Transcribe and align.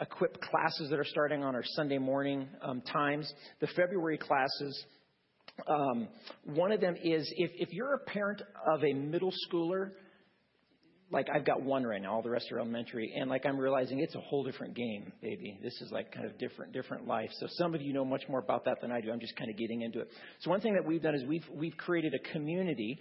equip 0.00 0.40
classes 0.40 0.90
that 0.90 0.98
are 0.98 1.04
starting 1.04 1.42
on 1.42 1.54
our 1.54 1.64
Sunday 1.64 1.98
morning 1.98 2.48
um, 2.62 2.80
times. 2.82 3.32
The 3.60 3.66
February 3.68 4.18
classes, 4.18 4.84
um, 5.66 6.08
one 6.44 6.72
of 6.72 6.80
them 6.80 6.96
is 7.02 7.30
if, 7.36 7.50
if 7.54 7.72
you're 7.72 7.94
a 7.94 7.98
parent 7.98 8.42
of 8.72 8.84
a 8.84 8.92
middle 8.92 9.32
schooler, 9.48 9.90
like 11.10 11.28
I've 11.34 11.44
got 11.44 11.62
one 11.62 11.84
right 11.84 12.02
now, 12.02 12.12
all 12.12 12.22
the 12.22 12.28
rest 12.28 12.52
are 12.52 12.58
elementary, 12.58 13.14
and 13.16 13.30
like 13.30 13.46
I'm 13.46 13.58
realizing 13.58 13.98
it's 14.00 14.14
a 14.14 14.20
whole 14.20 14.44
different 14.44 14.74
game, 14.74 15.10
baby. 15.22 15.58
This 15.62 15.72
is 15.80 15.90
like 15.90 16.12
kind 16.12 16.26
of 16.26 16.36
different, 16.38 16.72
different 16.72 17.06
life. 17.06 17.30
So 17.40 17.46
some 17.52 17.74
of 17.74 17.80
you 17.80 17.94
know 17.94 18.04
much 18.04 18.24
more 18.28 18.40
about 18.40 18.66
that 18.66 18.82
than 18.82 18.92
I 18.92 19.00
do. 19.00 19.10
I'm 19.10 19.20
just 19.20 19.34
kind 19.36 19.50
of 19.50 19.56
getting 19.56 19.80
into 19.82 20.00
it. 20.00 20.08
So 20.40 20.50
one 20.50 20.60
thing 20.60 20.74
that 20.74 20.86
we've 20.86 21.02
done 21.02 21.14
is 21.14 21.24
we've 21.24 21.46
we've 21.54 21.76
created 21.76 22.12
a 22.14 22.32
community 22.32 22.98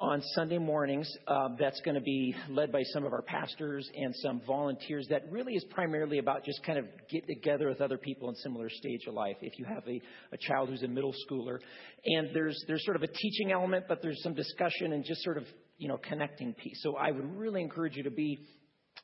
on 0.00 0.22
Sunday 0.34 0.58
mornings 0.58 1.10
uh, 1.26 1.48
that's 1.58 1.80
going 1.80 1.96
to 1.96 2.00
be 2.00 2.32
led 2.48 2.70
by 2.70 2.82
some 2.92 3.04
of 3.04 3.12
our 3.12 3.22
pastors 3.22 3.88
and 3.96 4.14
some 4.22 4.40
volunteers 4.46 5.08
that 5.10 5.22
really 5.30 5.54
is 5.54 5.64
primarily 5.70 6.18
about 6.18 6.44
just 6.44 6.62
kind 6.62 6.78
of 6.78 6.84
get 7.10 7.26
together 7.26 7.68
with 7.68 7.80
other 7.80 7.98
people 7.98 8.28
in 8.28 8.34
similar 8.36 8.70
stage 8.70 9.00
of 9.08 9.14
life. 9.14 9.36
If 9.40 9.58
you 9.58 9.64
have 9.64 9.82
a, 9.88 10.00
a 10.32 10.36
child 10.38 10.68
who's 10.68 10.84
a 10.84 10.88
middle 10.88 11.12
schooler, 11.28 11.58
and 12.04 12.28
there's 12.32 12.64
there's 12.68 12.84
sort 12.84 12.96
of 12.96 13.02
a 13.02 13.08
teaching 13.08 13.50
element, 13.50 13.86
but 13.88 14.00
there's 14.00 14.22
some 14.22 14.34
discussion 14.34 14.92
and 14.92 15.04
just 15.04 15.22
sort 15.22 15.36
of 15.36 15.44
you 15.78 15.88
know 15.88 15.98
connecting 15.98 16.54
piece. 16.54 16.80
So 16.82 16.96
I 16.96 17.10
would 17.10 17.36
really 17.36 17.60
encourage 17.60 17.96
you 17.96 18.04
to 18.04 18.10
be 18.10 18.38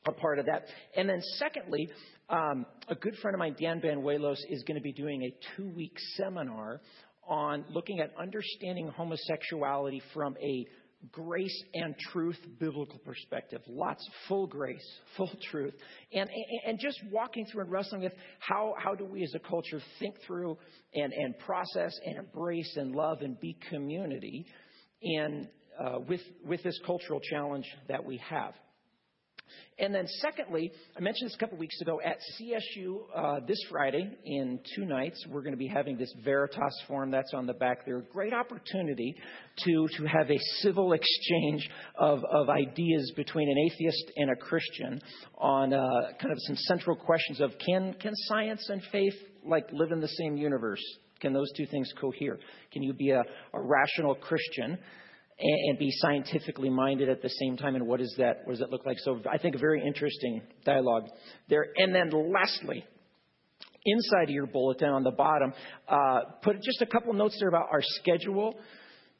a 0.06 0.12
part 0.12 0.38
of 0.38 0.47
that. 0.47 0.66
And 0.97 1.08
then 1.08 1.20
secondly, 1.38 1.88
um, 2.28 2.66
a 2.88 2.95
good 2.95 3.16
friend 3.16 3.34
of 3.34 3.41
mine, 3.41 3.56
Dan 3.61 3.80
Banuelos, 3.80 4.36
is 4.48 4.62
going 4.62 4.77
to 4.77 4.83
be 4.83 4.92
doing 4.92 5.22
a 5.22 5.56
two-week 5.56 5.97
seminar 6.16 6.80
on 7.27 7.64
looking 7.70 8.00
at 8.00 8.12
understanding 8.20 8.88
homosexuality 8.88 10.02
from 10.12 10.36
a 10.42 10.66
grace 11.12 11.62
and 11.74 11.94
truth 12.12 12.38
biblical 12.58 12.98
perspective. 12.98 13.60
Lots, 13.68 14.08
full 14.28 14.46
grace, 14.46 14.86
full 15.16 15.30
truth. 15.50 15.74
And, 16.12 16.28
and 16.66 16.78
just 16.78 16.98
walking 17.10 17.46
through 17.46 17.62
and 17.62 17.70
wrestling 17.70 18.02
with 18.02 18.12
how, 18.38 18.74
how 18.78 18.94
do 18.94 19.04
we 19.04 19.22
as 19.22 19.34
a 19.34 19.38
culture 19.38 19.80
think 19.98 20.16
through 20.27 20.58
and, 20.94 21.12
and 21.12 21.38
process 21.38 21.98
and 22.05 22.19
embrace 22.19 22.77
and 22.77 22.94
love 22.94 23.22
and 23.22 23.38
be 23.41 23.56
community 23.70 24.46
in, 25.02 25.48
uh, 25.78 26.00
with, 26.08 26.20
with 26.46 26.62
this 26.62 26.78
cultural 26.86 27.20
challenge 27.20 27.66
that 27.89 28.05
we 28.05 28.18
have. 28.28 28.55
And 29.78 29.92
then, 29.92 30.06
secondly, 30.20 30.70
I 30.97 31.00
mentioned 31.00 31.31
this 31.31 31.34
a 31.34 31.39
couple 31.39 31.59
weeks 31.59 31.81
ago 31.81 32.00
at 32.05 32.19
CSU 32.39 32.98
uh, 33.14 33.41
this 33.47 33.59
Friday 33.69 34.09
in 34.25 34.61
two 34.77 34.84
nights. 34.84 35.25
We're 35.28 35.42
going 35.42 35.53
to 35.53 35.59
be 35.59 35.67
having 35.67 35.97
this 35.97 36.12
Veritas 36.25 36.81
Forum 36.86 37.11
that's 37.11 37.34
on 37.34 37.47
the 37.47 37.55
back 37.55 37.84
there. 37.84 37.98
A 37.98 38.03
great 38.03 38.33
opportunity 38.33 39.17
to, 39.64 39.89
to 39.97 40.05
have 40.05 40.31
a 40.31 40.39
civil 40.61 40.92
exchange 40.92 41.69
of, 41.97 42.20
of 42.31 42.48
ideas 42.51 43.12
between 43.17 43.51
an 43.51 43.56
atheist 43.59 44.12
and 44.17 44.31
a 44.31 44.36
Christian 44.36 45.01
on 45.39 45.73
uh, 45.73 45.81
kind 46.20 46.31
of 46.31 46.39
some 46.47 46.56
central 46.56 46.95
questions 46.95 47.41
of 47.41 47.53
can, 47.58 47.95
can 47.95 48.12
science 48.29 48.69
and 48.69 48.81
faith 48.92 49.14
like 49.45 49.67
live 49.73 49.91
in 49.91 50.01
the 50.01 50.08
same 50.08 50.36
universe? 50.36 50.83
Can 51.20 51.33
those 51.33 51.51
two 51.56 51.67
things 51.67 51.92
cohere? 52.01 52.39
Can 52.73 52.83
you 52.83 52.92
be 52.92 53.11
a, 53.11 53.20
a 53.20 53.61
rational 53.61 54.14
Christian? 54.14 54.79
And, 55.38 55.78
be 55.78 55.90
scientifically 55.90 56.70
minded 56.70 57.08
at 57.08 57.22
the 57.22 57.28
same 57.28 57.56
time. 57.56 57.74
And 57.74 57.86
what 57.86 58.00
is 58.00 58.14
that? 58.18 58.42
What 58.44 58.52
does 58.52 58.60
that 58.60 58.70
look 58.70 58.86
like? 58.86 58.98
So 59.00 59.20
I 59.30 59.38
think 59.38 59.54
a 59.54 59.58
very 59.58 59.84
interesting 59.84 60.42
dialogue 60.64 61.08
there. 61.48 61.66
And 61.77 61.94
then 61.94 62.10
lastly, 62.10 62.84
inside 63.84 64.24
of 64.24 64.30
your 64.30 64.46
bulletin 64.46 64.88
on 64.88 65.02
the 65.02 65.10
bottom, 65.10 65.52
uh, 65.88 66.20
put 66.42 66.56
just 66.62 66.80
a 66.82 66.86
couple 66.86 67.12
notes 67.12 67.36
there 67.38 67.48
about 67.48 67.68
our 67.70 67.82
schedule. 67.82 68.55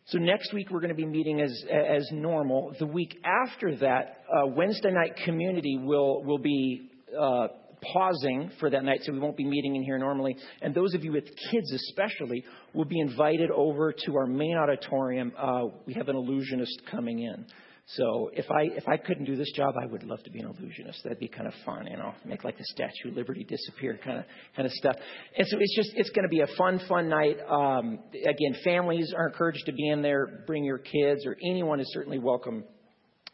So 0.06 0.18
next 0.18 0.52
week 0.52 0.70
we're 0.70 0.80
going 0.80 0.90
to 0.90 0.96
be 0.96 1.06
meeting 1.06 1.40
as 1.40 1.64
as 1.70 2.06
normal. 2.12 2.74
The 2.78 2.86
week 2.86 3.16
after 3.24 3.76
that, 3.76 4.18
uh, 4.28 4.46
Wednesday 4.48 4.92
night 4.92 5.16
community 5.24 5.78
will 5.82 6.22
will 6.22 6.38
be 6.38 6.90
uh, 7.18 7.48
pausing 7.92 8.50
for 8.60 8.70
that 8.70 8.84
night, 8.84 9.00
so 9.02 9.12
we 9.12 9.18
won't 9.18 9.36
be 9.36 9.44
meeting 9.44 9.77
in 9.77 9.82
here 9.82 9.98
normally. 9.98 10.36
And 10.62 10.74
those 10.74 10.94
of 10.94 11.04
you 11.04 11.12
with 11.12 11.24
kids, 11.50 11.72
especially, 11.72 12.44
will 12.72 12.84
be 12.84 13.00
invited 13.00 13.50
over 13.50 13.92
to 14.06 14.16
our 14.16 14.26
main 14.26 14.56
auditorium. 14.56 15.32
Uh, 15.38 15.66
we 15.86 15.94
have 15.94 16.09
an 16.09 16.16
illusionist 16.16 16.82
coming 16.91 17.20
in. 17.20 17.47
So 17.86 18.31
if 18.32 18.50
I 18.50 18.62
if 18.62 18.88
I 18.88 18.97
couldn't 18.97 19.26
do 19.26 19.36
this 19.36 19.53
job, 19.53 19.75
I 19.78 19.84
would 19.84 20.04
love 20.04 20.22
to 20.22 20.31
be 20.31 20.41
an 20.41 20.47
illusionist. 20.47 21.03
That'd 21.03 21.19
be 21.19 21.28
kind 21.28 21.47
of 21.47 21.53
fun, 21.66 21.86
you 21.86 21.98
know, 21.98 22.14
make 22.25 22.42
like 22.42 22.56
the 22.56 22.64
Statue 22.64 23.10
of 23.10 23.14
Liberty 23.14 23.44
disappear, 23.44 23.98
kind 24.03 24.20
of 24.20 24.25
kind 24.56 24.64
of 24.64 24.72
stuff. 24.72 24.97
And 25.36 25.47
so 25.47 25.59
it's 25.60 25.76
just 25.76 25.91
it's 25.94 26.09
going 26.10 26.22
to 26.22 26.30
be 26.30 26.41
a 26.41 26.47
fun 26.56 26.80
fun 26.88 27.10
night. 27.10 27.36
Um, 27.47 27.98
again, 28.14 28.56
families 28.64 29.12
are 29.14 29.28
encouraged 29.28 29.66
to 29.66 29.72
be 29.72 29.91
in 29.91 30.00
there. 30.00 30.44
Bring 30.47 30.64
your 30.64 30.78
kids, 30.78 31.26
or 31.26 31.36
anyone 31.47 31.78
is 31.78 31.91
certainly 31.92 32.19
welcome 32.19 32.64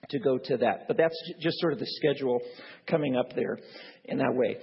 to 0.09 0.19
go 0.19 0.39
to 0.39 0.57
that. 0.57 0.89
But 0.89 0.97
that's 0.97 1.15
just 1.41 1.61
sort 1.61 1.73
of 1.73 1.79
the 1.79 1.87
schedule 1.87 2.41
coming 2.89 3.17
up 3.17 3.33
there 3.37 3.57
in 4.05 4.19
that 4.19 4.33
way. 4.35 4.57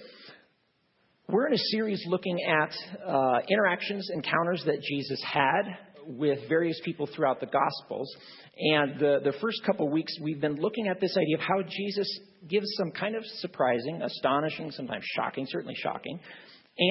We're 1.29 1.47
in 1.47 1.53
a 1.53 1.63
series 1.71 2.01
looking 2.07 2.37
at 2.47 2.73
uh, 3.05 3.39
interactions, 3.49 4.09
encounters 4.13 4.63
that 4.65 4.81
Jesus 4.81 5.21
had 5.23 5.63
with 6.07 6.39
various 6.47 6.79
people 6.85 7.07
throughout 7.13 7.41
the 7.41 7.47
Gospels. 7.47 8.09
And 8.57 8.99
the, 8.99 9.19
the 9.23 9.33
first 9.41 9.61
couple 9.65 9.89
weeks, 9.89 10.13
we've 10.21 10.39
been 10.39 10.55
looking 10.55 10.87
at 10.87 11.01
this 11.01 11.15
idea 11.17 11.35
of 11.35 11.41
how 11.41 11.61
Jesus 11.69 12.19
gives 12.47 12.65
some 12.77 12.91
kind 12.91 13.15
of 13.15 13.23
surprising, 13.39 14.01
astonishing, 14.01 14.71
sometimes 14.71 15.03
shocking, 15.15 15.45
certainly 15.49 15.75
shocking, 15.75 16.19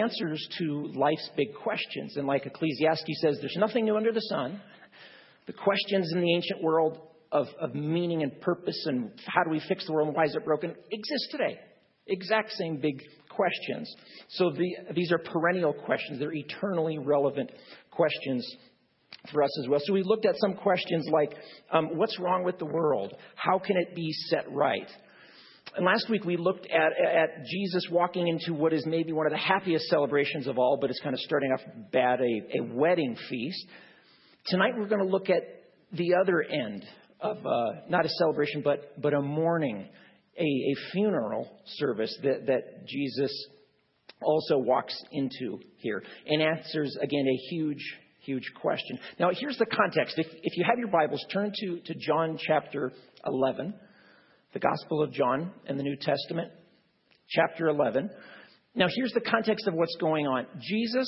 answers 0.02 0.46
to 0.58 0.92
life's 0.94 1.30
big 1.36 1.54
questions. 1.54 2.16
And 2.16 2.26
like 2.26 2.44
Ecclesiastes 2.44 3.20
says, 3.22 3.38
there's 3.40 3.56
nothing 3.56 3.84
new 3.86 3.96
under 3.96 4.12
the 4.12 4.20
sun. 4.20 4.60
The 5.46 5.54
questions 5.54 6.10
in 6.12 6.20
the 6.20 6.34
ancient 6.34 6.62
world 6.62 6.98
of, 7.32 7.46
of 7.60 7.74
meaning 7.74 8.22
and 8.22 8.38
purpose 8.40 8.84
and 8.86 9.12
how 9.26 9.44
do 9.44 9.50
we 9.50 9.60
fix 9.68 9.86
the 9.86 9.92
world 9.92 10.08
and 10.08 10.16
why 10.16 10.24
is 10.24 10.34
it 10.34 10.44
broken 10.44 10.74
exist 10.90 11.28
today. 11.30 11.58
Exact 12.06 12.52
same 12.52 12.76
big 12.76 13.02
questions. 13.28 13.92
So 14.30 14.50
the, 14.50 14.94
these 14.94 15.12
are 15.12 15.18
perennial 15.18 15.72
questions. 15.72 16.18
They're 16.18 16.32
eternally 16.32 16.98
relevant 16.98 17.50
questions 17.90 18.46
for 19.32 19.42
us 19.42 19.50
as 19.62 19.68
well. 19.68 19.80
So 19.84 19.92
we 19.92 20.02
looked 20.02 20.26
at 20.26 20.36
some 20.38 20.54
questions 20.54 21.06
like 21.12 21.34
um, 21.72 21.96
what's 21.96 22.18
wrong 22.18 22.44
with 22.44 22.58
the 22.58 22.66
world? 22.66 23.12
How 23.34 23.58
can 23.58 23.76
it 23.76 23.94
be 23.94 24.10
set 24.28 24.50
right? 24.50 24.88
And 25.76 25.84
last 25.84 26.08
week 26.08 26.24
we 26.24 26.36
looked 26.36 26.66
at, 26.66 26.92
at 26.92 27.44
Jesus 27.44 27.86
walking 27.90 28.28
into 28.28 28.54
what 28.54 28.72
is 28.72 28.86
maybe 28.86 29.12
one 29.12 29.26
of 29.26 29.32
the 29.32 29.38
happiest 29.38 29.86
celebrations 29.86 30.46
of 30.46 30.58
all, 30.58 30.78
but 30.80 30.90
it's 30.90 31.00
kind 31.00 31.14
of 31.14 31.20
starting 31.20 31.50
off 31.52 31.60
bad 31.92 32.20
a, 32.20 32.58
a 32.60 32.64
wedding 32.72 33.16
feast. 33.28 33.66
Tonight 34.46 34.72
we're 34.76 34.88
going 34.88 35.04
to 35.04 35.10
look 35.10 35.28
at 35.28 35.42
the 35.92 36.14
other 36.22 36.42
end 36.42 36.84
of 37.20 37.38
uh, 37.44 37.80
not 37.88 38.04
a 38.06 38.08
celebration, 38.08 38.62
but, 38.62 39.00
but 39.00 39.12
a 39.12 39.20
mourning, 39.20 39.88
a, 40.38 40.42
a 40.42 40.74
funeral 40.92 41.48
service 41.78 42.16
that, 42.22 42.46
that 42.46 42.86
Jesus 42.86 43.32
also 44.22 44.58
walks 44.58 44.94
into 45.12 45.58
here 45.78 46.02
and 46.26 46.42
answers, 46.42 46.96
again, 47.00 47.26
a 47.26 47.54
huge, 47.54 47.98
huge 48.20 48.50
question. 48.60 48.98
Now, 49.18 49.30
here's 49.32 49.58
the 49.58 49.66
context. 49.66 50.18
If, 50.18 50.26
if 50.42 50.56
you 50.56 50.64
have 50.68 50.78
your 50.78 50.88
Bibles, 50.88 51.24
turn 51.32 51.52
to, 51.54 51.80
to 51.80 51.94
John 51.98 52.38
chapter 52.40 52.92
11, 53.26 53.74
the 54.52 54.58
Gospel 54.58 55.02
of 55.02 55.12
John 55.12 55.52
in 55.68 55.76
the 55.76 55.82
New 55.82 55.96
Testament, 55.96 56.50
chapter 57.28 57.68
11. 57.68 58.10
Now, 58.74 58.86
here's 58.94 59.12
the 59.12 59.20
context 59.20 59.66
of 59.66 59.74
what's 59.74 59.96
going 60.00 60.26
on. 60.26 60.46
Jesus, 60.60 61.06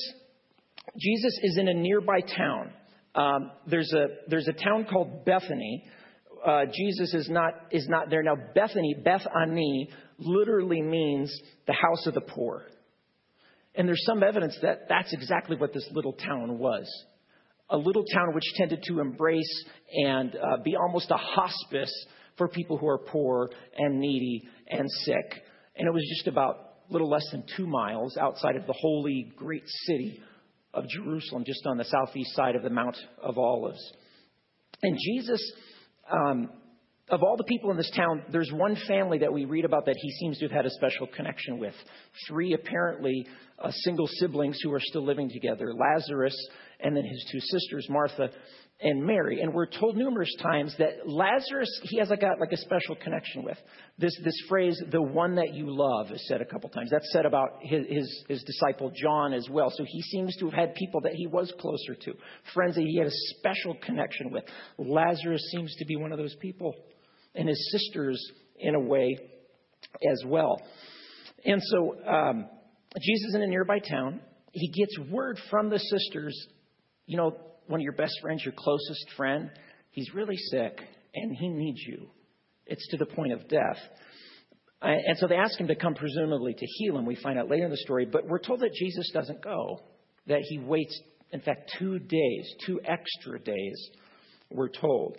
Jesus 0.99 1.39
is 1.43 1.59
in 1.59 1.69
a 1.69 1.75
nearby 1.75 2.21
town. 2.21 2.73
Um, 3.15 3.51
there's, 3.67 3.93
a, 3.93 4.07
there's 4.29 4.49
a 4.49 4.53
town 4.53 4.87
called 4.91 5.25
Bethany 5.25 5.85
uh, 6.47 6.65
Jesus 6.73 7.15
is 7.15 7.29
not, 7.29 7.55
is 7.71 7.87
not 7.89 8.11
there. 8.11 8.23
Now, 8.23 8.37
Bethany, 8.55 8.95
Beth 9.05 9.27
Ani, 9.35 9.91
literally 10.19 10.83
means 10.83 11.33
the 11.67 11.73
house 11.73 12.07
of 12.07 12.15
the 12.15 12.21
poor. 12.21 12.65
And 13.75 13.87
there's 13.87 14.05
some 14.05 14.23
evidence 14.23 14.59
that 14.63 14.89
that's 14.89 15.13
exactly 15.13 15.57
what 15.57 15.73
this 15.73 15.89
little 15.93 16.15
town 16.15 16.59
was. 16.59 16.87
A 17.71 17.77
little 17.77 18.05
town 18.13 18.35
which 18.35 18.45
tended 18.57 18.83
to 18.85 19.01
embrace 19.01 19.65
and 19.93 20.35
uh, 20.35 20.63
be 20.65 20.75
almost 20.75 21.11
a 21.11 21.17
hospice 21.17 21.93
for 22.37 22.49
people 22.49 22.79
who 22.79 22.89
are 22.89 22.99
poor 22.99 23.51
and 23.77 24.01
needy 24.01 24.49
and 24.69 24.89
sick. 25.05 25.43
And 25.77 25.87
it 25.87 25.93
was 25.93 26.05
just 26.17 26.27
about 26.27 26.57
a 26.89 26.93
little 26.93 27.11
less 27.11 27.27
than 27.31 27.45
two 27.57 27.67
miles 27.67 28.17
outside 28.17 28.57
of 28.57 28.67
the 28.67 28.75
holy 28.81 29.33
great 29.37 29.65
city 29.87 30.21
of 30.75 30.89
Jerusalem, 30.89 31.45
just 31.47 31.67
on 31.67 31.77
the 31.77 31.85
southeast 31.85 32.35
side 32.35 32.57
of 32.57 32.63
the 32.63 32.71
Mount 32.71 32.97
of 33.23 33.39
Olives. 33.39 33.93
And 34.83 34.97
Jesus 34.97 35.41
um, 36.11 36.51
of 37.11 37.23
all 37.23 37.37
the 37.37 37.45
people 37.45 37.71
in 37.71 37.77
this 37.77 37.91
town, 37.97 38.23
there's 38.31 38.51
one 38.53 38.77
family 38.87 39.19
that 39.19 39.33
we 39.33 39.45
read 39.45 39.65
about 39.65 39.87
that 39.87 39.97
he 39.99 40.11
seems 40.21 40.39
to 40.39 40.45
have 40.47 40.53
had 40.53 40.67
a 40.67 40.71
special 40.71 41.07
connection 41.07 41.59
with. 41.59 41.75
Three 42.27 42.53
apparently 42.53 43.27
uh, 43.59 43.71
single 43.71 44.07
siblings 44.19 44.59
who 44.63 44.73
are 44.73 44.81
still 44.81 45.05
living 45.05 45.31
together 45.31 45.73
Lazarus, 45.73 46.37
and 46.81 46.97
then 46.97 47.05
his 47.05 47.27
two 47.33 47.41
sisters, 47.41 47.87
Martha 47.89 48.31
and 48.81 49.05
Mary. 49.05 49.41
And 49.41 49.53
we're 49.53 49.67
told 49.67 49.97
numerous 49.97 50.33
times 50.41 50.75
that 50.79 51.07
Lazarus, 51.09 51.69
he 51.85 51.99
has 51.99 52.11
like 52.11 52.23
a, 52.23 52.35
like 52.39 52.53
a 52.53 52.57
special 52.57 52.95
connection 53.03 53.43
with. 53.43 53.59
This, 53.99 54.17
this 54.25 54.41
phrase, 54.49 54.81
the 54.91 55.03
one 55.03 55.35
that 55.35 55.53
you 55.53 55.67
love, 55.69 56.13
is 56.13 56.25
said 56.29 56.41
a 56.41 56.45
couple 56.45 56.71
times. 56.71 56.91
That's 56.91 57.11
said 57.13 57.27
about 57.27 57.59
his, 57.63 57.87
his, 57.89 58.25
his 58.29 58.45
disciple 58.45 58.93
John 58.95 59.33
as 59.33 59.49
well. 59.51 59.73
So 59.75 59.85
he 59.87 60.01
seems 60.03 60.37
to 60.37 60.47
have 60.47 60.55
had 60.55 60.75
people 60.75 61.01
that 61.03 61.15
he 61.15 61.27
was 61.27 61.53
closer 61.59 61.95
to, 62.05 62.15
friends 62.55 62.77
that 62.77 62.85
he 62.85 62.99
had 62.99 63.09
a 63.09 63.39
special 63.39 63.75
connection 63.83 64.31
with. 64.31 64.45
Lazarus 64.79 65.43
seems 65.51 65.75
to 65.77 65.85
be 65.85 65.97
one 65.97 66.13
of 66.13 66.19
those 66.19 66.37
people, 66.37 66.75
and 67.35 67.49
his 67.49 67.71
sisters 67.73 68.25
in 68.61 68.75
a 68.75 68.81
way 68.81 69.19
as 70.09 70.23
well. 70.25 70.61
And 71.45 71.61
so 71.65 71.97
um, 72.07 72.49
Jesus 73.01 73.35
in 73.35 73.43
a 73.43 73.47
nearby 73.47 73.79
town. 73.79 74.21
He 74.53 74.69
gets 74.69 75.11
word 75.11 75.39
from 75.51 75.69
the 75.69 75.79
sisters, 75.79 76.47
you 77.07 77.17
know, 77.17 77.37
one 77.69 77.81
of 77.81 77.85
your 77.85 77.93
best 77.93 78.15
friends, 78.21 78.43
your 78.45 78.55
closest 78.57 79.07
friend, 79.17 79.51
he's 79.91 80.13
really 80.15 80.37
sick 80.37 80.81
and 81.15 81.37
he 81.37 81.49
needs 81.49 81.81
you. 81.87 82.09
It's 82.67 82.87
to 82.89 82.97
the 82.97 83.07
point 83.07 83.33
of 83.33 83.49
death. 83.49 83.79
And 84.81 85.17
so 85.19 85.27
they 85.27 85.37
ask 85.37 85.59
him 85.59 85.69
to 85.69 85.75
come, 85.75 85.95
presumably 85.95 86.55
to 86.55 86.67
heal 86.67 86.97
him. 86.97 87.07
We 87.07 87.17
find 87.17 87.39
out 87.39 87.49
later 87.51 87.65
in 87.65 87.71
the 87.71 87.79
story. 87.79 88.07
But 88.07 88.27
we're 88.27 88.39
told 88.39 88.61
that 88.61 88.73
Jesus 88.73 89.11
doesn't 89.13 89.43
go, 89.43 89.81
that 90.27 90.41
he 90.43 90.59
waits, 90.59 91.01
in 91.33 91.41
fact, 91.41 91.73
two 91.79 91.99
days, 91.99 92.55
two 92.65 92.81
extra 92.85 93.41
days, 93.41 93.91
we're 94.51 94.69
told. 94.69 95.17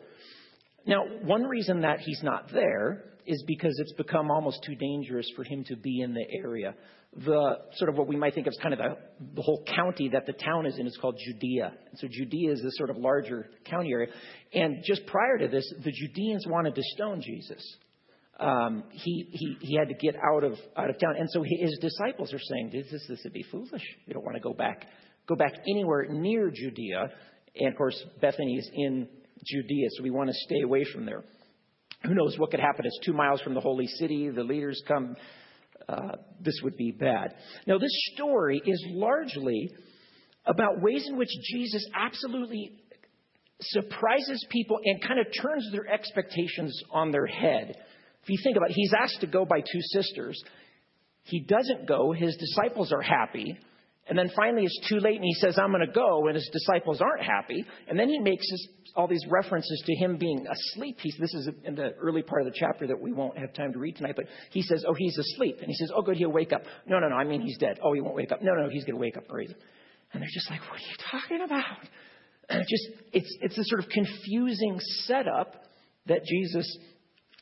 Now, 0.86 1.04
one 1.24 1.44
reason 1.44 1.82
that 1.82 2.00
he's 2.00 2.22
not 2.24 2.52
there 2.52 3.04
is 3.26 3.44
because 3.46 3.78
it's 3.80 3.94
become 3.94 4.32
almost 4.32 4.64
too 4.66 4.76
dangerous 4.76 5.30
for 5.36 5.44
him 5.44 5.64
to 5.66 5.76
be 5.76 6.02
in 6.02 6.14
the 6.14 6.26
area. 6.44 6.74
The 7.16 7.58
sort 7.76 7.90
of 7.90 7.96
what 7.96 8.08
we 8.08 8.16
might 8.16 8.34
think 8.34 8.48
of 8.48 8.52
as 8.52 8.60
kind 8.62 8.74
of 8.74 8.80
the, 8.80 8.98
the 9.36 9.42
whole 9.42 9.64
county 9.76 10.10
that 10.10 10.26
the 10.26 10.34
town 10.34 10.66
is 10.66 10.78
in 10.78 10.88
is 10.88 10.98
called 11.00 11.20
Judea. 11.26 11.74
And 11.90 12.00
so 12.00 12.08
Judea 12.10 12.54
is 12.54 12.62
this 12.62 12.76
sort 12.78 12.90
of 12.90 12.98
larger 12.98 13.50
county 13.66 13.92
area. 13.92 14.08
And 14.54 14.84
just 14.84 15.06
prior 15.06 15.38
to 15.40 15.48
this, 15.48 15.72
the 15.84 15.92
Judeans 15.92 16.46
wanted 16.48 16.76
to 16.76 16.82
stone 16.96 17.22
Jesus. 17.22 17.64
Um, 18.40 18.84
he, 18.92 19.28
he, 19.32 19.58
he 19.60 19.76
had 19.78 19.90
to 19.90 19.96
get 19.96 20.16
out 20.16 20.44
of, 20.44 20.54
out 20.78 20.90
of 20.90 21.00
town. 21.00 21.16
And 21.18 21.30
so 21.30 21.44
his 21.44 21.78
disciples 21.82 22.34
are 22.34 22.40
saying, 22.40 22.70
this, 22.72 22.90
this, 22.92 23.06
this 23.10 23.20
would 23.26 23.34
be 23.34 23.44
foolish. 23.52 23.84
We 24.08 24.14
don't 24.14 24.24
want 24.24 24.38
to 24.38 24.42
go 24.42 24.54
back, 24.54 24.86
go 25.28 25.36
back 25.36 25.54
anywhere 25.70 26.08
near 26.10 26.50
Judea. 26.54 27.10
And 27.56 27.68
of 27.68 27.76
course, 27.76 28.02
Bethany 28.22 28.56
is 28.56 28.70
in 28.74 29.08
Judea, 29.46 29.88
so 29.92 30.04
we 30.04 30.12
want 30.12 30.30
to 30.30 30.36
stay 30.46 30.62
away 30.62 30.84
from 30.92 31.06
there. 31.06 31.24
Who 32.04 32.14
knows 32.14 32.38
what 32.38 32.52
could 32.52 32.60
happen? 32.60 32.86
It's 32.86 33.00
two 33.06 33.14
miles 33.14 33.42
from 33.42 33.54
the 33.54 33.60
holy 33.60 33.88
city. 33.88 34.30
The 34.30 34.44
leaders 34.44 34.82
come. 34.88 35.16
Uh, 35.88 36.18
this 36.42 36.60
would 36.64 36.78
be 36.78 36.92
bad. 36.92 37.34
Now, 37.66 37.78
this 37.78 37.92
story 38.14 38.62
is 38.66 38.86
largely 38.90 39.70
about 40.46 40.82
ways 40.82 41.06
in 41.08 41.18
which 41.18 41.30
Jesus 41.52 41.86
absolutely 41.96 42.72
surprises 43.62 44.46
people 44.50 44.80
and 44.84 45.02
kind 45.02 45.20
of 45.20 45.28
turns 45.42 45.70
their 45.72 45.88
expectations 45.88 46.80
on 46.92 47.12
their 47.12 47.26
head. 47.26 47.76
If 48.24 48.30
you 48.30 48.38
think 48.44 48.58
about 48.58 48.70
it, 48.70 48.76
he's 48.76 48.94
asked 48.98 49.22
to 49.22 49.28
go 49.28 49.46
by 49.46 49.60
two 49.60 49.82
sisters. 49.94 50.42
He 51.24 51.42
doesn't 51.42 51.88
go. 51.88 52.12
His 52.12 52.36
disciples 52.38 52.92
are 52.92 53.02
happy. 53.02 53.58
And 54.10 54.18
then 54.18 54.32
finally, 54.36 54.64
it's 54.64 54.90
too 54.90 55.00
late, 55.00 55.18
and 55.18 55.24
he 55.24 55.36
says, 55.36 55.60
I'm 55.60 55.72
going 55.72 55.86
to 55.86 55.94
go, 55.94 56.26
and 56.26 56.36
his 56.36 56.50
disciples 56.52 57.00
aren't 57.00 57.22
happy. 57.22 57.64
And 57.88 57.98
then 57.98 58.10
he 58.10 58.18
makes 58.18 58.44
his, 58.50 58.68
all 58.96 59.08
these 59.08 59.24
references 59.30 59.84
to 59.86 59.96
him 59.98 60.18
being 60.18 60.48
asleep. 60.48 60.98
He's, 61.00 61.16
this 61.20 61.32
is 61.36 61.48
in 61.64 61.76
the 61.76 61.92
early 62.02 62.24
part 62.24 62.42
of 62.42 62.52
the 62.52 62.58
chapter 62.60 62.88
that 62.88 63.00
we 63.00 63.14
won't 63.14 63.38
have 63.38 63.54
time 63.54 63.72
to 63.72 63.78
read 63.78 63.98
tonight, 63.98 64.16
but 64.16 64.26
he 64.50 64.64
says, 64.64 64.84
Oh, 64.88 64.96
he's 64.98 65.16
asleep. 65.16 65.58
And 65.60 65.68
he 65.68 65.76
says, 65.76 65.92
Oh, 65.96 66.02
good, 66.02 66.18
he'll 66.18 66.32
wake 66.32 66.52
up. 66.52 66.64
No, 66.88 66.98
no, 66.98 67.08
no, 67.08 67.16
I 67.16 67.24
mean, 67.24 67.42
he's 67.42 67.60
dead. 67.60 67.80
Oh, 67.84 67.94
he 67.94 68.02
won't 68.02 68.16
wake 68.16 68.32
up. 68.32 68.42
No, 68.42 68.54
no, 68.54 68.68
he's 68.68 68.84
going 68.84 68.96
to 68.96 69.02
wake 69.02 69.16
up 69.16 69.26
raise. 69.30 69.54
And 70.12 70.24
they're 70.24 70.30
just 70.34 70.50
like, 70.50 70.62
What 70.62 70.80
are 70.80 70.90
you 70.90 70.98
talking 71.12 71.46
about? 71.46 71.88
And 72.50 72.62
it 72.62 72.68
just, 72.68 73.04
it's, 73.14 73.38
it's 73.42 73.58
a 73.60 73.64
sort 73.66 73.84
of 73.84 73.90
confusing 73.90 74.80
setup 75.06 75.54
that 76.08 76.24
Jesus 76.26 76.66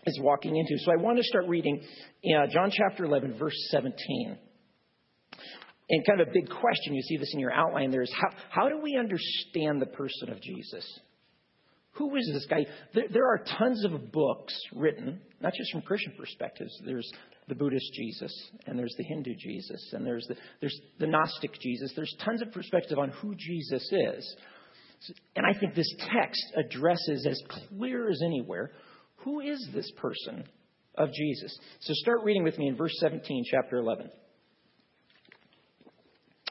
is 0.05 0.19
walking 0.21 0.57
into. 0.57 0.73
So 0.83 0.91
I 0.91 1.01
want 1.01 1.17
to 1.17 1.23
start 1.23 1.45
reading 1.47 1.81
uh, 1.81 2.47
John 2.51 2.71
chapter 2.73 3.05
11, 3.05 3.37
verse 3.39 3.55
17. 3.71 4.37
And 5.89 6.05
kind 6.05 6.19
of 6.19 6.27
a 6.27 6.31
big 6.31 6.49
question, 6.49 6.93
you 6.93 7.01
see 7.01 7.17
this 7.17 7.31
in 7.33 7.39
your 7.39 7.53
outline 7.53 7.91
there, 7.91 8.01
is 8.01 8.13
how, 8.13 8.29
how 8.49 8.69
do 8.69 8.79
we 8.81 8.97
understand 8.97 9.81
the 9.81 9.85
person 9.85 10.29
of 10.29 10.41
Jesus? 10.41 10.85
Who 11.93 12.15
is 12.15 12.29
this 12.33 12.45
guy? 12.45 12.65
There, 12.93 13.05
there 13.11 13.27
are 13.27 13.39
tons 13.57 13.85
of 13.85 14.11
books 14.11 14.53
written, 14.75 15.21
not 15.41 15.53
just 15.53 15.71
from 15.71 15.81
Christian 15.81 16.13
perspectives. 16.17 16.71
There's 16.85 17.09
the 17.47 17.55
Buddhist 17.55 17.91
Jesus, 17.93 18.31
and 18.65 18.77
there's 18.77 18.93
the 18.97 19.03
Hindu 19.03 19.33
Jesus, 19.35 19.93
and 19.93 20.05
there's 20.05 20.25
the, 20.27 20.35
there's 20.59 20.79
the 20.99 21.07
Gnostic 21.07 21.59
Jesus. 21.59 21.93
There's 21.95 22.15
tons 22.23 22.41
of 22.41 22.51
perspective 22.51 22.99
on 22.99 23.09
who 23.09 23.33
Jesus 23.35 23.89
is. 23.91 24.35
And 25.35 25.45
I 25.45 25.57
think 25.57 25.73
this 25.73 25.91
text 26.11 26.43
addresses 26.57 27.25
as 27.29 27.41
clear 27.69 28.09
as 28.09 28.21
anywhere 28.23 28.71
who 29.17 29.39
is 29.39 29.67
this 29.73 29.89
person 29.97 30.43
of 30.95 31.09
Jesus. 31.13 31.57
So 31.81 31.93
start 31.95 32.23
reading 32.23 32.43
with 32.43 32.57
me 32.57 32.67
in 32.67 32.75
verse 32.75 32.93
17, 32.99 33.45
chapter 33.49 33.77
11. 33.77 34.09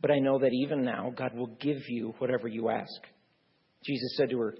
But 0.00 0.10
I 0.10 0.18
know 0.18 0.38
that 0.38 0.52
even 0.52 0.84
now 0.84 1.12
God 1.14 1.34
will 1.34 1.54
give 1.60 1.88
you 1.88 2.14
whatever 2.18 2.48
you 2.48 2.70
ask. 2.70 3.00
Jesus 3.84 4.16
said 4.16 4.30
to 4.30 4.38
her, 4.38 4.54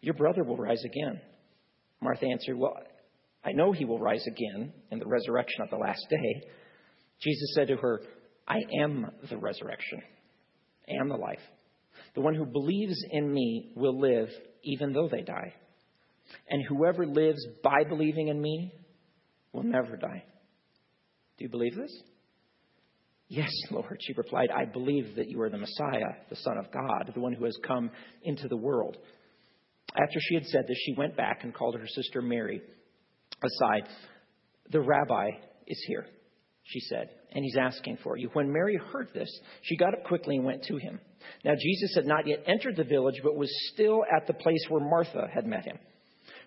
Your 0.00 0.14
brother 0.14 0.44
will 0.44 0.56
rise 0.56 0.82
again. 0.84 1.20
Martha 2.02 2.26
answered, 2.26 2.58
Well, 2.58 2.76
I 3.44 3.52
know 3.52 3.72
he 3.72 3.84
will 3.84 3.98
rise 3.98 4.26
again 4.26 4.72
in 4.90 4.98
the 4.98 5.06
resurrection 5.06 5.62
of 5.62 5.70
the 5.70 5.76
last 5.76 6.04
day. 6.10 6.48
Jesus 7.20 7.54
said 7.54 7.68
to 7.68 7.76
her, 7.76 8.00
I 8.46 8.58
am 8.80 9.06
the 9.28 9.38
resurrection 9.38 10.02
and 10.86 11.10
the 11.10 11.16
life. 11.16 11.40
The 12.14 12.20
one 12.20 12.34
who 12.34 12.44
believes 12.44 12.96
in 13.10 13.32
me 13.32 13.72
will 13.74 13.98
live 13.98 14.28
even 14.62 14.92
though 14.92 15.08
they 15.08 15.22
die. 15.22 15.54
And 16.48 16.62
whoever 16.66 17.06
lives 17.06 17.44
by 17.62 17.84
believing 17.84 18.28
in 18.28 18.40
me 18.40 18.72
will 19.52 19.62
never 19.62 19.96
die. 19.96 20.24
Do 21.38 21.44
you 21.44 21.50
believe 21.50 21.74
this? 21.74 21.92
Yes, 23.28 23.50
Lord, 23.70 23.98
she 24.00 24.12
replied, 24.12 24.50
I 24.50 24.64
believe 24.66 25.16
that 25.16 25.28
you 25.28 25.40
are 25.40 25.50
the 25.50 25.58
Messiah, 25.58 26.12
the 26.28 26.36
Son 26.36 26.58
of 26.58 26.70
God, 26.70 27.10
the 27.14 27.20
one 27.20 27.32
who 27.32 27.44
has 27.44 27.56
come 27.66 27.90
into 28.22 28.48
the 28.48 28.56
world. 28.56 28.96
After 29.96 30.18
she 30.20 30.34
had 30.34 30.44
said 30.46 30.64
this, 30.68 30.76
she 30.84 30.94
went 30.96 31.16
back 31.16 31.40
and 31.42 31.54
called 31.54 31.76
her 31.78 31.86
sister 31.86 32.20
Mary 32.20 32.60
aside. 33.42 33.88
The 34.70 34.80
rabbi 34.80 35.30
is 35.66 35.82
here, 35.88 36.06
she 36.64 36.80
said, 36.80 37.10
and 37.32 37.44
he's 37.44 37.56
asking 37.56 37.98
for 38.02 38.16
you. 38.16 38.28
When 38.34 38.52
Mary 38.52 38.78
heard 38.92 39.08
this, 39.14 39.30
she 39.62 39.76
got 39.76 39.94
up 39.94 40.04
quickly 40.04 40.36
and 40.36 40.44
went 40.44 40.64
to 40.64 40.76
him. 40.76 41.00
Now, 41.44 41.54
Jesus 41.58 41.94
had 41.94 42.06
not 42.06 42.26
yet 42.26 42.44
entered 42.46 42.76
the 42.76 42.84
village, 42.84 43.20
but 43.22 43.36
was 43.36 43.50
still 43.72 44.04
at 44.14 44.26
the 44.26 44.34
place 44.34 44.64
where 44.68 44.84
Martha 44.84 45.28
had 45.32 45.46
met 45.46 45.64
him. 45.64 45.78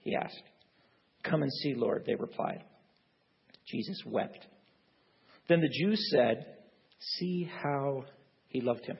He 0.00 0.14
asked. 0.14 0.42
Come 1.22 1.42
and 1.42 1.52
see, 1.52 1.74
Lord, 1.74 2.04
they 2.06 2.14
replied. 2.14 2.64
Jesus 3.66 4.02
wept. 4.06 4.46
Then 5.48 5.60
the 5.60 5.68
Jews 5.68 6.10
said, 6.10 6.46
See 7.18 7.50
how 7.62 8.04
he 8.48 8.60
loved 8.60 8.86
him. 8.86 8.98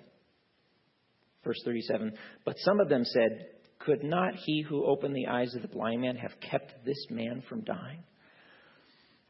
Verse 1.45 1.61
37 1.65 2.13
But 2.45 2.57
some 2.59 2.81
of 2.81 2.89
them 2.89 3.05
said, 3.05 3.47
Could 3.79 4.05
not 4.05 4.35
he 4.35 4.63
who 4.63 4.85
opened 4.85 5.15
the 5.15 5.29
eyes 5.29 5.55
of 5.55 5.63
the 5.63 5.69
blind 5.69 6.03
man 6.03 6.17
have 6.17 6.33
kept 6.41 6.85
this 6.85 7.07
man 7.11 7.43
from 7.49 7.63
dying? 7.63 8.03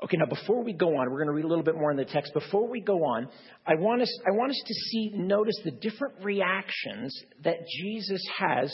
Okay, 0.03 0.17
now 0.17 0.27
before 0.27 0.65
we 0.65 0.73
go 0.73 0.97
on, 0.97 1.11
we're 1.11 1.19
going 1.23 1.27
to 1.27 1.35
read 1.35 1.45
a 1.45 1.49
little 1.49 1.65
bit 1.65 1.75
more 1.75 1.91
in 1.91 1.97
the 1.99 2.07
text. 2.07 2.33
Before 2.33 2.67
we 2.67 2.81
go 2.81 3.05
on, 3.05 3.29
I 3.67 3.75
want 3.75 4.01
us, 4.01 4.19
I 4.27 4.35
want 4.35 4.51
us 4.51 4.63
to 4.67 4.75
see, 4.75 5.11
notice 5.15 5.61
the 5.63 5.73
different 5.73 6.15
reactions 6.23 7.15
that 7.45 7.57
Jesus 7.79 8.23
has 8.39 8.73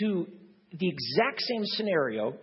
to 0.00 0.26
the 0.72 0.88
exact 0.88 1.40
same 1.42 1.62
scenario, 1.64 2.34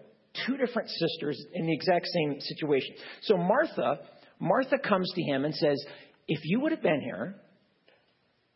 two 0.46 0.58
different 0.58 0.90
sisters 0.90 1.44
in 1.54 1.66
the 1.66 1.74
exact 1.74 2.08
same 2.08 2.40
situation. 2.40 2.96
So 3.24 3.38
Martha, 3.38 4.00
Martha 4.40 4.78
comes 4.78 5.12
to 5.14 5.22
him 5.22 5.46
and 5.46 5.54
says, 5.54 5.84
If 6.28 6.40
you 6.44 6.62
would 6.62 6.72
have 6.72 6.82
been 6.82 7.02
here, 7.02 7.36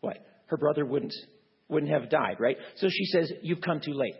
what? 0.02 0.18
Her 0.48 0.58
brother 0.58 0.86
wouldn't 0.86 1.14
wouldn't 1.70 1.92
have 1.92 2.10
died, 2.10 2.38
right? 2.40 2.58
So 2.78 2.88
she 2.90 3.06
says, 3.06 3.32
You've 3.42 3.62
come 3.62 3.82
too 3.82 3.94
late. 3.94 4.16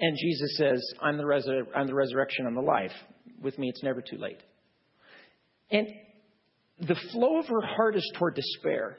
And 0.00 0.16
Jesus 0.16 0.56
says, 0.56 0.82
I'm 1.02 1.18
the, 1.18 1.64
I'm 1.76 1.86
the 1.86 1.94
resurrection 1.94 2.46
and 2.46 2.56
the 2.56 2.62
life. 2.62 2.92
With 3.42 3.58
me, 3.58 3.68
it's 3.68 3.82
never 3.82 4.00
too 4.00 4.16
late. 4.16 4.40
And 5.70 5.88
the 6.80 6.96
flow 7.12 7.38
of 7.38 7.46
her 7.46 7.60
heart 7.60 7.96
is 7.96 8.12
toward 8.18 8.34
despair. 8.34 8.96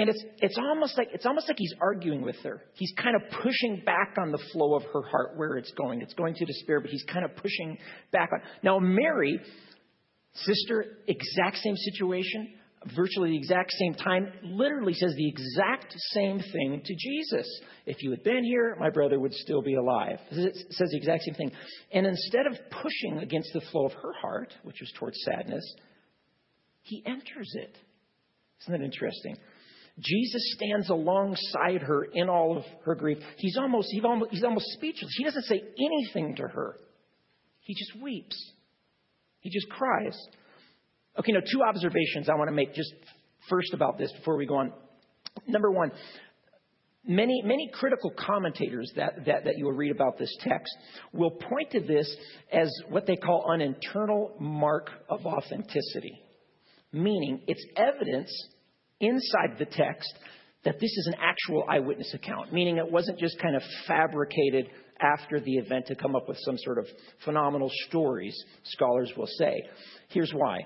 And 0.00 0.08
it's, 0.08 0.24
it's 0.38 0.56
almost 0.56 0.96
like 0.96 1.08
it's 1.12 1.26
almost 1.26 1.48
like 1.48 1.56
he's 1.58 1.74
arguing 1.80 2.22
with 2.22 2.36
her. 2.44 2.62
He's 2.74 2.92
kind 3.02 3.16
of 3.16 3.22
pushing 3.42 3.82
back 3.84 4.14
on 4.16 4.30
the 4.30 4.38
flow 4.52 4.76
of 4.76 4.84
her 4.84 5.02
heart 5.02 5.36
where 5.36 5.56
it's 5.56 5.72
going. 5.72 6.02
It's 6.02 6.14
going 6.14 6.34
to 6.36 6.44
despair, 6.44 6.80
but 6.80 6.88
he's 6.88 7.04
kind 7.12 7.24
of 7.24 7.34
pushing 7.34 7.76
back 8.12 8.30
on. 8.32 8.40
Now 8.62 8.78
Mary, 8.78 9.40
sister, 10.34 10.98
exact 11.08 11.56
same 11.56 11.74
situation, 11.74 12.54
virtually 12.94 13.30
the 13.30 13.36
exact 13.36 13.72
same 13.72 13.94
time, 13.94 14.32
literally 14.44 14.94
says 14.94 15.12
the 15.16 15.28
exact 15.28 15.92
same 16.12 16.38
thing 16.38 16.80
to 16.84 16.94
Jesus. 16.94 17.60
If 17.84 18.00
you 18.00 18.10
had 18.12 18.22
been 18.22 18.44
here, 18.44 18.76
my 18.78 18.90
brother 18.90 19.18
would 19.18 19.34
still 19.34 19.62
be 19.62 19.74
alive. 19.74 20.20
It 20.30 20.56
says 20.70 20.90
the 20.90 20.96
exact 20.96 21.24
same 21.24 21.34
thing. 21.34 21.50
And 21.92 22.06
instead 22.06 22.46
of 22.46 22.56
pushing 22.70 23.18
against 23.18 23.50
the 23.52 23.62
flow 23.72 23.86
of 23.86 23.94
her 23.94 24.12
heart, 24.20 24.54
which 24.62 24.78
was 24.80 24.92
towards 24.96 25.18
sadness, 25.24 25.64
he 26.82 27.02
enters 27.04 27.52
it. 27.54 27.76
Isn't 28.62 28.78
that 28.78 28.84
interesting? 28.84 29.36
Jesus 29.98 30.54
stands 30.54 30.90
alongside 30.90 31.82
her 31.82 32.04
in 32.04 32.28
all 32.28 32.56
of 32.56 32.64
her 32.84 32.94
grief. 32.94 33.18
He's 33.36 33.56
almost, 33.56 33.88
he's 33.90 34.04
almost, 34.04 34.30
he's 34.30 34.44
almost 34.44 34.66
speechless. 34.74 35.12
He 35.16 35.24
doesn't 35.24 35.44
say 35.44 35.60
anything 35.78 36.36
to 36.36 36.44
her. 36.44 36.76
He 37.60 37.74
just 37.74 38.02
weeps. 38.02 38.52
He 39.40 39.50
just 39.50 39.68
cries. 39.68 40.16
Okay, 41.18 41.32
now 41.32 41.40
two 41.40 41.62
observations 41.62 42.28
I 42.28 42.34
want 42.34 42.48
to 42.48 42.54
make 42.54 42.74
just 42.74 42.92
first 43.48 43.74
about 43.74 43.98
this 43.98 44.12
before 44.12 44.36
we 44.36 44.46
go 44.46 44.56
on. 44.56 44.72
Number 45.46 45.70
one, 45.70 45.90
many, 47.04 47.42
many 47.44 47.70
critical 47.72 48.12
commentators 48.16 48.92
that, 48.96 49.24
that, 49.26 49.44
that 49.44 49.58
you 49.58 49.64
will 49.64 49.72
read 49.72 49.90
about 49.90 50.18
this 50.18 50.34
text 50.40 50.72
will 51.12 51.30
point 51.30 51.70
to 51.72 51.80
this 51.80 52.14
as 52.52 52.70
what 52.88 53.06
they 53.06 53.16
call 53.16 53.50
an 53.50 53.60
internal 53.60 54.34
mark 54.38 54.90
of 55.08 55.26
authenticity, 55.26 56.20
meaning 56.92 57.42
it's 57.46 57.64
evidence 57.76 58.30
inside 59.00 59.58
the 59.58 59.66
text 59.66 60.12
that 60.64 60.74
this 60.80 60.90
is 60.90 61.06
an 61.06 61.14
actual 61.20 61.64
eyewitness 61.68 62.12
account, 62.14 62.52
meaning 62.52 62.78
it 62.78 62.90
wasn't 62.90 63.18
just 63.18 63.38
kind 63.40 63.54
of 63.54 63.62
fabricated 63.86 64.68
after 65.00 65.40
the 65.40 65.54
event 65.54 65.86
to 65.86 65.94
come 65.94 66.16
up 66.16 66.28
with 66.28 66.36
some 66.40 66.56
sort 66.58 66.78
of 66.78 66.86
phenomenal 67.24 67.70
stories, 67.88 68.36
scholars 68.64 69.12
will 69.16 69.28
say. 69.38 69.62
Here's 70.08 70.32
why. 70.32 70.58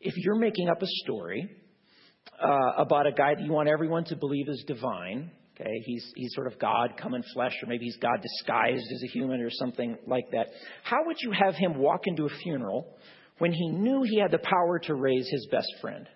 If 0.00 0.14
you're 0.16 0.38
making 0.38 0.68
up 0.68 0.80
a 0.80 0.86
story 1.04 1.50
uh, 2.40 2.72
about 2.76 3.06
a 3.06 3.12
guy 3.12 3.34
that 3.34 3.42
you 3.42 3.52
want 3.52 3.68
everyone 3.68 4.04
to 4.04 4.16
believe 4.16 4.48
is 4.48 4.62
divine, 4.66 5.32
okay, 5.60 5.82
he's, 5.84 6.12
he's 6.14 6.32
sort 6.34 6.46
of 6.46 6.58
God 6.60 6.92
come 6.96 7.14
in 7.14 7.24
flesh, 7.34 7.54
or 7.62 7.68
maybe 7.68 7.86
he's 7.86 7.96
God 7.96 8.22
disguised 8.22 8.86
as 8.94 9.02
a 9.02 9.08
human 9.08 9.40
or 9.40 9.50
something 9.50 9.96
like 10.06 10.30
that, 10.30 10.46
how 10.84 10.98
would 11.06 11.16
you 11.20 11.32
have 11.32 11.56
him 11.56 11.78
walk 11.78 12.02
into 12.06 12.26
a 12.26 12.30
funeral 12.44 12.86
when 13.38 13.52
he 13.52 13.68
knew 13.68 14.04
he 14.04 14.20
had 14.20 14.30
the 14.30 14.38
power 14.38 14.78
to 14.84 14.94
raise 14.94 15.28
his 15.28 15.48
best 15.50 15.72
friend? 15.80 16.08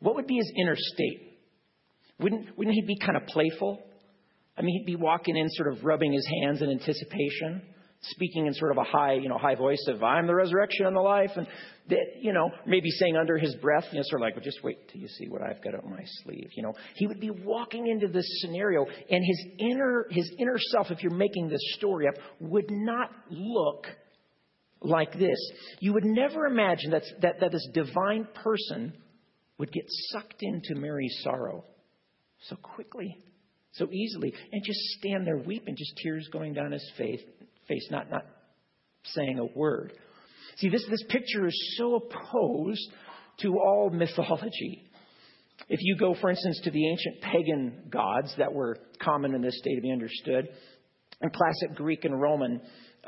What 0.00 0.14
would 0.14 0.26
be 0.26 0.36
his 0.36 0.52
inner 0.56 0.76
state? 0.76 1.38
Wouldn't, 2.20 2.56
wouldn't 2.56 2.74
he 2.74 2.82
be 2.82 2.96
kind 2.98 3.16
of 3.16 3.26
playful? 3.26 3.80
I 4.56 4.62
mean, 4.62 4.78
he'd 4.78 4.86
be 4.86 4.96
walking 4.96 5.36
in, 5.36 5.48
sort 5.50 5.72
of 5.72 5.84
rubbing 5.84 6.12
his 6.12 6.26
hands 6.42 6.62
in 6.62 6.70
anticipation, 6.70 7.62
speaking 8.00 8.46
in 8.46 8.54
sort 8.54 8.72
of 8.72 8.78
a 8.78 8.84
high, 8.84 9.14
you 9.14 9.28
know, 9.28 9.38
high 9.38 9.54
voice 9.54 9.84
of 9.86 10.02
"I'm 10.02 10.26
the 10.26 10.34
resurrection 10.34 10.86
and 10.86 10.96
the 10.96 11.00
life," 11.00 11.30
and 11.36 11.46
that, 11.90 12.20
you 12.20 12.32
know, 12.32 12.50
maybe 12.66 12.90
saying 12.90 13.16
under 13.16 13.38
his 13.38 13.54
breath, 13.56 13.84
you 13.92 13.98
know, 13.98 14.02
sort 14.06 14.20
of 14.20 14.26
like, 14.26 14.34
"Well, 14.34 14.44
just 14.44 14.62
wait 14.64 14.88
till 14.88 15.00
you 15.00 15.08
see 15.08 15.28
what 15.28 15.42
I've 15.42 15.62
got 15.62 15.76
up 15.76 15.84
my 15.84 16.02
sleeve." 16.24 16.50
You 16.56 16.64
know, 16.64 16.74
he 16.96 17.06
would 17.06 17.20
be 17.20 17.30
walking 17.30 17.86
into 17.86 18.08
this 18.08 18.26
scenario, 18.40 18.84
and 18.84 19.24
his 19.24 19.46
inner, 19.58 20.06
his 20.10 20.28
inner 20.38 20.58
self, 20.72 20.90
if 20.90 21.04
you're 21.04 21.12
making 21.12 21.48
this 21.48 21.62
story 21.76 22.08
up, 22.08 22.14
would 22.40 22.68
not 22.68 23.10
look 23.30 23.86
like 24.80 25.12
this. 25.16 25.38
You 25.78 25.92
would 25.92 26.04
never 26.04 26.46
imagine 26.46 26.90
that 26.90 27.04
that, 27.20 27.40
that 27.40 27.52
this 27.52 27.68
divine 27.72 28.26
person 28.42 28.92
would 29.58 29.72
get 29.72 29.84
sucked 30.10 30.42
into 30.42 30.74
Mary's 30.74 31.18
sorrow 31.22 31.64
so 32.48 32.56
quickly, 32.56 33.16
so 33.72 33.88
easily, 33.90 34.32
and 34.52 34.62
just 34.64 34.78
stand 34.98 35.26
there 35.26 35.38
weeping, 35.38 35.76
just 35.76 35.92
tears 36.02 36.28
going 36.32 36.54
down 36.54 36.72
his 36.72 36.90
face, 36.96 37.20
face 37.66 37.88
not, 37.90 38.10
not 38.10 38.24
saying 39.04 39.38
a 39.38 39.58
word. 39.58 39.92
See, 40.56 40.68
this, 40.68 40.84
this 40.88 41.04
picture 41.08 41.46
is 41.46 41.74
so 41.76 41.96
opposed 41.96 42.92
to 43.40 43.58
all 43.58 43.90
mythology. 43.90 44.84
If 45.68 45.80
you 45.82 45.96
go, 45.96 46.14
for 46.20 46.30
instance, 46.30 46.60
to 46.64 46.70
the 46.70 46.88
ancient 46.88 47.20
pagan 47.20 47.82
gods 47.90 48.32
that 48.38 48.52
were 48.52 48.78
common 49.02 49.34
in 49.34 49.42
this 49.42 49.60
day 49.64 49.74
to 49.74 49.80
be 49.80 49.90
understood, 49.92 50.48
in 51.20 51.30
classic 51.30 51.76
Greek 51.76 52.04
and 52.04 52.20
Roman 52.20 52.60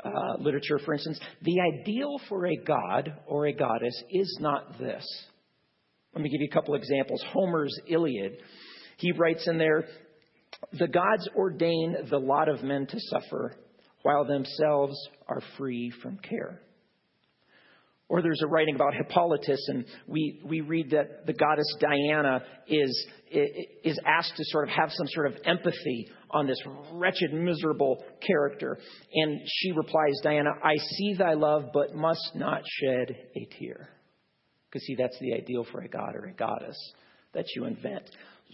uh, 0.03 0.37
literature, 0.39 0.79
for 0.79 0.93
instance, 0.93 1.19
the 1.41 1.59
ideal 1.61 2.19
for 2.27 2.45
a 2.45 2.55
god 2.57 3.13
or 3.25 3.47
a 3.47 3.53
goddess 3.53 4.03
is 4.09 4.37
not 4.41 4.77
this. 4.77 5.05
Let 6.13 6.23
me 6.23 6.29
give 6.29 6.41
you 6.41 6.47
a 6.51 6.53
couple 6.53 6.75
examples. 6.75 7.23
Homer's 7.31 7.77
Iliad, 7.87 8.37
he 8.97 9.11
writes 9.13 9.47
in 9.47 9.57
there, 9.57 9.85
the 10.73 10.87
gods 10.87 11.27
ordain 11.35 11.95
the 12.09 12.17
lot 12.17 12.49
of 12.49 12.63
men 12.63 12.85
to 12.85 12.97
suffer, 12.99 13.55
while 14.03 14.25
themselves 14.25 14.95
are 15.27 15.41
free 15.57 15.91
from 16.01 16.17
care. 16.17 16.61
Or 18.09 18.21
there's 18.21 18.41
a 18.43 18.47
writing 18.47 18.75
about 18.75 18.93
Hippolytus, 18.93 19.65
and 19.69 19.85
we, 20.05 20.41
we 20.45 20.59
read 20.59 20.89
that 20.89 21.25
the 21.25 21.33
goddess 21.33 21.73
Diana 21.79 22.43
is, 22.67 23.07
is 23.31 23.97
asked 24.05 24.35
to 24.35 24.43
sort 24.47 24.67
of 24.67 24.75
have 24.75 24.91
some 24.91 25.07
sort 25.07 25.27
of 25.27 25.37
empathy 25.45 26.09
on 26.29 26.45
this 26.45 26.61
wretched, 26.91 27.33
miserable 27.33 28.03
character. 28.25 28.77
And 29.13 29.39
she 29.45 29.71
replies, 29.71 30.19
Diana, 30.23 30.49
I 30.61 30.75
see 30.75 31.13
thy 31.17 31.35
love, 31.35 31.69
but 31.73 31.95
must 31.95 32.31
not 32.35 32.63
shed 32.81 33.15
a 33.37 33.47
tear. 33.57 33.87
Because, 34.71 34.85
see, 34.85 34.95
that's 34.95 35.19
the 35.19 35.33
ideal 35.33 35.65
for 35.69 35.81
a 35.81 35.89
god 35.89 36.15
or 36.15 36.25
a 36.25 36.33
goddess 36.33 36.77
that 37.33 37.45
you 37.55 37.65
invent. 37.65 38.09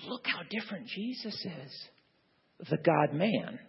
Look 0.07 0.25
how 0.25 0.41
different 0.49 0.87
Jesus 0.87 1.35
is, 1.35 1.87
the 2.69 2.77
God 2.77 3.13
man. 3.13 3.59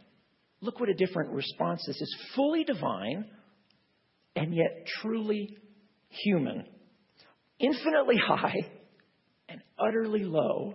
Look 0.61 0.81
what 0.81 0.88
a 0.88 0.95
different 0.95 1.31
response 1.31 1.85
this 1.87 2.00
is. 2.00 2.17
Fully 2.35 2.64
divine 2.64 3.26
and 4.35 4.55
yet 4.55 4.87
truly 5.00 5.57
human. 6.09 6.64
Infinitely 7.59 8.17
high 8.17 8.67
and 9.49 9.61
utterly 9.78 10.25
low 10.25 10.75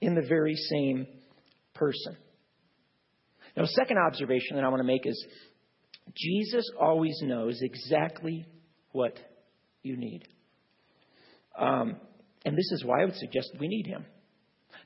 in 0.00 0.14
the 0.14 0.26
very 0.26 0.54
same 0.54 1.06
person. 1.74 2.16
Now, 3.56 3.64
second 3.66 3.98
observation 3.98 4.56
that 4.56 4.64
I 4.64 4.68
want 4.68 4.80
to 4.80 4.86
make 4.86 5.06
is 5.06 5.26
Jesus 6.16 6.64
always 6.80 7.18
knows 7.22 7.58
exactly 7.60 8.46
what 8.92 9.18
you 9.82 9.96
need. 9.96 10.26
Um, 11.58 11.96
and 12.44 12.56
this 12.56 12.70
is 12.72 12.84
why 12.84 13.02
I 13.02 13.04
would 13.04 13.16
suggest 13.16 13.50
we 13.58 13.68
need 13.68 13.86
him. 13.86 14.06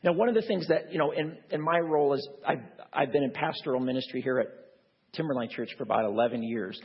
Now, 0.03 0.13
one 0.13 0.29
of 0.29 0.35
the 0.35 0.43
things 0.43 0.67
that, 0.69 0.93
you 0.93 0.99
know, 0.99 1.13
in, 1.13 1.37
in 1.51 1.61
my 1.61 1.79
role 1.79 2.15
is 2.15 2.29
I've, 2.47 2.63
I've 2.93 3.13
been 3.13 3.23
in 3.23 3.31
pastoral 3.31 3.81
ministry 3.81 4.21
here 4.21 4.41
at 4.41 4.49
Timberline 5.13 5.49
Church 5.51 5.69
for 5.77 5.85
about 5.85 6.05
11 6.07 6.43
years. 6.43 6.81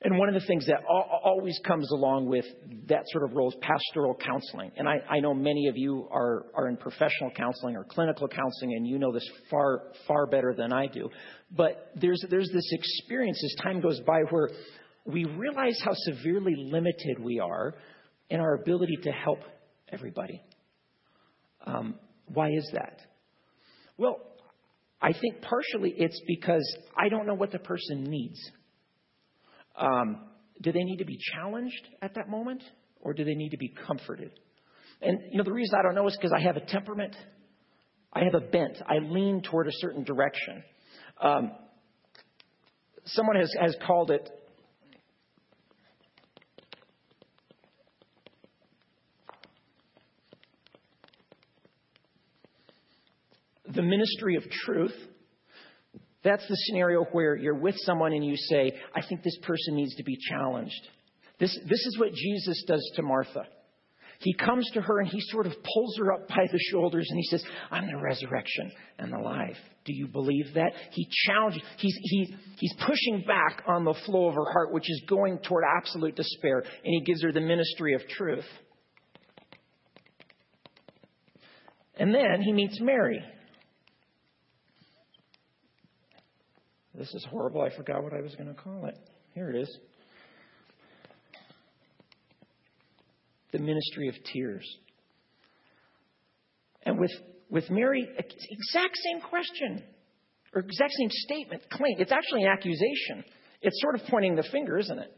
And 0.00 0.16
one 0.16 0.28
of 0.28 0.34
the 0.34 0.46
things 0.46 0.66
that 0.66 0.84
always 0.86 1.58
comes 1.66 1.90
along 1.90 2.26
with 2.26 2.44
that 2.88 3.02
sort 3.06 3.24
of 3.24 3.32
role 3.34 3.48
is 3.48 3.56
pastoral 3.60 4.14
counseling. 4.14 4.70
And 4.76 4.88
I, 4.88 5.00
I 5.10 5.18
know 5.18 5.34
many 5.34 5.66
of 5.66 5.76
you 5.76 6.06
are, 6.12 6.46
are 6.54 6.68
in 6.68 6.76
professional 6.76 7.32
counseling 7.34 7.74
or 7.74 7.82
clinical 7.82 8.28
counseling, 8.28 8.74
and 8.76 8.86
you 8.86 8.98
know 8.98 9.12
this 9.12 9.28
far, 9.50 9.82
far 10.06 10.26
better 10.26 10.54
than 10.56 10.72
I 10.72 10.86
do. 10.86 11.10
But 11.50 11.90
there's, 11.96 12.24
there's 12.30 12.48
this 12.52 12.72
experience 12.72 13.42
as 13.42 13.64
time 13.64 13.80
goes 13.80 13.98
by 14.06 14.20
where 14.30 14.50
we 15.04 15.24
realize 15.24 15.80
how 15.84 15.94
severely 15.94 16.54
limited 16.56 17.18
we 17.18 17.40
are 17.40 17.74
in 18.30 18.40
our 18.40 18.54
ability 18.54 18.98
to 19.02 19.10
help 19.10 19.40
everybody. 19.90 20.42
Um, 21.66 21.94
why 22.26 22.50
is 22.50 22.68
that? 22.74 23.00
Well, 23.96 24.20
I 25.00 25.12
think 25.12 25.42
partially 25.42 25.94
it's 25.96 26.20
because 26.26 26.64
I 26.96 27.08
don't 27.08 27.26
know 27.26 27.34
what 27.34 27.52
the 27.52 27.58
person 27.58 28.04
needs. 28.04 28.38
Um, 29.76 30.22
do 30.60 30.72
they 30.72 30.82
need 30.82 30.98
to 30.98 31.04
be 31.04 31.18
challenged 31.34 31.88
at 32.02 32.14
that 32.14 32.28
moment, 32.28 32.62
or 33.00 33.14
do 33.14 33.24
they 33.24 33.34
need 33.34 33.50
to 33.50 33.58
be 33.58 33.72
comforted? 33.86 34.32
And 35.00 35.18
you 35.30 35.38
know 35.38 35.44
the 35.44 35.52
reason 35.52 35.78
I 35.78 35.82
don't 35.82 35.94
know 35.94 36.06
is 36.08 36.16
because 36.16 36.32
I 36.36 36.40
have 36.40 36.56
a 36.56 36.66
temperament, 36.66 37.14
I 38.12 38.24
have 38.24 38.34
a 38.34 38.40
bent, 38.40 38.78
I 38.86 38.98
lean 38.98 39.42
toward 39.42 39.68
a 39.68 39.72
certain 39.74 40.02
direction. 40.02 40.64
Um, 41.22 41.52
someone 43.04 43.36
has, 43.36 43.52
has 43.60 43.76
called 43.86 44.10
it 44.10 44.28
the 53.72 53.82
ministry 53.98 54.36
of 54.36 54.48
truth. 54.50 54.94
That's 56.24 56.46
the 56.48 56.56
scenario 56.66 57.04
where 57.12 57.36
you're 57.36 57.54
with 57.54 57.76
someone 57.78 58.12
and 58.12 58.24
you 58.24 58.36
say, 58.36 58.72
I 58.94 59.06
think 59.06 59.22
this 59.22 59.38
person 59.42 59.76
needs 59.76 59.94
to 59.96 60.04
be 60.04 60.16
challenged. 60.30 60.88
This, 61.38 61.56
this 61.68 61.86
is 61.86 61.98
what 61.98 62.12
Jesus 62.12 62.64
does 62.66 62.92
to 62.96 63.02
Martha. 63.02 63.42
He 64.20 64.34
comes 64.34 64.68
to 64.74 64.80
her 64.80 64.98
and 64.98 65.08
he 65.08 65.20
sort 65.20 65.46
of 65.46 65.52
pulls 65.52 65.96
her 65.98 66.12
up 66.12 66.26
by 66.26 66.44
the 66.50 66.58
shoulders 66.72 67.06
and 67.08 67.18
he 67.18 67.28
says, 67.28 67.44
I'm 67.70 67.86
the 67.86 68.02
resurrection 68.02 68.72
and 68.98 69.12
the 69.12 69.18
life. 69.18 69.56
Do 69.84 69.92
you 69.94 70.08
believe 70.08 70.54
that? 70.54 70.72
He 70.90 71.08
challenges, 71.26 71.62
he's, 71.78 71.96
he, 72.02 72.34
he's 72.58 72.74
pushing 72.84 73.24
back 73.26 73.62
on 73.68 73.84
the 73.84 73.94
flow 74.06 74.26
of 74.26 74.34
her 74.34 74.50
heart, 74.52 74.72
which 74.72 74.90
is 74.90 75.04
going 75.08 75.38
toward 75.38 75.62
absolute 75.64 76.16
despair, 76.16 76.58
and 76.58 76.66
he 76.82 77.02
gives 77.02 77.22
her 77.22 77.30
the 77.30 77.40
ministry 77.40 77.94
of 77.94 78.00
truth. 78.08 78.44
And 81.96 82.12
then 82.12 82.42
he 82.42 82.52
meets 82.52 82.80
Mary. 82.80 83.22
This 86.98 87.14
is 87.14 87.24
horrible. 87.30 87.62
I 87.62 87.74
forgot 87.74 88.02
what 88.02 88.12
I 88.12 88.20
was 88.20 88.34
going 88.34 88.48
to 88.52 88.60
call 88.60 88.86
it. 88.86 88.98
Here 89.34 89.48
it 89.50 89.56
is 89.56 89.78
the 93.52 93.58
ministry 93.58 94.08
of 94.08 94.14
tears. 94.32 94.66
And 96.82 96.98
with, 96.98 97.10
with 97.50 97.70
Mary, 97.70 98.02
exact 98.02 98.96
same 99.04 99.20
question, 99.22 99.82
or 100.54 100.60
exact 100.60 100.92
same 100.98 101.08
statement, 101.10 101.62
claim. 101.70 101.96
It's 101.98 102.12
actually 102.12 102.44
an 102.44 102.50
accusation. 102.50 103.24
It's 103.62 103.80
sort 103.80 103.94
of 103.94 104.02
pointing 104.08 104.36
the 104.36 104.44
finger, 104.52 104.78
isn't 104.78 104.98
it? 104.98 105.10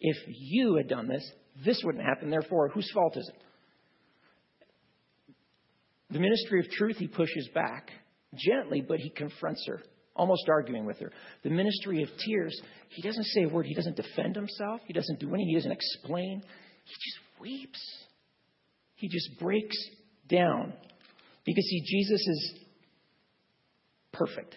If 0.00 0.16
you 0.26 0.76
had 0.76 0.88
done 0.88 1.08
this, 1.08 1.30
this 1.64 1.80
wouldn't 1.84 2.04
happen. 2.04 2.30
Therefore, 2.30 2.68
whose 2.68 2.90
fault 2.92 3.16
is 3.16 3.28
it? 3.28 3.42
The 6.10 6.20
ministry 6.20 6.60
of 6.60 6.70
truth, 6.70 6.96
he 6.96 7.08
pushes 7.08 7.48
back 7.54 7.90
gently, 8.34 8.80
but 8.86 9.00
he 9.00 9.10
confronts 9.10 9.64
her, 9.66 9.82
almost 10.16 10.48
arguing 10.48 10.86
with 10.86 10.98
her. 10.98 11.12
The 11.42 11.50
ministry 11.50 12.02
of 12.02 12.08
tears, 12.26 12.58
he 12.88 13.02
doesn't 13.02 13.24
say 13.26 13.44
a 13.44 13.48
word. 13.48 13.66
He 13.66 13.74
doesn't 13.74 13.96
defend 13.96 14.36
himself. 14.36 14.80
He 14.86 14.92
doesn't 14.92 15.20
do 15.20 15.28
anything. 15.28 15.48
He 15.48 15.54
doesn't 15.54 15.72
explain. 15.72 16.42
He 16.84 16.92
just 16.92 17.40
weeps. 17.40 17.80
He 18.96 19.08
just 19.08 19.38
breaks 19.38 19.76
down. 20.28 20.72
Because, 21.44 21.64
see, 21.64 21.82
Jesus 21.86 22.20
is 22.26 22.54
perfect. 24.12 24.56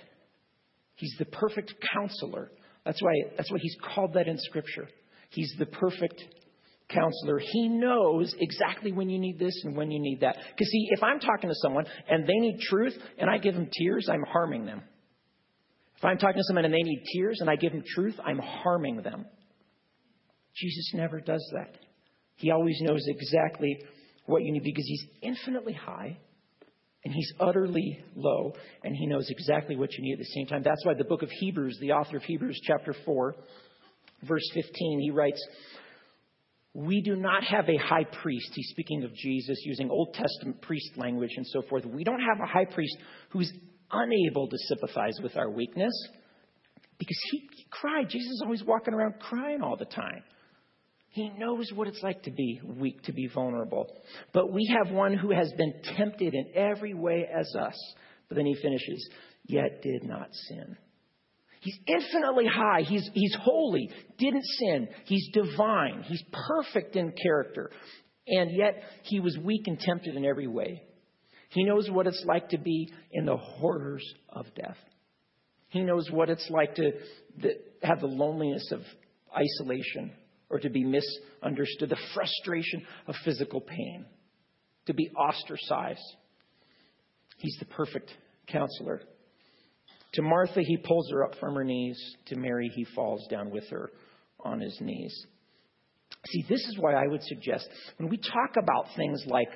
He's 0.96 1.16
the 1.20 1.26
perfect 1.26 1.74
counselor. 1.94 2.52
That's 2.86 3.02
why, 3.02 3.14
that's 3.38 3.52
why 3.52 3.58
he's 3.62 3.76
called 3.94 4.14
that 4.14 4.28
in 4.28 4.38
Scripture. 4.38 4.88
He's 5.30 5.54
the 5.60 5.66
perfect 5.66 6.24
counselor. 6.90 7.40
He 7.40 7.68
knows 7.68 8.34
exactly 8.40 8.92
when 8.92 9.10
you 9.10 9.20
need 9.20 9.38
this 9.38 9.54
and 9.64 9.76
when 9.76 9.92
you 9.92 10.00
need 10.00 10.22
that. 10.22 10.36
Because, 10.36 10.68
see, 10.68 10.88
if 10.92 11.04
I'm 11.04 11.20
talking 11.20 11.50
to 11.50 11.56
someone 11.62 11.86
and 12.10 12.26
they 12.26 12.34
need 12.34 12.60
truth 12.62 12.98
and 13.18 13.30
I 13.30 13.38
give 13.38 13.54
them 13.54 13.70
tears, 13.72 14.10
I'm 14.12 14.24
harming 14.24 14.66
them. 14.66 14.82
If 16.00 16.06
I'm 16.06 16.18
talking 16.18 16.38
to 16.38 16.44
someone 16.48 16.64
and 16.64 16.74
they 16.74 16.82
need 16.82 17.04
tears 17.14 17.40
and 17.42 17.50
I 17.50 17.58
give 17.58 17.74
them 17.74 17.84
truth, 17.86 18.16
I'm 18.26 18.40
harming 18.40 19.02
them. 19.02 19.26
Jesus 20.56 20.92
never 20.94 21.20
does 21.20 21.46
that. 21.54 21.76
He 22.36 22.52
always 22.52 22.80
knows 22.82 23.04
exactly 23.06 23.78
what 24.26 24.42
you 24.42 24.54
need 24.54 24.64
because 24.64 24.86
he's 24.86 25.04
infinitely 25.22 25.74
high 25.74 26.18
and 27.04 27.14
he's 27.14 27.34
utterly 27.38 28.00
low 28.16 28.54
and 28.82 28.96
he 28.96 29.08
knows 29.08 29.30
exactly 29.30 29.76
what 29.76 29.92
you 29.92 30.04
need 30.04 30.14
at 30.14 30.20
the 30.20 30.26
same 30.26 30.48
time. 30.48 30.64
That's 30.64 30.86
why 30.86 30.94
the 30.94 31.04
book 31.04 31.22
of 31.22 31.30
Hebrews, 31.32 31.78
the 31.82 31.92
author 31.92 32.16
of 32.16 32.24
Hebrews, 32.24 32.62
chapter 32.64 32.96
4, 33.06 33.36
verse 34.24 34.50
15, 34.54 35.02
he 35.02 35.12
writes, 35.12 35.46
we 36.74 37.02
do 37.02 37.18
not 37.18 37.44
have 37.44 37.68
a 37.68 37.78
high 37.78 38.06
priest. 38.06 38.52
He's 38.54 38.70
speaking 38.70 39.04
of 39.04 39.14
Jesus 39.14 39.60
using 39.66 39.90
Old 39.90 40.14
Testament 40.14 40.62
priest 40.62 40.92
language 40.96 41.32
and 41.36 41.46
so 41.48 41.62
forth. 41.64 41.84
We 41.86 42.06
don't 42.06 42.22
have 42.22 42.40
a 42.42 42.46
high 42.46 42.66
priest 42.66 42.96
who's 43.32 43.52
unable 43.92 44.48
to 44.48 44.58
sympathize 44.68 45.20
with 45.22 45.36
our 45.38 45.50
weakness 45.50 45.94
because 46.98 47.18
he, 47.32 47.50
he 47.56 47.66
cried. 47.70 48.10
Jesus 48.10 48.32
is 48.32 48.42
always 48.44 48.64
walking 48.64 48.94
around 48.94 49.16
crying 49.20 49.62
all 49.62 49.78
the 49.78 49.86
time. 49.86 50.24
He 51.12 51.30
knows 51.38 51.72
what 51.74 51.88
it's 51.88 52.04
like 52.04 52.24
to 52.24 52.32
be 52.32 52.62
weak, 52.64 53.02
to 53.04 53.14
be 53.14 53.28
vulnerable. 53.28 53.88
But 54.32 54.52
we 54.52 54.72
have 54.78 54.94
one 54.94 55.18
who 55.18 55.32
has 55.32 55.52
been 55.58 55.74
tempted 55.98 56.34
in 56.36 56.52
every 56.54 56.94
way 56.94 57.28
as 57.28 57.52
us. 57.56 57.76
But 58.28 58.36
then 58.36 58.46
he 58.46 58.56
finishes, 58.62 59.10
yet 59.46 59.82
did 59.82 60.04
not 60.04 60.30
sin. 60.48 60.78
He's 61.62 61.78
infinitely 61.88 62.46
high. 62.46 62.82
He's, 62.82 63.10
he's 63.14 63.36
holy, 63.42 63.90
didn't 64.18 64.46
sin. 64.60 64.88
He's 65.06 65.28
divine. 65.34 66.04
He's 66.04 66.24
perfect 66.48 66.96
in 66.96 67.12
character. 67.22 67.72
And 68.28 68.52
yet, 68.56 68.84
he 69.04 69.20
was 69.20 69.38
weak 69.44 69.64
and 69.66 69.80
tempted 69.80 70.16
in 70.16 70.24
every 70.24 70.48
way. 70.48 70.84
He 71.50 71.64
knows 71.64 71.90
what 71.90 72.08
it's 72.08 72.24
like 72.28 72.50
to 72.50 72.58
be 72.58 72.92
in 73.12 73.26
the 73.26 73.38
horrors 73.38 74.04
of 74.30 74.46
death. 74.56 74.78
He 75.70 75.82
knows 75.82 76.10
what 76.12 76.30
it's 76.30 76.48
like 76.50 76.76
to, 76.76 76.92
have 77.82 78.02
the 78.02 78.08
loneliness 78.08 78.72
of 78.72 78.82
isolation 79.36 80.12
or 80.50 80.60
to 80.60 80.70
be 80.70 80.84
misunderstood, 80.84 81.90
the 81.90 81.98
frustration 82.14 82.86
of 83.08 83.16
physical 83.24 83.62
pain, 83.62 84.06
to 84.88 84.94
be 84.94 85.10
ostracized. 85.12 86.02
He's 87.38 87.56
the 87.60 87.66
perfect 87.66 88.12
counselor. 88.48 89.02
To 90.14 90.22
Martha, 90.22 90.62
he 90.62 90.78
pulls 90.78 91.10
her 91.12 91.24
up 91.24 91.36
from 91.40 91.56
her 91.56 91.64
knees. 91.64 92.00
To 92.28 92.36
Mary, 92.36 92.70
he 92.76 92.86
falls 92.96 93.26
down 93.30 93.52
with 93.52 93.68
her 93.70 93.92
on 94.40 94.60
his 94.60 94.78
knees. 94.82 95.16
See, 96.28 96.46
this 96.50 96.60
is 96.68 96.78
why 96.80 96.94
I 96.96 97.08
would 97.08 97.24
suggest 97.24 97.70
when 97.98 98.10
we 98.10 98.18
talk 98.18 98.58
about 98.58 98.88
things 98.96 99.24
like 99.28 99.50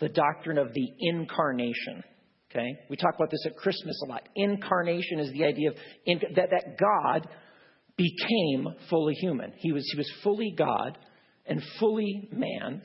the 0.00 0.08
doctrine 0.08 0.58
of 0.58 0.72
the 0.72 0.88
incarnation, 0.98 2.02
okay? 2.50 2.68
We 2.88 2.96
talk 2.96 3.14
about 3.16 3.30
this 3.30 3.44
at 3.46 3.56
Christmas 3.56 4.00
a 4.04 4.08
lot. 4.08 4.28
Incarnation 4.34 5.20
is 5.20 5.32
the 5.32 5.44
idea 5.44 5.70
of 5.70 5.76
in, 6.06 6.20
that, 6.36 6.50
that 6.50 6.78
God 6.78 7.28
became 7.96 8.66
fully 8.88 9.14
human. 9.14 9.52
He 9.58 9.72
was, 9.72 9.86
he 9.92 9.98
was 9.98 10.10
fully 10.22 10.54
God 10.56 10.96
and 11.46 11.62
fully 11.78 12.28
man 12.32 12.82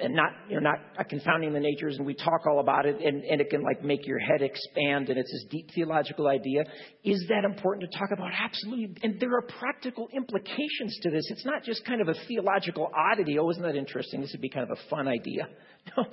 and 0.00 0.14
not 0.14 0.30
you 0.48 0.60
know 0.60 0.70
not 0.70 1.08
confounding 1.08 1.52
the 1.52 1.60
natures 1.60 1.96
and 1.96 2.06
we 2.06 2.14
talk 2.14 2.46
all 2.46 2.60
about 2.60 2.86
it 2.86 3.00
and, 3.00 3.22
and 3.24 3.40
it 3.40 3.50
can 3.50 3.62
like 3.62 3.82
make 3.82 4.06
your 4.06 4.18
head 4.18 4.42
expand 4.42 5.08
and 5.08 5.18
it's 5.18 5.30
this 5.30 5.46
deep 5.50 5.68
theological 5.74 6.28
idea. 6.28 6.64
Is 7.04 7.26
that 7.28 7.44
important 7.44 7.90
to 7.90 7.98
talk 7.98 8.08
about? 8.12 8.30
Absolutely. 8.32 8.96
And 9.02 9.20
there 9.20 9.34
are 9.34 9.42
practical 9.42 10.08
implications 10.14 10.98
to 11.02 11.10
this. 11.10 11.24
It's 11.30 11.44
not 11.44 11.64
just 11.64 11.84
kind 11.84 12.00
of 12.00 12.08
a 12.08 12.14
theological 12.26 12.90
oddity. 12.96 13.38
Oh 13.38 13.50
isn't 13.50 13.62
that 13.62 13.76
interesting? 13.76 14.20
This 14.20 14.32
would 14.32 14.42
be 14.42 14.50
kind 14.50 14.70
of 14.70 14.76
a 14.76 14.88
fun 14.90 15.08
idea. 15.08 15.48
No. 15.96 16.04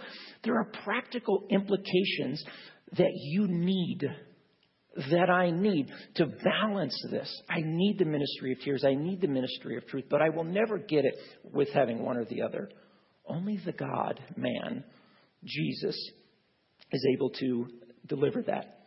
There 0.45 0.55
are 0.55 0.71
practical 0.85 1.47
implications 1.49 2.41
that 2.93 3.11
you 3.13 3.45
need 3.45 4.07
that 5.11 5.29
I 5.29 5.51
need 5.51 5.91
to 6.15 6.27
balance 6.27 6.97
this. 7.11 7.29
I 7.49 7.61
need 7.61 7.97
the 7.99 8.05
ministry 8.05 8.53
of 8.53 8.59
tears. 8.61 8.85
I 8.85 8.93
need 8.93 9.19
the 9.19 9.27
ministry 9.27 9.75
of 9.75 9.85
truth, 9.87 10.05
but 10.09 10.21
I 10.21 10.29
will 10.29 10.45
never 10.45 10.77
get 10.77 11.03
it 11.03 11.15
with 11.43 11.69
having 11.73 12.01
one 12.01 12.15
or 12.15 12.25
the 12.25 12.41
other. 12.41 12.69
Only 13.27 13.59
the 13.63 13.71
God 13.71 14.19
man, 14.35 14.83
Jesus, 15.43 15.95
is 16.91 17.07
able 17.13 17.29
to 17.31 17.67
deliver 18.07 18.41
that. 18.43 18.79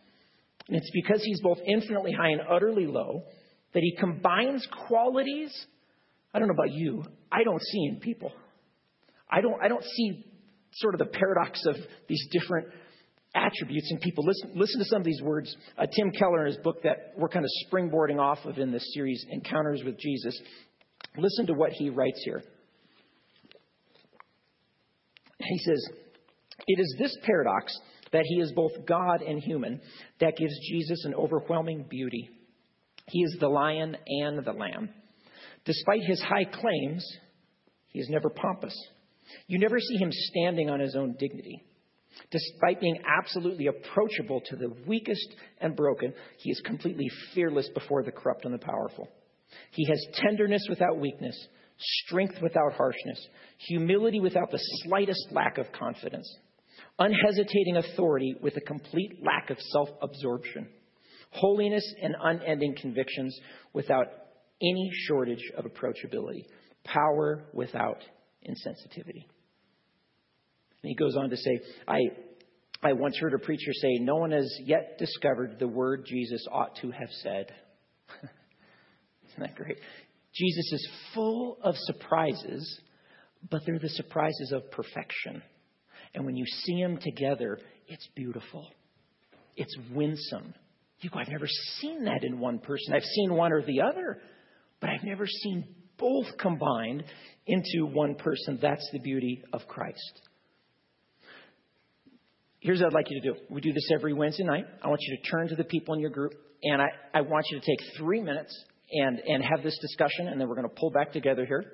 And 0.69 0.77
it's 0.77 0.91
because 0.93 1.23
he's 1.25 1.41
both 1.41 1.59
infinitely 1.67 2.13
high 2.13 2.31
and 2.31 2.43
utterly 2.49 2.87
low 2.87 3.25
that 3.75 3.83
he 3.83 3.97
combines 3.99 4.67
qualities. 4.87 5.53
I 6.33 6.39
don't 6.39 6.49
know 6.49 6.55
about 6.55 6.73
you, 6.73 7.05
I 7.33 7.43
don't 7.43 7.63
see 7.63 7.87
in 7.87 8.01
people. 8.01 8.33
I 9.31 9.41
don't, 9.41 9.63
I 9.63 9.69
don't 9.69 9.85
see 9.85 10.25
sort 10.73 10.95
of 10.95 10.99
the 10.99 11.07
paradox 11.07 11.65
of 11.67 11.77
these 12.09 12.27
different 12.31 12.69
attributes 13.35 13.91
in 13.91 13.99
people. 13.99 14.25
Listen, 14.25 14.53
listen 14.55 14.81
to 14.81 14.87
some 14.87 15.01
of 15.01 15.05
these 15.05 15.21
words. 15.23 15.55
Uh, 15.77 15.87
Tim 15.95 16.11
Keller, 16.13 16.47
in 16.47 16.53
his 16.55 16.63
book 16.63 16.83
that 16.83 17.13
we're 17.17 17.29
kind 17.29 17.45
of 17.45 17.51
springboarding 17.67 18.19
off 18.19 18.39
of 18.45 18.59
in 18.59 18.71
this 18.71 18.85
series, 18.95 19.25
Encounters 19.31 19.83
with 19.85 19.99
Jesus, 19.99 20.39
listen 21.17 21.47
to 21.47 21.55
what 21.55 21.73
he 21.73 21.91
writes 21.91 22.21
here. 22.25 22.43
He 25.49 25.59
says, 25.59 25.89
It 26.67 26.81
is 26.81 26.97
this 26.99 27.17
paradox 27.23 27.77
that 28.13 28.25
he 28.25 28.37
is 28.41 28.53
both 28.53 28.73
God 28.87 29.23
and 29.23 29.43
human 29.43 29.81
that 30.21 30.37
gives 30.37 30.55
Jesus 30.71 31.05
an 31.05 31.15
overwhelming 31.15 31.87
beauty. 31.89 32.31
He 33.09 33.21
is 33.21 33.37
the 33.41 33.49
lion 33.49 33.97
and 34.07 34.45
the 34.45 34.53
lamb. 34.53 34.91
Despite 35.65 36.03
his 36.05 36.21
high 36.21 36.45
claims, 36.45 37.05
he 37.89 38.01
is 38.01 38.09
never 38.09 38.31
pompous. 38.31 38.75
You 39.47 39.59
never 39.59 39.79
see 39.79 39.97
him 39.97 40.11
standing 40.13 40.71
on 40.71 40.81
his 40.81 40.97
own 40.97 41.17
dignity. 41.19 41.65
Despite 42.31 42.81
being 42.81 42.99
absolutely 43.07 43.67
approachable 43.69 44.41
to 44.47 44.57
the 44.57 44.75
weakest 44.87 45.37
and 45.61 45.77
broken, 45.77 46.13
he 46.39 46.51
is 46.51 46.61
completely 46.65 47.07
fearless 47.35 47.69
before 47.73 48.03
the 48.03 48.13
corrupt 48.13 48.45
and 48.45 48.53
the 48.53 48.59
powerful. 48.59 49.09
He 49.71 49.87
has 49.89 50.07
tenderness 50.15 50.67
without 50.69 50.99
weakness, 50.99 51.37
strength 51.79 52.37
without 52.43 52.73
harshness, 52.75 53.27
humility 53.59 54.21
without 54.21 54.51
the 54.51 54.61
slightest 54.85 55.29
lack 55.31 55.59
of 55.59 55.67
confidence, 55.73 56.29
unhesitating 56.99 57.77
authority 57.77 58.35
with 58.41 58.57
a 58.57 58.61
complete 58.61 59.23
lack 59.23 59.51
of 59.51 59.59
self 59.73 59.89
absorption, 60.03 60.69
holiness 61.31 61.85
and 62.03 62.15
unending 62.21 62.75
convictions 62.81 63.39
without 63.73 64.07
any 64.61 64.91
shortage 65.07 65.53
of 65.57 65.65
approachability, 65.65 66.45
power 66.85 67.45
without 67.53 68.03
insensitivity. 68.49 69.25
And 70.83 70.91
he 70.91 70.95
goes 70.95 71.17
on 71.17 71.31
to 71.31 71.37
say, 71.37 71.61
I, 71.87 71.99
I 72.83 72.93
once 72.93 73.19
heard 73.19 73.35
a 73.35 73.39
preacher 73.39 73.73
say, 73.73 73.99
No 74.01 74.17
one 74.17 74.31
has 74.33 74.53
yet 74.65 74.99
discovered 74.99 75.59
the 75.59 75.69
word 75.69 76.05
Jesus 76.07 76.45
ought 76.51 76.77
to 76.77 76.91
have 76.91 77.11
said. 77.23 77.47
Isn't 79.29 79.41
that 79.41 79.55
great? 79.55 79.79
Jesus 80.39 80.73
is 80.73 80.89
full 81.15 81.59
of 81.63 81.75
surprises, 81.77 82.81
but 83.51 83.63
they're 83.67 83.79
the 83.79 83.89
surprises 83.89 84.53
of 84.55 84.71
perfection. 84.71 85.43
And 86.15 86.25
when 86.25 86.37
you 86.37 86.45
see 86.47 86.81
them 86.81 86.99
together, 86.99 87.59
it's 87.89 88.09
beautiful. 88.15 88.69
It's 89.57 89.77
winsome. 89.93 90.55
You 91.01 91.11
go, 91.11 91.19
I've 91.19 91.29
never 91.29 91.49
seen 91.81 92.05
that 92.05 92.25
in 92.25 92.39
one 92.39 92.59
person. 92.59 92.95
I've 92.95 93.03
seen 93.03 93.35
one 93.35 93.53
or 93.53 93.63
the 93.63 93.81
other, 93.83 94.19
but 94.81 94.91
I've 94.91 95.05
never 95.05 95.27
seen 95.27 95.65
both 95.99 96.27
combined 96.39 97.05
into 97.47 97.87
one 97.87 98.15
person. 98.15 98.59
That's 98.61 98.89
the 98.93 99.01
beauty 99.01 99.43
of 99.53 99.63
Christ. 99.67 100.21
here's 102.61 102.81
what 102.81 102.89
I'd 102.89 102.93
like 102.95 103.11
you 103.11 103.21
to 103.21 103.33
do. 103.33 103.41
We 103.51 103.61
do 103.61 103.73
this 103.73 103.91
every 103.93 104.13
Wednesday 104.13 104.45
night. 104.45 104.67
I 104.83 104.89
want 104.89 105.01
you 105.03 105.17
to 105.17 105.31
turn 105.31 105.49
to 105.49 105.57
the 105.57 105.65
people 105.65 105.95
in 105.95 106.01
your 106.01 106.11
group, 106.11 106.35
and 106.63 106.81
I, 106.81 106.89
I 107.15 107.21
want 107.23 107.47
you 107.51 107.61
to 107.61 107.67
take 107.67 107.79
three 107.97 108.21
minutes 108.21 108.55
and, 108.91 109.19
and 109.19 109.45
have 109.45 109.63
this 109.63 109.79
discussion, 109.81 110.29
and 110.29 110.41
then 110.41 110.49
we're 110.49 110.55
going 110.55 110.69
to 110.69 110.75
pull 110.75 110.91
back 110.91 111.13
together 111.13 111.45
here. 111.45 111.65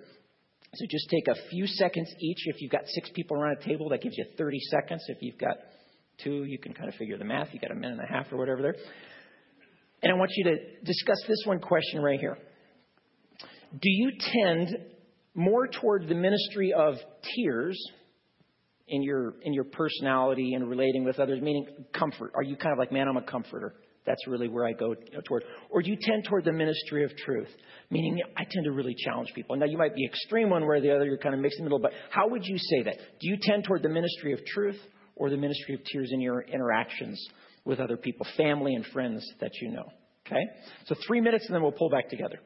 So 0.74 0.86
just 0.90 1.08
take 1.08 1.28
a 1.28 1.36
few 1.50 1.66
seconds 1.66 2.12
each. 2.20 2.46
If 2.46 2.60
you've 2.60 2.72
got 2.72 2.82
six 2.86 3.10
people 3.14 3.36
around 3.36 3.58
a 3.60 3.64
table, 3.64 3.88
that 3.90 4.02
gives 4.02 4.16
you 4.18 4.24
30 4.36 4.58
seconds. 4.70 5.04
If 5.08 5.18
you've 5.20 5.38
got 5.38 5.56
two, 6.22 6.44
you 6.44 6.58
can 6.58 6.74
kind 6.74 6.88
of 6.88 6.94
figure 6.96 7.16
the 7.16 7.24
math. 7.24 7.48
You've 7.52 7.62
got 7.62 7.70
a 7.70 7.74
minute 7.74 7.98
and 7.98 8.08
a 8.08 8.12
half 8.12 8.32
or 8.32 8.38
whatever 8.38 8.62
there. 8.62 8.74
And 10.02 10.12
I 10.12 10.16
want 10.16 10.32
you 10.34 10.44
to 10.44 10.56
discuss 10.84 11.22
this 11.28 11.42
one 11.44 11.60
question 11.60 12.02
right 12.02 12.18
here. 12.18 12.36
Do 13.72 13.90
you 13.90 14.12
tend 14.18 14.76
more 15.34 15.66
toward 15.68 16.08
the 16.08 16.14
ministry 16.14 16.72
of 16.72 16.94
tears 17.34 17.78
in 18.86 19.02
your 19.02 19.34
in 19.42 19.52
your 19.52 19.64
personality 19.64 20.54
and 20.54 20.68
relating 20.68 21.04
with 21.04 21.18
others, 21.18 21.40
meaning 21.40 21.66
comfort? 21.92 22.32
Are 22.34 22.42
you 22.42 22.56
kind 22.56 22.72
of 22.72 22.78
like, 22.78 22.92
man, 22.92 23.08
I'm 23.08 23.16
a 23.16 23.22
comforter? 23.22 23.74
That's 24.06 24.26
really 24.26 24.48
where 24.48 24.66
I 24.66 24.72
go 24.72 24.94
toward. 25.26 25.44
Or 25.70 25.82
do 25.82 25.90
you 25.90 25.96
tend 26.00 26.24
toward 26.24 26.44
the 26.44 26.52
ministry 26.52 27.04
of 27.04 27.16
truth? 27.16 27.48
Meaning, 27.90 28.20
I 28.36 28.44
tend 28.44 28.64
to 28.64 28.72
really 28.72 28.94
challenge 28.94 29.32
people. 29.34 29.56
Now, 29.56 29.66
you 29.66 29.78
might 29.78 29.94
be 29.94 30.04
extreme 30.04 30.50
one 30.50 30.62
way 30.62 30.76
or 30.76 30.80
the 30.80 30.94
other, 30.94 31.04
you're 31.06 31.18
kind 31.18 31.34
of 31.34 31.40
mixed 31.40 31.58
in 31.58 31.64
the 31.64 31.70
middle, 31.70 31.80
but 31.80 31.92
how 32.10 32.28
would 32.28 32.44
you 32.44 32.58
say 32.58 32.82
that? 32.84 32.96
Do 32.96 33.28
you 33.28 33.36
tend 33.40 33.64
toward 33.64 33.82
the 33.82 33.88
ministry 33.88 34.32
of 34.32 34.44
truth 34.44 34.78
or 35.16 35.30
the 35.30 35.36
ministry 35.36 35.74
of 35.74 35.80
tears 35.84 36.10
in 36.12 36.20
your 36.20 36.42
interactions 36.42 37.22
with 37.64 37.80
other 37.80 37.96
people, 37.96 38.26
family 38.36 38.74
and 38.74 38.84
friends 38.86 39.26
that 39.40 39.52
you 39.60 39.70
know? 39.70 39.86
Okay? 40.26 40.42
So, 40.86 40.94
three 41.06 41.20
minutes 41.20 41.46
and 41.46 41.54
then 41.54 41.62
we'll 41.62 41.72
pull 41.72 41.90
back 41.90 42.08
together. 42.08 42.38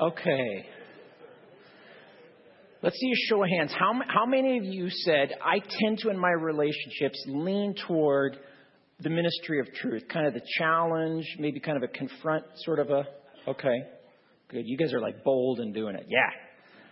Okay. 0.00 0.66
Let's 2.82 2.96
see 2.96 3.10
a 3.10 3.28
show 3.28 3.42
of 3.42 3.48
hands. 3.48 3.72
How, 3.78 3.92
how 4.08 4.26
many 4.26 4.58
of 4.58 4.64
you 4.64 4.88
said, 4.90 5.32
I 5.42 5.58
tend 5.58 5.98
to, 6.00 6.10
in 6.10 6.18
my 6.18 6.30
relationships, 6.30 7.24
lean 7.26 7.74
toward 7.86 8.36
the 9.00 9.08
ministry 9.08 9.60
of 9.60 9.72
truth? 9.72 10.02
Kind 10.12 10.26
of 10.26 10.34
the 10.34 10.42
challenge, 10.58 11.24
maybe 11.38 11.60
kind 11.60 11.76
of 11.76 11.82
a 11.82 11.88
confront 11.88 12.44
sort 12.58 12.80
of 12.80 12.90
a. 12.90 13.04
Okay. 13.48 13.84
Good. 14.50 14.64
You 14.66 14.76
guys 14.76 14.92
are 14.92 15.00
like 15.00 15.24
bold 15.24 15.60
in 15.60 15.72
doing 15.72 15.94
it. 15.94 16.06
Yeah. 16.08 16.28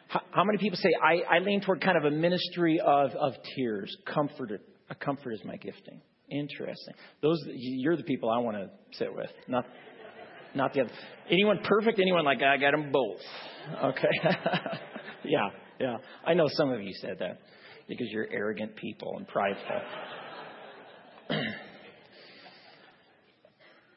How, 0.08 0.20
how 0.30 0.44
many 0.44 0.58
people 0.58 0.78
say, 0.78 0.90
I, 1.02 1.36
I 1.36 1.38
lean 1.40 1.60
toward 1.60 1.82
kind 1.82 1.98
of 1.98 2.04
a 2.04 2.10
ministry 2.10 2.80
of, 2.80 3.10
of 3.10 3.32
tears? 3.56 3.94
Comfort, 4.06 4.60
a 4.88 4.94
comfort 4.94 5.32
is 5.32 5.44
my 5.44 5.56
gifting. 5.56 6.00
Interesting. 6.30 6.94
Those, 7.20 7.38
you're 7.46 7.96
the 7.96 8.04
people 8.04 8.30
I 8.30 8.38
want 8.38 8.56
to 8.56 8.70
sit 8.92 9.14
with, 9.14 9.30
not 9.48 9.66
not 10.54 10.74
the 10.74 10.82
other. 10.82 10.90
Anyone 11.30 11.60
perfect? 11.64 11.98
Anyone 11.98 12.24
like, 12.24 12.42
I 12.42 12.56
got 12.56 12.72
them 12.72 12.92
both. 12.92 13.20
Okay. 13.84 14.08
yeah, 15.24 15.48
yeah. 15.80 15.96
I 16.24 16.34
know 16.34 16.46
some 16.48 16.70
of 16.72 16.82
you 16.82 16.92
said 17.00 17.16
that 17.20 17.38
because 17.88 18.08
you're 18.10 18.28
arrogant 18.30 18.76
people 18.76 19.14
and 19.16 19.26
prideful. 19.26 19.82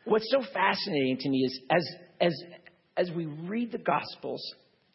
What's 0.06 0.30
so 0.32 0.42
fascinating 0.54 1.18
to 1.20 1.30
me 1.30 1.40
is 1.40 1.60
as, 1.70 1.88
as, 2.22 2.44
as 2.98 3.12
we 3.16 3.26
read 3.26 3.72
the 3.72 3.80
Gospels, 3.80 4.42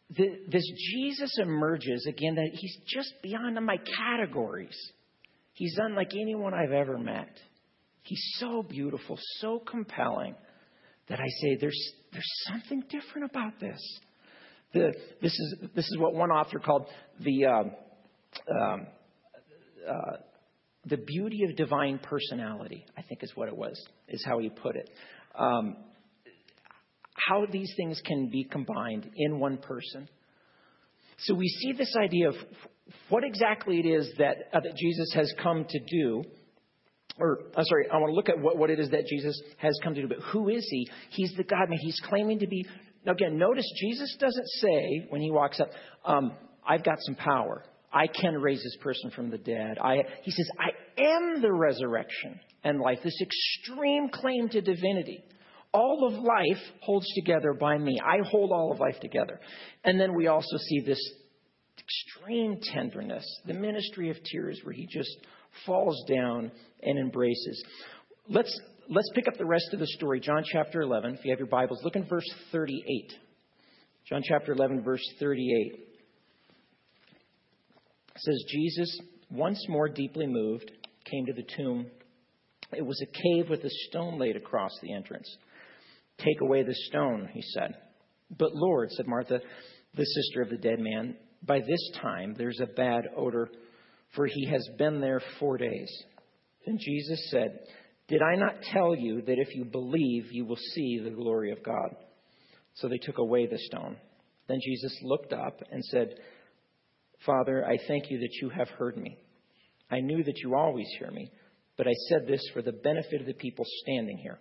the, 0.09 0.25
this 0.49 0.63
Jesus 0.93 1.37
emerges 1.37 2.05
again 2.07 2.35
that 2.35 2.49
he's 2.53 2.77
just 2.87 3.13
beyond 3.21 3.57
my 3.65 3.77
categories. 3.97 4.77
He's 5.53 5.77
unlike 5.79 6.11
anyone 6.13 6.53
I've 6.53 6.71
ever 6.71 6.97
met. 6.97 7.37
He's 8.03 8.23
so 8.37 8.63
beautiful, 8.63 9.17
so 9.39 9.59
compelling 9.59 10.35
that 11.11 11.19
I 11.19 11.27
say 11.41 11.57
there's, 11.59 11.93
there's 12.11 12.31
something 12.47 12.83
different 12.89 13.29
about 13.29 13.59
this. 13.59 13.79
The, 14.73 14.93
this, 15.21 15.31
is, 15.33 15.55
this 15.75 15.85
is 15.85 15.97
what 15.99 16.13
one 16.13 16.31
author 16.31 16.57
called 16.59 16.87
the, 17.19 17.45
um, 17.45 17.71
um, 18.49 18.87
uh, 19.87 20.17
the 20.85 20.97
beauty 20.97 21.43
of 21.43 21.57
divine 21.57 21.99
personality, 22.01 22.85
I 22.97 23.01
think 23.01 23.23
is 23.23 23.31
what 23.35 23.49
it 23.49 23.55
was, 23.55 23.79
is 24.07 24.23
how 24.25 24.39
he 24.39 24.49
put 24.49 24.77
it. 24.77 24.89
Um, 25.37 25.75
how 27.27 27.45
these 27.51 27.71
things 27.75 28.01
can 28.05 28.29
be 28.29 28.45
combined 28.45 29.09
in 29.15 29.39
one 29.39 29.57
person. 29.57 30.07
So 31.19 31.35
we 31.35 31.47
see 31.47 31.73
this 31.73 31.93
idea 32.01 32.29
of 32.29 32.35
what 33.09 33.23
exactly 33.23 33.79
it 33.79 33.85
is 33.85 34.11
that, 34.17 34.37
uh, 34.53 34.61
that 34.61 34.75
Jesus 34.75 35.11
has 35.13 35.31
come 35.43 35.65
to 35.67 35.79
do. 35.79 36.23
Or, 37.21 37.39
I'm 37.55 37.65
sorry, 37.65 37.85
I 37.93 37.97
want 37.97 38.11
to 38.11 38.15
look 38.15 38.29
at 38.29 38.39
what, 38.39 38.57
what 38.57 38.69
it 38.69 38.79
is 38.79 38.89
that 38.89 39.05
Jesus 39.05 39.39
has 39.57 39.77
come 39.83 39.93
to 39.93 40.01
do. 40.01 40.07
But 40.07 40.19
who 40.31 40.49
is 40.49 40.65
he? 40.69 40.89
He's 41.11 41.33
the 41.37 41.43
God 41.43 41.69
man. 41.69 41.77
He's 41.79 41.99
claiming 42.03 42.39
to 42.39 42.47
be. 42.47 42.65
Now, 43.05 43.13
again, 43.13 43.37
notice 43.37 43.65
Jesus 43.79 44.15
doesn't 44.19 44.47
say 44.47 45.07
when 45.09 45.21
he 45.21 45.31
walks 45.31 45.59
up, 45.59 45.69
um, 46.05 46.33
I've 46.67 46.83
got 46.83 46.97
some 47.01 47.15
power. 47.15 47.63
I 47.93 48.07
can 48.07 48.35
raise 48.35 48.63
this 48.63 48.77
person 48.81 49.11
from 49.11 49.29
the 49.29 49.37
dead. 49.37 49.77
I, 49.79 49.97
he 50.23 50.31
says, 50.31 50.49
I 50.59 51.01
am 51.01 51.41
the 51.41 51.51
resurrection 51.51 52.39
and 52.63 52.79
life. 52.79 52.99
This 53.03 53.19
extreme 53.21 54.09
claim 54.09 54.49
to 54.49 54.61
divinity. 54.61 55.23
All 55.73 56.07
of 56.07 56.13
life 56.13 56.63
holds 56.81 57.05
together 57.15 57.53
by 57.53 57.77
me. 57.77 57.97
I 58.03 58.27
hold 58.29 58.51
all 58.51 58.71
of 58.71 58.79
life 58.79 58.99
together. 58.99 59.39
And 59.83 59.99
then 59.99 60.15
we 60.15 60.27
also 60.27 60.57
see 60.57 60.81
this 60.81 60.99
extreme 61.79 62.59
tenderness, 62.61 63.25
the 63.45 63.53
ministry 63.53 64.09
of 64.09 64.17
tears, 64.23 64.59
where 64.63 64.73
he 64.73 64.87
just 64.89 65.17
falls 65.65 66.03
down 66.07 66.51
and 66.81 66.99
embraces. 66.99 67.63
Let's, 68.29 68.59
let's 68.89 69.09
pick 69.13 69.27
up 69.27 69.37
the 69.37 69.45
rest 69.45 69.69
of 69.73 69.79
the 69.79 69.87
story. 69.87 70.19
John 70.19 70.43
chapter 70.45 70.81
11. 70.81 71.15
If 71.15 71.25
you 71.25 71.31
have 71.31 71.39
your 71.39 71.47
Bibles, 71.47 71.81
look 71.83 71.95
in 71.95 72.07
verse 72.07 72.27
38. 72.51 73.13
John 74.09 74.21
chapter 74.23 74.53
11, 74.53 74.83
verse 74.83 75.03
38. 75.19 75.73
It 78.15 78.21
says, 78.21 78.43
Jesus, 78.49 78.99
once 79.29 79.63
more 79.69 79.87
deeply 79.87 80.27
moved, 80.27 80.71
came 81.05 81.25
to 81.25 81.33
the 81.33 81.47
tomb. 81.57 81.87
It 82.73 82.85
was 82.85 83.01
a 83.01 83.05
cave 83.05 83.49
with 83.49 83.63
a 83.63 83.69
stone 83.89 84.19
laid 84.19 84.35
across 84.35 84.71
the 84.81 84.93
entrance. 84.93 85.27
Take 86.17 86.41
away 86.41 86.63
the 86.63 86.75
stone, 86.89 87.29
he 87.33 87.41
said. 87.41 87.75
But 88.37 88.53
Lord, 88.53 88.91
said 88.91 89.07
Martha, 89.07 89.39
the 89.95 90.05
sister 90.05 90.41
of 90.41 90.49
the 90.49 90.57
dead 90.57 90.79
man, 90.79 91.15
by 91.43 91.59
this 91.59 91.91
time 92.01 92.35
there's 92.37 92.59
a 92.61 92.67
bad 92.67 93.05
odor, 93.15 93.49
for 94.15 94.27
he 94.27 94.45
has 94.47 94.67
been 94.77 94.99
there 94.99 95.21
four 95.39 95.57
days. 95.57 95.91
Then 96.65 96.77
Jesus 96.79 97.29
said, 97.29 97.59
Did 98.07 98.21
I 98.21 98.35
not 98.35 98.61
tell 98.73 98.95
you 98.95 99.21
that 99.21 99.39
if 99.39 99.55
you 99.55 99.65
believe, 99.65 100.31
you 100.31 100.45
will 100.45 100.59
see 100.73 100.99
the 101.03 101.09
glory 101.09 101.51
of 101.51 101.63
God? 101.63 101.95
So 102.75 102.87
they 102.87 102.97
took 102.97 103.17
away 103.17 103.47
the 103.47 103.57
stone. 103.57 103.97
Then 104.47 104.59
Jesus 104.63 104.97
looked 105.03 105.33
up 105.33 105.61
and 105.71 105.83
said, 105.85 106.15
Father, 107.25 107.65
I 107.65 107.77
thank 107.87 108.09
you 108.09 108.19
that 108.19 108.33
you 108.41 108.49
have 108.49 108.69
heard 108.69 108.97
me. 108.97 109.17
I 109.89 109.99
knew 109.99 110.23
that 110.23 110.37
you 110.37 110.55
always 110.55 110.87
hear 110.97 111.11
me, 111.11 111.31
but 111.77 111.87
I 111.87 111.93
said 112.09 112.27
this 112.27 112.41
for 112.53 112.61
the 112.61 112.71
benefit 112.71 113.21
of 113.21 113.27
the 113.27 113.33
people 113.33 113.65
standing 113.83 114.17
here 114.17 114.39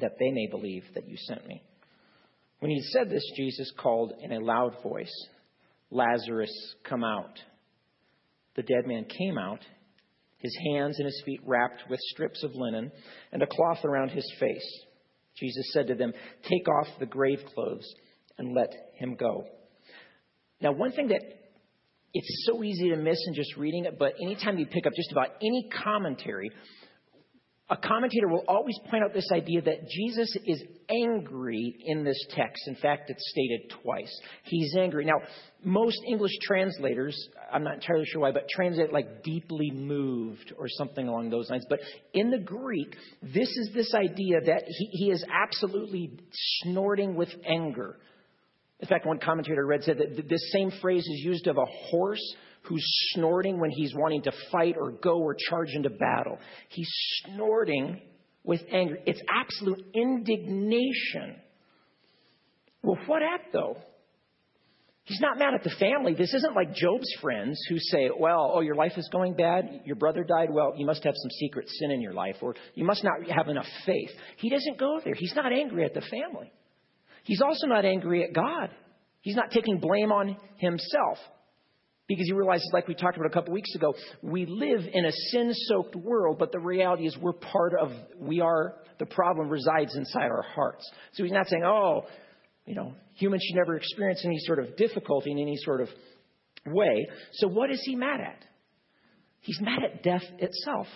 that 0.00 0.12
they 0.18 0.30
may 0.30 0.48
believe 0.50 0.84
that 0.94 1.06
you 1.06 1.16
sent 1.16 1.46
me. 1.46 1.62
When 2.60 2.70
he 2.70 2.82
said 2.92 3.10
this, 3.10 3.24
Jesus 3.36 3.72
called 3.78 4.12
in 4.20 4.32
a 4.32 4.40
loud 4.40 4.82
voice, 4.82 5.12
Lazarus, 5.90 6.52
come 6.88 7.04
out. 7.04 7.38
The 8.56 8.62
dead 8.62 8.86
man 8.86 9.04
came 9.04 9.38
out, 9.38 9.60
his 10.38 10.56
hands 10.72 10.98
and 10.98 11.06
his 11.06 11.22
feet 11.24 11.40
wrapped 11.44 11.82
with 11.88 12.00
strips 12.00 12.42
of 12.42 12.54
linen 12.54 12.90
and 13.32 13.42
a 13.42 13.46
cloth 13.46 13.84
around 13.84 14.10
his 14.10 14.30
face. 14.38 14.84
Jesus 15.36 15.72
said 15.72 15.86
to 15.86 15.94
them, 15.94 16.12
Take 16.48 16.68
off 16.68 16.88
the 16.98 17.06
grave 17.06 17.40
clothes 17.54 17.86
and 18.38 18.54
let 18.54 18.70
him 18.94 19.16
go. 19.16 19.44
Now, 20.60 20.72
one 20.72 20.92
thing 20.92 21.08
that 21.08 21.22
it's 22.14 22.46
so 22.46 22.62
easy 22.62 22.90
to 22.90 22.96
miss 22.96 23.18
in 23.26 23.34
just 23.34 23.56
reading 23.56 23.86
it, 23.86 23.98
but 23.98 24.14
anytime 24.22 24.58
you 24.58 24.66
pick 24.66 24.86
up 24.86 24.92
just 24.94 25.12
about 25.12 25.28
any 25.40 25.68
commentary, 25.84 26.50
a 27.72 27.76
commentator 27.78 28.28
will 28.28 28.44
always 28.48 28.78
point 28.90 29.02
out 29.02 29.14
this 29.14 29.30
idea 29.32 29.62
that 29.62 29.88
Jesus 29.88 30.36
is 30.44 30.62
angry 30.90 31.74
in 31.86 32.04
this 32.04 32.22
text. 32.28 32.68
In 32.68 32.74
fact, 32.74 33.08
it's 33.08 33.24
stated 33.30 33.72
twice. 33.82 34.14
He's 34.44 34.76
angry. 34.78 35.06
Now, 35.06 35.22
most 35.64 35.98
English 36.06 36.32
translators, 36.42 37.16
I'm 37.50 37.64
not 37.64 37.76
entirely 37.76 38.04
sure 38.04 38.20
why, 38.20 38.30
but 38.30 38.46
translate 38.54 38.92
like 38.92 39.22
deeply 39.22 39.70
moved 39.70 40.52
or 40.58 40.68
something 40.68 41.08
along 41.08 41.30
those 41.30 41.48
lines. 41.48 41.64
But 41.66 41.78
in 42.12 42.30
the 42.30 42.40
Greek, 42.40 42.94
this 43.22 43.48
is 43.48 43.70
this 43.72 43.94
idea 43.94 44.42
that 44.44 44.64
he, 44.66 44.88
he 44.92 45.10
is 45.10 45.24
absolutely 45.32 46.18
snorting 46.64 47.14
with 47.14 47.30
anger. 47.46 47.96
In 48.80 48.88
fact, 48.88 49.06
one 49.06 49.18
commentator 49.18 49.64
read 49.64 49.82
said 49.84 49.96
that 49.96 50.28
this 50.28 50.52
same 50.52 50.70
phrase 50.82 51.04
is 51.06 51.24
used 51.24 51.46
of 51.46 51.56
a 51.56 51.64
horse 51.90 52.34
who's 52.62 52.84
snorting 53.12 53.60
when 53.60 53.70
he's 53.70 53.94
wanting 53.94 54.22
to 54.22 54.32
fight 54.50 54.76
or 54.78 54.92
go 54.92 55.18
or 55.18 55.34
charge 55.34 55.70
into 55.74 55.90
battle. 55.90 56.38
He's 56.68 56.90
snorting 57.24 58.00
with 58.44 58.60
anger. 58.72 58.98
It's 59.06 59.20
absolute 59.28 59.84
indignation. 59.94 61.36
Well, 62.82 62.98
what 63.06 63.22
at 63.22 63.52
though? 63.52 63.76
He's 65.04 65.20
not 65.20 65.36
mad 65.36 65.54
at 65.54 65.64
the 65.64 65.74
family. 65.80 66.14
This 66.14 66.32
isn't 66.32 66.54
like 66.54 66.74
Job's 66.74 67.12
friends 67.20 67.60
who 67.68 67.76
say, 67.78 68.08
well, 68.16 68.52
oh, 68.54 68.60
your 68.60 68.76
life 68.76 68.92
is 68.96 69.08
going 69.10 69.34
bad. 69.34 69.82
Your 69.84 69.96
brother 69.96 70.22
died. 70.22 70.48
Well, 70.50 70.74
you 70.76 70.86
must 70.86 71.02
have 71.02 71.14
some 71.16 71.30
secret 71.40 71.68
sin 71.68 71.90
in 71.90 72.00
your 72.00 72.12
life, 72.12 72.36
or 72.40 72.54
you 72.74 72.84
must 72.84 73.02
not 73.02 73.14
have 73.28 73.48
enough 73.48 73.66
faith. 73.84 74.10
He 74.36 74.48
doesn't 74.48 74.78
go 74.78 75.00
there. 75.04 75.14
He's 75.14 75.34
not 75.34 75.52
angry 75.52 75.84
at 75.84 75.94
the 75.94 76.02
family. 76.02 76.52
He's 77.24 77.42
also 77.42 77.66
not 77.66 77.84
angry 77.84 78.22
at 78.22 78.32
God. 78.32 78.70
He's 79.22 79.34
not 79.34 79.50
taking 79.50 79.80
blame 79.80 80.12
on 80.12 80.36
himself 80.58 81.18
because 82.14 82.26
he 82.26 82.32
realizes, 82.32 82.68
like 82.72 82.88
we 82.88 82.94
talked 82.94 83.16
about 83.16 83.26
a 83.26 83.32
couple 83.32 83.52
weeks 83.52 83.74
ago, 83.74 83.94
we 84.22 84.46
live 84.46 84.80
in 84.92 85.04
a 85.04 85.12
sin 85.30 85.52
soaked 85.68 85.96
world, 85.96 86.38
but 86.38 86.52
the 86.52 86.58
reality 86.58 87.06
is 87.06 87.16
we're 87.16 87.32
part 87.32 87.72
of, 87.80 87.90
we 88.18 88.40
are, 88.40 88.74
the 88.98 89.06
problem 89.06 89.48
resides 89.48 89.96
inside 89.96 90.30
our 90.30 90.42
hearts. 90.42 90.88
So 91.14 91.22
he's 91.22 91.32
not 91.32 91.48
saying, 91.48 91.64
oh, 91.64 92.02
you 92.66 92.74
know, 92.74 92.94
humans 93.14 93.42
should 93.46 93.56
never 93.56 93.76
experience 93.76 94.22
any 94.24 94.38
sort 94.40 94.58
of 94.58 94.76
difficulty 94.76 95.32
in 95.32 95.38
any 95.38 95.56
sort 95.56 95.80
of 95.80 95.88
way. 96.66 97.08
So 97.32 97.48
what 97.48 97.70
is 97.70 97.80
he 97.84 97.96
mad 97.96 98.20
at? 98.20 98.44
He's 99.40 99.60
mad 99.60 99.82
at 99.82 100.02
death 100.02 100.24
itself. 100.38 100.86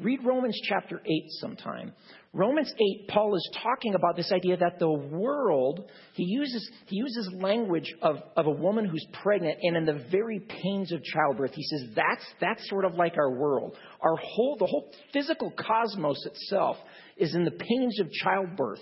Read 0.00 0.20
Romans 0.24 0.58
chapter 0.68 1.00
8 1.04 1.24
sometime. 1.40 1.92
Romans 2.36 2.72
8, 2.76 3.08
Paul 3.08 3.36
is 3.36 3.50
talking 3.62 3.94
about 3.94 4.16
this 4.16 4.32
idea 4.32 4.56
that 4.56 4.80
the 4.80 4.90
world, 4.90 5.88
he 6.14 6.24
uses, 6.24 6.68
he 6.86 6.96
uses 6.96 7.30
language 7.40 7.94
of, 8.02 8.16
of 8.36 8.46
a 8.46 8.50
woman 8.50 8.86
who's 8.86 9.06
pregnant 9.22 9.56
and 9.62 9.76
in 9.76 9.84
the 9.84 10.04
very 10.10 10.40
pains 10.40 10.90
of 10.90 11.00
childbirth. 11.04 11.52
He 11.54 11.62
says 11.62 11.90
that's, 11.94 12.24
that's 12.40 12.68
sort 12.68 12.84
of 12.84 12.94
like 12.94 13.16
our 13.16 13.30
world. 13.30 13.76
Our 14.00 14.16
whole, 14.16 14.56
the 14.58 14.66
whole 14.66 14.90
physical 15.12 15.52
cosmos 15.52 16.26
itself 16.26 16.76
is 17.16 17.36
in 17.36 17.44
the 17.44 17.52
pains 17.52 18.00
of 18.00 18.10
childbirth. 18.10 18.80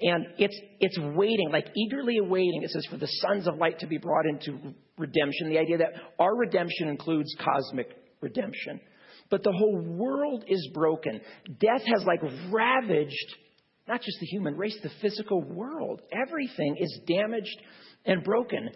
And 0.00 0.26
it's, 0.38 0.58
it's 0.80 0.98
waiting, 1.14 1.50
like 1.52 1.66
eagerly 1.76 2.18
awaiting, 2.18 2.62
it 2.64 2.70
says, 2.70 2.86
for 2.90 2.96
the 2.96 3.06
sons 3.06 3.46
of 3.46 3.56
light 3.56 3.78
to 3.80 3.86
be 3.86 3.98
brought 3.98 4.26
into 4.26 4.74
redemption. 4.98 5.48
The 5.48 5.58
idea 5.58 5.78
that 5.78 5.92
our 6.18 6.34
redemption 6.34 6.88
includes 6.88 7.32
cosmic 7.38 7.88
redemption. 8.20 8.80
But 9.30 9.44
the 9.44 9.52
whole 9.52 9.80
world 9.80 10.44
is 10.48 10.68
broken. 10.74 11.20
Death 11.60 11.82
has 11.86 12.04
like 12.04 12.20
ravaged 12.50 13.36
not 13.90 14.02
just 14.02 14.18
the 14.20 14.26
human 14.26 14.56
race, 14.56 14.78
the 14.82 14.90
physical 15.02 15.42
world. 15.42 16.00
Everything 16.12 16.76
is 16.78 17.00
damaged 17.08 17.60
and 18.04 18.22
broken. 18.22 18.70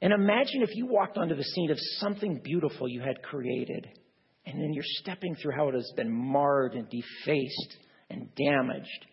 And 0.00 0.12
imagine 0.12 0.62
if 0.62 0.74
you 0.74 0.86
walked 0.86 1.16
onto 1.16 1.36
the 1.36 1.44
scene 1.44 1.70
of 1.70 1.78
something 1.98 2.40
beautiful 2.42 2.88
you 2.88 3.00
had 3.00 3.22
created, 3.22 3.86
and 4.44 4.60
then 4.60 4.72
you're 4.72 4.82
stepping 5.00 5.36
through 5.36 5.52
how 5.56 5.68
it 5.68 5.74
has 5.74 5.88
been 5.96 6.12
marred 6.12 6.74
and 6.74 6.88
defaced 6.90 7.76
and 8.10 8.34
damaged. 8.34 9.06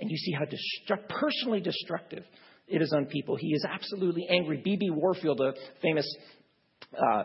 And 0.00 0.10
you 0.10 0.18
see 0.18 0.32
how 0.32 0.44
destru- 0.44 1.08
personally 1.08 1.60
destructive 1.60 2.24
it 2.66 2.82
is 2.82 2.92
on 2.94 3.06
people. 3.06 3.36
He 3.36 3.48
is 3.48 3.64
absolutely 3.66 4.26
angry. 4.28 4.60
B.B. 4.62 4.90
Warfield, 4.90 5.40
a 5.40 5.54
famous 5.80 6.06
uh, 6.94 7.16
uh, 7.16 7.24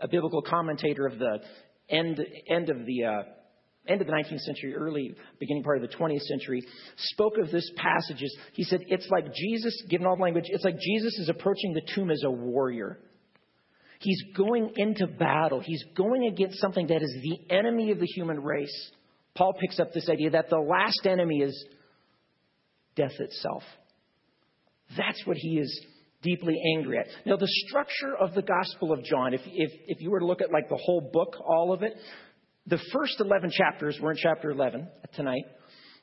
a 0.00 0.08
biblical 0.08 0.42
commentator 0.42 1.06
of 1.06 1.18
the 1.18 1.38
end, 1.88 2.20
end 2.48 2.70
of 2.70 2.84
the 2.86 3.04
uh, 3.04 3.22
end 3.88 4.00
of 4.00 4.06
the 4.06 4.12
19th 4.12 4.40
century, 4.40 4.74
early 4.74 5.14
beginning 5.38 5.62
part 5.62 5.82
of 5.82 5.88
the 5.88 5.96
20th 5.96 6.22
century, 6.22 6.62
spoke 6.96 7.38
of 7.38 7.50
this 7.50 7.70
passages. 7.76 8.36
He 8.52 8.64
said, 8.64 8.80
It's 8.88 9.08
like 9.10 9.32
Jesus, 9.32 9.82
given 9.88 10.06
all 10.06 10.16
the 10.16 10.22
language, 10.22 10.46
it's 10.48 10.64
like 10.64 10.78
Jesus 10.78 11.18
is 11.18 11.28
approaching 11.28 11.72
the 11.72 11.82
tomb 11.94 12.10
as 12.10 12.22
a 12.24 12.30
warrior. 12.30 12.98
He's 13.98 14.22
going 14.36 14.72
into 14.76 15.06
battle. 15.06 15.60
He's 15.60 15.82
going 15.96 16.26
against 16.26 16.60
something 16.60 16.88
that 16.88 17.02
is 17.02 17.16
the 17.22 17.54
enemy 17.54 17.90
of 17.92 17.98
the 17.98 18.06
human 18.06 18.42
race. 18.42 18.90
Paul 19.34 19.54
picks 19.54 19.80
up 19.80 19.92
this 19.92 20.08
idea 20.08 20.30
that 20.30 20.50
the 20.50 20.58
last 20.58 21.06
enemy 21.06 21.38
is 21.38 21.66
death 22.94 23.18
itself. 23.18 23.62
That's 24.96 25.20
what 25.24 25.36
he 25.36 25.58
is 25.58 25.86
deeply 26.26 26.56
angry 26.76 26.98
at. 26.98 27.06
Now, 27.24 27.36
the 27.36 27.48
structure 27.66 28.16
of 28.18 28.34
the 28.34 28.42
Gospel 28.42 28.92
of 28.92 29.04
John, 29.04 29.32
if, 29.32 29.40
if, 29.46 29.70
if 29.86 30.00
you 30.00 30.10
were 30.10 30.20
to 30.20 30.26
look 30.26 30.42
at 30.42 30.50
like 30.50 30.68
the 30.68 30.80
whole 30.84 31.10
book, 31.12 31.36
all 31.46 31.72
of 31.72 31.82
it, 31.82 31.94
the 32.66 32.80
first 32.92 33.20
11 33.20 33.50
chapters, 33.52 33.96
we're 34.02 34.10
in 34.10 34.18
chapter 34.20 34.50
11 34.50 34.88
tonight, 35.14 35.44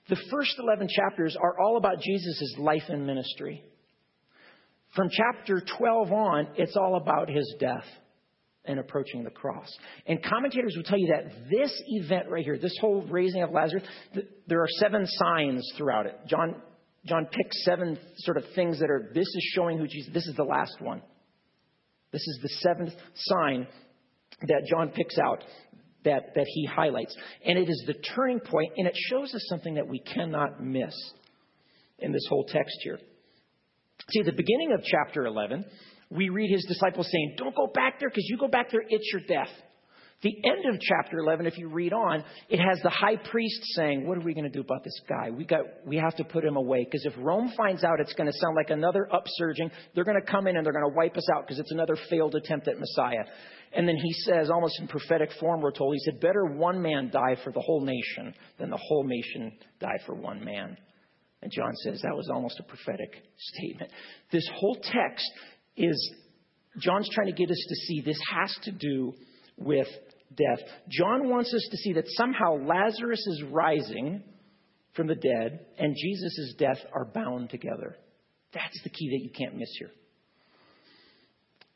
the 0.10 0.18
first 0.32 0.56
11 0.58 0.88
chapters 0.90 1.36
are 1.40 1.60
all 1.60 1.78
about 1.78 2.00
Jesus' 2.00 2.56
life 2.58 2.84
and 2.88 3.06
ministry. 3.06 3.64
From 4.96 5.10
chapter 5.12 5.62
12 5.78 6.12
on, 6.12 6.48
it's 6.56 6.78
all 6.78 6.96
about 6.96 7.30
his 7.30 7.56
death. 7.60 7.86
and 8.66 8.80
approaching 8.80 9.26
the 9.26 9.30
cross. 9.30 9.68
And 10.08 10.24
commentators 10.24 10.74
will 10.78 10.86
tell 10.86 10.98
you 10.98 11.14
that 11.14 11.50
this 11.52 11.84
event 12.00 12.30
right 12.30 12.46
here, 12.46 12.58
this 12.58 12.78
whole 12.80 13.06
raising 13.10 13.44
of 13.44 13.52
Lazarus, 13.52 13.84
th- 14.14 14.26
there 14.48 14.62
are 14.62 14.70
seven 14.80 15.06
signs 15.06 15.70
throughout 15.76 16.06
it. 16.06 16.18
John, 16.28 16.62
John 17.06 17.26
picks 17.26 17.64
seven 17.66 17.98
sort 18.18 18.38
of 18.38 18.44
things 18.56 18.80
that 18.80 18.90
are, 18.90 19.12
this 19.14 19.28
is 19.28 19.52
showing 19.56 19.78
who 19.78 19.88
Jesus, 19.88 20.14
this 20.14 20.26
is 20.26 20.36
the 20.36 20.44
last 20.44 20.80
one. 20.80 21.02
This 22.12 22.22
is 22.22 22.40
the 22.42 22.50
seventh 22.50 22.94
sign 23.16 23.68
that 24.42 24.68
John 24.70 24.90
picks 24.90 25.18
out 25.18 25.44
that, 26.06 26.36
that 26.36 26.46
he 26.48 26.66
highlights. 26.66 27.16
And 27.46 27.58
it 27.58 27.70
is 27.70 27.84
the 27.88 27.96
turning 28.16 28.40
point, 28.40 28.74
and 28.78 28.88
it 28.88 28.96
shows 29.10 29.34
us 29.34 29.46
something 29.50 29.76
that 29.76 29.88
we 29.88 30.00
cannot 30.00 30.64
miss 30.64 30.94
in 32.00 32.12
this 32.12 32.26
whole 32.30 32.46
text 32.46 32.76
here. 32.84 33.00
See, 34.10 34.20
at 34.20 34.26
the 34.26 34.32
beginning 34.32 34.74
of 34.74 34.84
chapter 34.84 35.26
11, 35.26 35.66
we 36.10 36.30
read 36.30 36.52
his 36.52 36.66
disciples 36.66 37.08
saying, 37.12 37.36
Don't 37.38 37.56
go 37.56 37.68
back 37.68 38.00
there 38.00 38.10
because 38.10 38.28
you 38.28 38.38
go 38.38 38.48
back 38.48 38.72
there, 38.72 38.84
it's 38.88 39.10
your 39.12 39.22
death. 39.28 39.52
The 40.24 40.36
end 40.46 40.74
of 40.74 40.80
chapter 40.80 41.20
11, 41.20 41.46
if 41.46 41.58
you 41.58 41.68
read 41.68 41.92
on, 41.92 42.24
it 42.48 42.58
has 42.58 42.80
the 42.82 42.90
high 42.90 43.18
priest 43.18 43.60
saying, 43.76 44.08
What 44.08 44.18
are 44.18 44.22
we 44.22 44.34
going 44.34 44.46
to 44.46 44.50
do 44.50 44.62
about 44.62 44.84
this 44.84 45.00
guy? 45.08 45.30
We, 45.30 45.44
got, 45.44 45.62
we 45.86 45.98
have 45.98 46.16
to 46.16 46.24
put 46.24 46.46
him 46.46 46.56
away 46.56 46.86
because 46.86 47.06
if 47.06 47.14
Rome 47.18 47.52
finds 47.58 47.84
out, 47.84 48.00
it's 48.00 48.14
going 48.14 48.32
to 48.32 48.38
sound 48.40 48.56
like 48.56 48.70
another 48.70 49.10
upsurging. 49.12 49.70
They're 49.94 50.06
going 50.06 50.20
to 50.20 50.32
come 50.32 50.48
in 50.48 50.56
and 50.56 50.66
they're 50.66 50.72
going 50.74 50.90
to 50.90 50.96
wipe 50.96 51.18
us 51.18 51.28
out 51.36 51.46
because 51.46 51.60
it's 51.60 51.74
another 51.74 51.98
failed 52.10 52.36
attempt 52.36 52.70
at 52.70 52.80
Messiah. 52.80 53.26
And 53.74 53.86
then 53.86 53.98
he 53.98 54.14
says, 54.14 54.50
almost 54.50 54.80
in 54.80 54.88
prophetic 54.88 55.30
form, 55.42 55.60
we're 55.60 55.72
told, 55.72 55.94
he 55.94 56.00
said, 56.06 56.22
Better 56.22 56.46
one 56.46 56.82
man 56.82 57.10
die 57.12 57.36
for 57.44 57.52
the 57.52 57.62
whole 57.62 57.82
nation 57.82 58.34
than 58.58 58.70
the 58.70 58.80
whole 58.82 59.04
nation 59.04 59.52
die 59.82 60.00
for 60.06 60.16
one 60.16 60.46
man. 60.46 60.78
And 61.42 61.52
John 61.52 61.76
says 61.84 62.00
that 62.02 62.16
was 62.16 62.30
almost 62.34 62.62
a 62.62 62.64
prophetic 62.64 63.12
statement. 63.38 63.92
This 64.32 64.48
whole 64.56 64.76
text 64.76 65.30
is, 65.76 66.14
John's 66.80 67.10
trying 67.14 67.28
to 67.28 67.34
get 67.34 67.52
us 67.52 67.66
to 67.68 67.76
see 67.76 68.02
this 68.06 68.22
has 68.32 68.58
to 68.64 68.72
do 68.72 69.14
with 69.58 69.88
death. 70.36 70.60
John 70.90 71.30
wants 71.30 71.54
us 71.54 71.68
to 71.72 71.78
see 71.78 71.94
that 71.94 72.06
somehow 72.10 72.58
Lazarus 72.58 73.26
is 73.28 73.44
rising 73.52 74.24
from 74.96 75.08
the 75.08 75.16
dead 75.16 75.66
and 75.78 75.96
Jesus' 75.96 76.56
death 76.58 76.80
are 76.94 77.06
bound 77.06 77.50
together. 77.50 77.98
That's 78.54 78.82
the 78.84 78.90
key 78.90 79.10
that 79.10 79.24
you 79.24 79.32
can't 79.32 79.58
miss 79.58 79.74
here. 79.80 79.92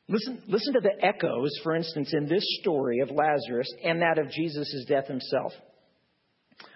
Listen, 0.10 0.41
listen 0.48 0.74
to 0.74 0.80
the 0.80 1.06
echoes, 1.06 1.52
for 1.63 1.76
instance, 1.76 2.13
in 2.13 2.28
this 2.28 2.43
story 2.62 3.00
of 3.00 3.12
Lazarus 3.12 3.67
and 3.84 4.02
that 4.02 4.17
of 4.17 4.30
Jesus' 4.30 4.86
death 4.88 5.08
himself. 5.08 5.52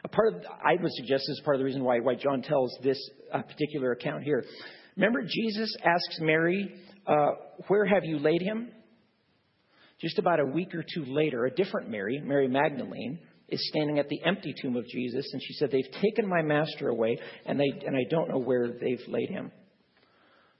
A 0.04 0.10
part 0.10 0.36
of, 0.36 0.41
I 0.63 0.74
would 0.82 0.91
suggest 0.91 1.24
this 1.28 1.38
is 1.38 1.41
part 1.46 1.56
of 1.56 1.60
the 1.60 1.65
reason 1.65 1.84
why, 1.84 2.00
why 2.00 2.15
John 2.15 2.41
tells 2.41 2.78
this 2.84 3.00
uh, 3.34 3.41
particular 3.44 3.94
account 3.94 4.24
here. 4.24 4.44
Remember, 4.98 5.22
Jesus 5.22 5.74
asks 5.84 6.20
Mary, 6.20 6.76
uh, 7.08 7.32
Where 7.67 7.86
have 7.86 8.04
you 8.04 8.20
laid 8.20 8.41
him? 8.41 8.72
Just 10.01 10.17
about 10.17 10.39
a 10.39 10.45
week 10.45 10.73
or 10.73 10.83
two 10.83 11.05
later, 11.05 11.45
a 11.45 11.53
different 11.53 11.89
Mary, 11.89 12.19
Mary 12.19 12.47
Magdalene, 12.47 13.19
is 13.49 13.69
standing 13.69 13.99
at 13.99 14.09
the 14.09 14.19
empty 14.25 14.53
tomb 14.59 14.75
of 14.75 14.87
Jesus, 14.87 15.29
and 15.31 15.41
she 15.43 15.53
said, 15.53 15.69
They've 15.69 16.01
taken 16.01 16.27
my 16.27 16.41
master 16.41 16.89
away, 16.89 17.19
and, 17.45 17.59
they, 17.59 17.71
and 17.85 17.95
I 17.95 18.03
don't 18.09 18.29
know 18.29 18.39
where 18.39 18.67
they've 18.67 19.07
laid 19.07 19.29
him. 19.29 19.51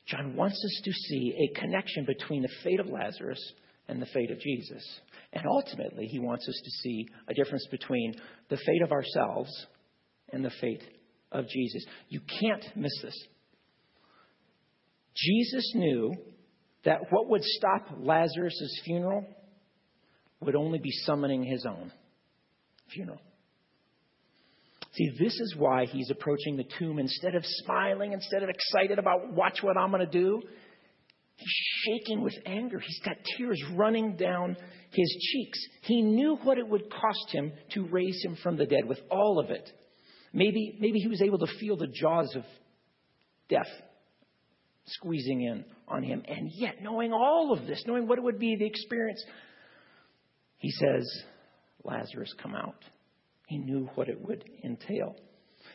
John 0.06 0.36
wants 0.36 0.56
us 0.56 0.82
to 0.84 0.92
see 0.92 1.34
a 1.38 1.60
connection 1.60 2.06
between 2.06 2.44
the 2.44 2.50
fate 2.64 2.80
of 2.80 2.88
Lazarus 2.88 3.40
and 3.88 4.02
the 4.02 4.08
fate 4.08 4.30
of 4.30 4.40
Jesus. 4.40 4.84
And 5.34 5.46
ultimately, 5.48 6.06
he 6.06 6.20
wants 6.20 6.48
us 6.48 6.62
to 6.64 6.72
see 6.84 7.08
a 7.28 7.34
difference 7.34 7.66
between 7.72 8.16
the 8.50 8.58
fate 8.58 8.82
of 8.84 8.92
ourselves 8.92 9.50
and 10.32 10.44
the 10.44 10.52
fate 10.62 10.84
of 11.32 11.48
Jesus. 11.48 11.86
You 12.10 12.22
can't 12.42 12.66
miss 12.76 12.94
this. 13.02 13.28
Jesus 15.16 15.72
knew 15.76 16.14
that 16.86 17.00
what 17.12 17.30
would 17.30 17.44
stop 17.44 17.88
Lazarus' 18.00 18.82
funeral 18.86 19.26
would 20.40 20.56
only 20.56 20.80
be 20.80 20.92
summoning 21.06 21.44
his 21.44 21.66
own 21.66 21.92
funeral. 22.94 23.22
See, 24.94 25.10
this 25.20 25.34
is 25.40 25.56
why 25.58 25.86
he's 25.86 26.10
approaching 26.10 26.58
the 26.58 26.66
tomb 26.78 27.00
instead 27.00 27.36
of 27.36 27.44
smiling, 27.46 28.12
instead 28.12 28.44
of 28.44 28.50
excited 28.50 29.00
about 29.00 29.34
watch 29.34 29.60
what 29.62 29.78
I'm 29.78 29.92
going 29.92 30.06
to 30.06 30.12
do. 30.12 30.42
He's 31.36 31.48
shaking 31.86 32.22
with 32.22 32.34
anger. 32.46 32.80
He's 32.80 33.00
got 33.06 33.16
tears 33.38 33.62
running 33.76 34.18
down 34.18 34.58
his 34.92 35.30
cheeks. 35.32 35.60
He 35.84 36.02
knew 36.02 36.38
what 36.44 36.58
it 36.58 36.68
would 36.68 36.92
cost 36.92 37.32
him 37.32 37.54
to 37.72 37.88
raise 37.88 38.22
him 38.24 38.38
from 38.44 38.58
the 38.58 38.66
dead 38.66 38.86
with 38.86 39.00
all 39.10 39.40
of 39.40 39.50
it. 39.50 39.72
Maybe, 40.34 40.78
maybe 40.80 41.00
he 41.00 41.08
was 41.08 41.22
able 41.22 41.40
to 41.40 41.48
feel 41.60 41.78
the 41.78 41.88
jaws 41.88 42.34
of 42.36 42.44
death 43.50 43.68
squeezing 44.86 45.42
in 45.42 45.66
on 45.88 46.04
him. 46.04 46.24
And 46.28 46.50
yet, 46.54 46.82
knowing 46.82 47.14
all 47.14 47.54
of 47.54 47.68
this, 47.68 47.84
knowing 47.86 48.08
what 48.08 48.18
it 48.18 48.24
would 48.24 48.40
be, 48.40 48.56
the 48.56 48.66
experience, 48.66 49.24
he 50.58 50.72
says, 50.72 51.24
Lazarus, 51.84 52.34
come 52.42 52.56
out. 52.56 52.84
He 53.48 53.58
knew 53.58 53.90
what 53.96 54.08
it 54.08 54.20
would 54.22 54.44
entail. 54.64 55.16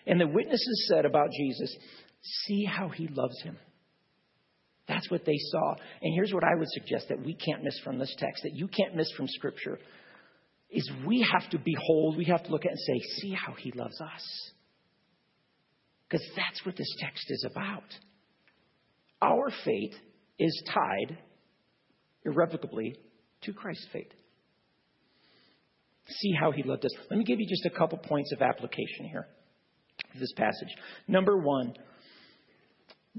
And 0.06 0.20
the 0.20 0.26
witnesses 0.26 0.86
said 0.88 1.04
about 1.04 1.30
Jesus, 1.30 1.76
see 2.46 2.64
how 2.64 2.88
he 2.88 3.08
loves 3.08 3.40
him. 3.42 3.56
That's 4.88 5.10
what 5.10 5.24
they 5.24 5.36
saw. 5.36 5.74
And 6.00 6.14
here's 6.14 6.32
what 6.32 6.44
I 6.44 6.54
would 6.56 6.68
suggest 6.68 7.08
that 7.08 7.24
we 7.24 7.34
can't 7.34 7.64
miss 7.64 7.78
from 7.82 7.98
this 7.98 8.14
text, 8.18 8.44
that 8.44 8.54
you 8.54 8.68
can't 8.68 8.94
miss 8.94 9.10
from 9.16 9.26
Scripture, 9.28 9.78
is 10.70 10.90
we 11.06 11.26
have 11.32 11.50
to 11.50 11.58
behold, 11.58 12.16
we 12.16 12.24
have 12.26 12.44
to 12.44 12.50
look 12.50 12.64
at 12.64 12.70
and 12.70 12.80
say, 12.80 13.00
see 13.20 13.32
how 13.32 13.52
he 13.52 13.72
loves 13.72 14.00
us. 14.00 14.52
Because 16.08 16.24
that's 16.36 16.64
what 16.64 16.76
this 16.76 16.92
text 17.00 17.24
is 17.28 17.44
about. 17.50 17.82
Our 19.26 19.50
fate 19.64 19.94
is 20.38 20.62
tied 20.72 21.18
irrevocably 22.24 22.94
to 23.42 23.52
Christ's 23.52 23.88
fate. 23.92 24.14
See 26.08 26.32
how 26.40 26.52
he 26.52 26.62
loved 26.62 26.84
us. 26.84 26.92
Let 27.10 27.18
me 27.18 27.24
give 27.24 27.40
you 27.40 27.48
just 27.48 27.66
a 27.66 27.76
couple 27.76 27.98
points 27.98 28.32
of 28.32 28.40
application 28.40 29.06
here 29.10 29.26
this 30.18 30.32
passage. 30.36 30.68
Number 31.08 31.36
one, 31.36 31.74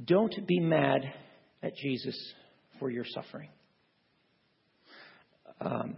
don't 0.03 0.47
be 0.47 0.59
mad 0.59 1.01
at 1.61 1.75
Jesus 1.75 2.15
for 2.79 2.89
your 2.89 3.05
suffering. 3.05 3.49
Um, 5.59 5.97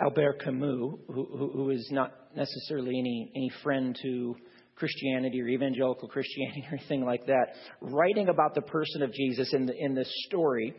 Albert 0.00 0.42
Camus, 0.44 0.98
who, 1.08 1.50
who 1.52 1.70
is 1.70 1.88
not 1.90 2.12
necessarily 2.36 2.98
any, 2.98 3.32
any 3.34 3.50
friend 3.62 3.96
to 4.02 4.36
Christianity 4.76 5.40
or 5.40 5.48
evangelical 5.48 6.08
Christianity 6.08 6.64
or 6.70 6.76
anything 6.76 7.04
like 7.04 7.26
that, 7.26 7.54
writing 7.80 8.28
about 8.28 8.54
the 8.54 8.62
person 8.62 9.02
of 9.02 9.12
Jesus 9.12 9.52
in, 9.52 9.66
the, 9.66 9.74
in 9.76 9.94
this 9.94 10.10
story, 10.26 10.74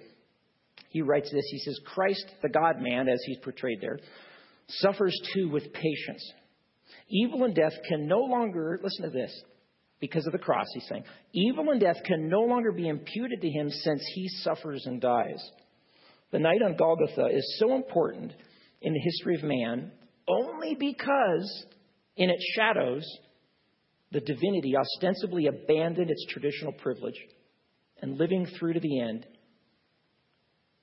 he 0.90 1.02
writes 1.02 1.32
this. 1.32 1.46
He 1.50 1.60
says, 1.60 1.80
Christ, 1.86 2.26
the 2.42 2.50
God 2.50 2.80
man, 2.80 3.08
as 3.08 3.22
he's 3.26 3.40
portrayed 3.40 3.80
there, 3.82 4.00
suffers 4.68 5.18
too 5.34 5.50
with 5.50 5.74
patience. 5.74 6.32
Evil 7.10 7.44
and 7.44 7.56
death 7.56 7.74
can 7.88 8.08
no 8.08 8.20
longer, 8.20 8.80
listen 8.82 9.06
to 9.06 9.12
this, 9.12 9.44
because 10.00 10.26
of 10.26 10.34
the 10.34 10.38
cross, 10.38 10.66
he's 10.74 10.86
saying. 10.90 11.04
Evil 11.34 11.70
and 11.70 11.80
death 11.80 11.98
can 12.06 12.28
no 12.28 12.42
longer 12.42 12.72
be 12.72 12.88
imputed 12.88 13.42
to 13.42 13.50
him 13.50 13.70
since 13.70 14.04
he 14.14 14.28
suffers 14.28 14.86
and 14.86 15.00
dies. 15.00 15.42
The 16.32 16.40
night 16.40 16.62
on 16.62 16.76
Golgotha 16.76 17.28
is 17.28 17.58
so 17.60 17.76
important 17.76 18.34
in 18.82 18.94
the 18.94 19.00
history 19.00 19.36
of 19.36 19.44
man 19.44 19.92
only 20.28 20.76
because 20.76 21.66
in 22.18 22.30
its 22.30 22.44
shadows, 22.56 23.06
the 24.14 24.22
divinity 24.22 24.76
ostensibly 24.78 25.48
abandoned 25.48 26.10
its 26.10 26.26
traditional 26.30 26.72
privilege 26.72 27.20
and 28.02 28.18
living 28.18 28.46
through 28.46 28.74
to 28.74 28.80
the 28.80 29.02
end, 29.02 29.26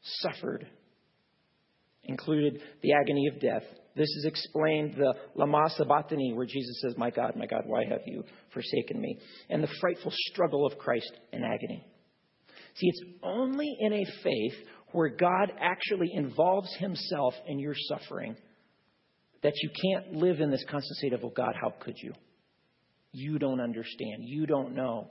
suffered, 0.02 0.66
included 2.04 2.60
the 2.82 2.92
agony 2.92 3.28
of 3.28 3.40
death, 3.40 3.62
this 3.96 4.08
is 4.08 4.24
explained 4.24 4.94
the 4.96 5.14
Lama 5.34 5.68
Sabachthani, 5.76 6.32
where 6.32 6.46
Jesus 6.46 6.80
says, 6.80 6.94
My 6.96 7.10
God, 7.10 7.34
my 7.36 7.46
God, 7.46 7.62
why 7.66 7.84
have 7.84 8.02
you 8.06 8.24
forsaken 8.52 9.00
me? 9.00 9.18
And 9.48 9.62
the 9.62 9.74
frightful 9.80 10.12
struggle 10.30 10.66
of 10.66 10.78
Christ 10.78 11.12
in 11.32 11.42
agony. 11.42 11.84
See, 12.74 12.86
it's 12.86 13.02
only 13.22 13.76
in 13.80 13.92
a 13.92 14.04
faith 14.22 14.54
where 14.92 15.08
God 15.08 15.52
actually 15.60 16.10
involves 16.14 16.72
himself 16.76 17.34
in 17.46 17.58
your 17.58 17.74
suffering 17.88 18.36
that 19.42 19.54
you 19.56 19.70
can't 19.70 20.14
live 20.14 20.40
in 20.40 20.50
this 20.50 20.64
constant 20.70 20.96
state 20.98 21.12
of, 21.12 21.24
oh 21.24 21.32
God, 21.34 21.54
how 21.60 21.74
could 21.80 21.96
you? 21.98 22.12
You 23.12 23.38
don't 23.38 23.60
understand. 23.60 24.24
You 24.24 24.46
don't 24.46 24.74
know. 24.74 25.08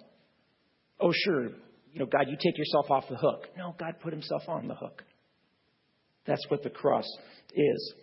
Oh, 1.00 1.12
sure, 1.14 1.50
you 1.92 2.00
know, 2.00 2.06
God, 2.06 2.26
you 2.28 2.38
take 2.42 2.58
yourself 2.58 2.92
off 2.92 3.06
the 3.10 3.18
hook. 3.18 3.48
No, 3.58 3.76
God 3.80 3.96
put 4.02 4.14
himself 4.14 4.44
on 4.48 4.68
the 4.68 4.76
hook. 4.76 5.04
That's 6.26 6.46
what 6.50 6.62
the 6.64 6.70
cross 6.70 7.08
is. 7.54 7.94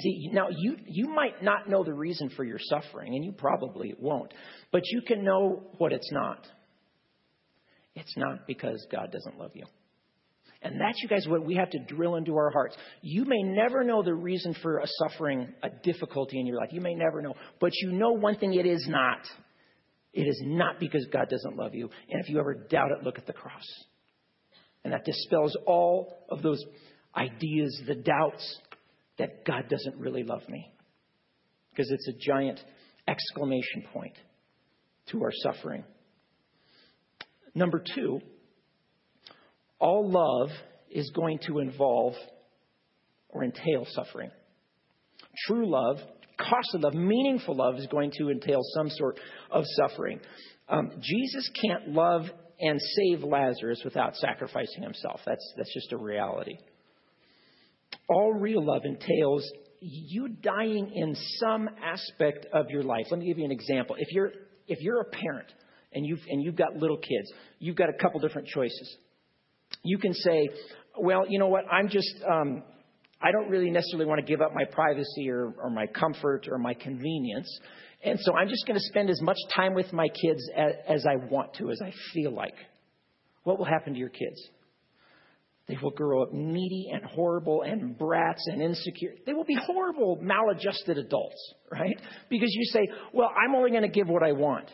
See, 0.00 0.30
now 0.32 0.48
you, 0.50 0.76
you 0.86 1.08
might 1.08 1.42
not 1.42 1.68
know 1.68 1.82
the 1.82 1.92
reason 1.92 2.30
for 2.30 2.44
your 2.44 2.58
suffering, 2.60 3.14
and 3.14 3.24
you 3.24 3.32
probably 3.32 3.94
won't, 3.98 4.32
but 4.70 4.82
you 4.86 5.02
can 5.02 5.24
know 5.24 5.62
what 5.78 5.92
it's 5.92 6.10
not. 6.12 6.46
It's 7.94 8.14
not 8.16 8.46
because 8.46 8.86
God 8.92 9.10
doesn't 9.10 9.38
love 9.38 9.52
you. 9.54 9.64
And 10.62 10.80
that's, 10.80 11.00
you 11.02 11.08
guys, 11.08 11.26
what 11.28 11.44
we 11.44 11.54
have 11.56 11.70
to 11.70 11.78
drill 11.78 12.16
into 12.16 12.34
our 12.36 12.50
hearts. 12.50 12.76
You 13.02 13.24
may 13.24 13.42
never 13.42 13.84
know 13.84 14.02
the 14.02 14.14
reason 14.14 14.54
for 14.62 14.78
a 14.78 14.86
suffering, 15.02 15.52
a 15.62 15.68
difficulty 15.82 16.40
in 16.40 16.46
your 16.46 16.56
life. 16.56 16.70
You 16.72 16.80
may 16.80 16.94
never 16.94 17.20
know. 17.20 17.34
But 17.60 17.72
you 17.74 17.92
know 17.92 18.12
one 18.12 18.36
thing 18.36 18.54
it 18.54 18.66
is 18.66 18.86
not. 18.88 19.20
It 20.12 20.22
is 20.22 20.40
not 20.44 20.80
because 20.80 21.06
God 21.12 21.28
doesn't 21.28 21.56
love 21.56 21.74
you. 21.74 21.90
And 22.08 22.22
if 22.22 22.30
you 22.30 22.40
ever 22.40 22.54
doubt 22.54 22.90
it, 22.90 23.04
look 23.04 23.18
at 23.18 23.26
the 23.26 23.34
cross. 23.34 23.64
And 24.82 24.92
that 24.92 25.04
dispels 25.04 25.56
all 25.66 26.24
of 26.30 26.42
those 26.42 26.62
ideas, 27.14 27.82
the 27.86 27.96
doubts 27.96 28.60
that 29.18 29.44
God 29.44 29.68
doesn't 29.68 29.96
really 29.98 30.22
love 30.22 30.48
me. 30.48 30.72
Because 31.70 31.90
it's 31.90 32.08
a 32.08 32.12
giant 32.18 32.60
exclamation 33.06 33.84
point 33.92 34.14
to 35.10 35.22
our 35.22 35.32
suffering. 35.42 35.84
Number 37.54 37.82
two, 37.94 38.20
all 39.78 40.10
love 40.10 40.50
is 40.90 41.10
going 41.14 41.38
to 41.46 41.58
involve 41.58 42.14
or 43.28 43.44
entail 43.44 43.86
suffering. 43.90 44.30
True 45.46 45.68
love, 45.68 45.98
costly 46.38 46.80
love, 46.80 46.94
meaningful 46.94 47.56
love 47.56 47.76
is 47.76 47.86
going 47.88 48.12
to 48.18 48.30
entail 48.30 48.60
some 48.74 48.88
sort 48.90 49.18
of 49.50 49.64
suffering. 49.76 50.20
Um, 50.68 50.92
Jesus 51.00 51.50
can't 51.62 51.88
love 51.88 52.22
and 52.58 52.80
save 52.80 53.22
Lazarus 53.22 53.82
without 53.84 54.16
sacrificing 54.16 54.82
himself. 54.82 55.20
That's, 55.26 55.52
that's 55.56 55.72
just 55.74 55.92
a 55.92 55.96
reality. 55.96 56.56
All 58.08 58.32
real 58.32 58.64
love 58.64 58.82
entails 58.84 59.46
you 59.80 60.28
dying 60.28 60.90
in 60.94 61.14
some 61.38 61.68
aspect 61.84 62.46
of 62.52 62.70
your 62.70 62.82
life. 62.82 63.06
Let 63.10 63.20
me 63.20 63.26
give 63.26 63.38
you 63.38 63.44
an 63.44 63.52
example. 63.52 63.96
If 63.98 64.08
you're, 64.12 64.32
if 64.66 64.80
you're 64.80 65.00
a 65.00 65.04
parent 65.04 65.52
and 65.92 66.06
you've, 66.06 66.20
and 66.28 66.42
you've 66.42 66.56
got 66.56 66.76
little 66.76 66.96
kids, 66.96 67.30
you've 67.58 67.76
got 67.76 67.90
a 67.90 67.92
couple 67.92 68.20
different 68.20 68.48
choices. 68.48 68.96
You 69.86 69.98
can 69.98 70.12
say, 70.12 70.48
well, 70.98 71.24
you 71.28 71.38
know 71.38 71.48
what, 71.48 71.64
I'm 71.70 71.88
just, 71.88 72.14
um, 72.28 72.62
I 73.20 73.32
don't 73.32 73.48
really 73.48 73.70
necessarily 73.70 74.06
want 74.06 74.20
to 74.20 74.26
give 74.26 74.40
up 74.40 74.52
my 74.54 74.64
privacy 74.64 75.30
or, 75.30 75.54
or 75.62 75.70
my 75.70 75.86
comfort 75.86 76.48
or 76.50 76.58
my 76.58 76.74
convenience. 76.74 77.48
And 78.04 78.18
so 78.20 78.34
I'm 78.34 78.48
just 78.48 78.66
going 78.66 78.78
to 78.78 78.84
spend 78.84 79.08
as 79.10 79.20
much 79.22 79.38
time 79.54 79.74
with 79.74 79.92
my 79.92 80.08
kids 80.08 80.42
as, 80.56 80.72
as 80.88 81.06
I 81.06 81.16
want 81.30 81.54
to, 81.54 81.70
as 81.70 81.80
I 81.82 81.92
feel 82.12 82.32
like. 82.32 82.54
What 83.44 83.58
will 83.58 83.64
happen 83.64 83.94
to 83.94 83.98
your 83.98 84.10
kids? 84.10 84.40
They 85.68 85.76
will 85.82 85.90
grow 85.90 86.22
up 86.22 86.32
needy 86.32 86.90
and 86.92 87.04
horrible 87.04 87.62
and 87.62 87.98
brats 87.98 88.42
and 88.46 88.62
insecure. 88.62 89.14
They 89.24 89.32
will 89.32 89.44
be 89.44 89.56
horrible, 89.60 90.18
maladjusted 90.20 90.96
adults, 90.96 91.54
right? 91.72 91.96
Because 92.30 92.50
you 92.52 92.64
say, 92.72 92.88
well, 93.12 93.30
I'm 93.36 93.54
only 93.54 93.70
going 93.70 93.82
to 93.82 93.88
give 93.88 94.08
what 94.08 94.22
I 94.22 94.32
want. 94.32 94.70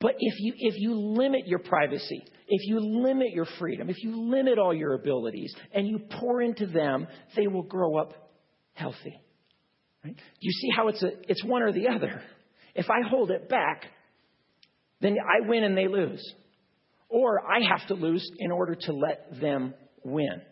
But 0.00 0.14
if 0.18 0.34
you, 0.38 0.52
if 0.56 0.74
you 0.78 0.94
limit 0.94 1.46
your 1.46 1.60
privacy, 1.60 2.24
if 2.54 2.68
you 2.68 2.80
limit 2.80 3.30
your 3.30 3.46
freedom, 3.58 3.88
if 3.88 3.96
you 4.04 4.30
limit 4.30 4.58
all 4.58 4.74
your 4.74 4.92
abilities 4.92 5.54
and 5.72 5.88
you 5.88 5.98
pour 6.20 6.42
into 6.42 6.66
them, 6.66 7.06
they 7.34 7.46
will 7.46 7.62
grow 7.62 7.96
up 7.96 8.12
healthy. 8.74 9.18
Right? 10.04 10.16
You 10.38 10.52
see 10.52 10.68
how 10.76 10.88
it's, 10.88 11.02
a, 11.02 11.12
it's 11.30 11.42
one 11.42 11.62
or 11.62 11.72
the 11.72 11.88
other? 11.88 12.20
If 12.74 12.90
I 12.90 13.08
hold 13.08 13.30
it 13.30 13.48
back, 13.48 13.86
then 15.00 15.16
I 15.18 15.48
win 15.48 15.64
and 15.64 15.74
they 15.74 15.88
lose. 15.88 16.22
Or 17.08 17.40
I 17.40 17.60
have 17.70 17.88
to 17.88 17.94
lose 17.94 18.22
in 18.38 18.52
order 18.52 18.74
to 18.74 18.92
let 18.92 19.40
them 19.40 19.72
win. 20.04 20.42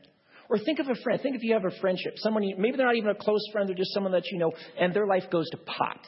Or 0.49 0.59
think 0.59 0.79
of 0.79 0.89
a 0.89 0.95
friend. 1.03 1.21
Think 1.21 1.37
if 1.37 1.43
you 1.43 1.53
have 1.53 1.67
a 1.67 1.81
friendship. 1.83 2.15
Someone, 2.17 2.45
you, 2.45 2.57
maybe 2.59 2.79
they're 2.79 2.87
not 2.87 2.97
even 2.97 3.11
a 3.11 3.15
close 3.15 3.43
friend, 3.53 3.69
they're 3.69 3.77
just 3.77 3.93
someone 3.93 4.13
that 4.13 4.25
you 4.31 4.39
know, 4.39 4.53
and 4.81 4.95
their 4.95 5.07
life 5.07 5.25
goes 5.31 5.51
to 5.51 5.59
pot. 5.59 6.01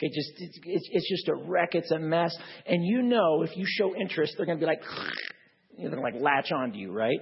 Okay, 0.00 0.08
just 0.14 0.32
it's, 0.38 0.58
it's, 0.64 0.88
it's 0.92 1.10
just 1.10 1.28
a 1.28 1.34
wreck. 1.34 1.74
It's 1.74 1.90
a 1.90 1.98
mess. 1.98 2.34
And 2.66 2.82
you 2.82 3.02
know, 3.02 3.42
if 3.42 3.54
you 3.54 3.66
show 3.66 3.94
interest, 3.94 4.32
they're 4.36 4.46
going 4.46 4.58
to 4.58 4.64
be 4.64 4.66
like, 4.66 4.80
they're 5.78 5.90
going 5.90 6.02
to 6.02 6.18
like 6.18 6.22
latch 6.22 6.50
onto 6.52 6.78
you, 6.78 6.90
right? 6.90 7.18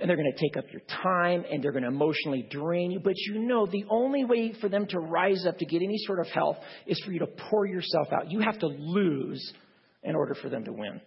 And 0.00 0.08
they're 0.08 0.16
going 0.16 0.32
to 0.34 0.40
take 0.40 0.56
up 0.56 0.64
your 0.72 0.80
time 1.02 1.44
and 1.50 1.62
they're 1.62 1.72
going 1.72 1.82
to 1.82 1.90
emotionally 1.90 2.46
drain 2.50 2.90
you. 2.90 3.00
But 3.00 3.14
you 3.18 3.38
know, 3.40 3.66
the 3.66 3.84
only 3.90 4.24
way 4.24 4.54
for 4.60 4.70
them 4.70 4.86
to 4.88 4.98
rise 4.98 5.44
up 5.46 5.58
to 5.58 5.66
get 5.66 5.82
any 5.82 5.98
sort 6.06 6.20
of 6.20 6.26
health 6.28 6.56
is 6.86 7.00
for 7.04 7.12
you 7.12 7.18
to 7.18 7.26
pour 7.50 7.66
yourself 7.66 8.08
out. 8.12 8.30
You 8.30 8.40
have 8.40 8.58
to 8.60 8.66
lose 8.66 9.52
in 10.02 10.16
order 10.16 10.34
for 10.34 10.48
them 10.48 10.64
to 10.64 10.72
win. 10.72 11.02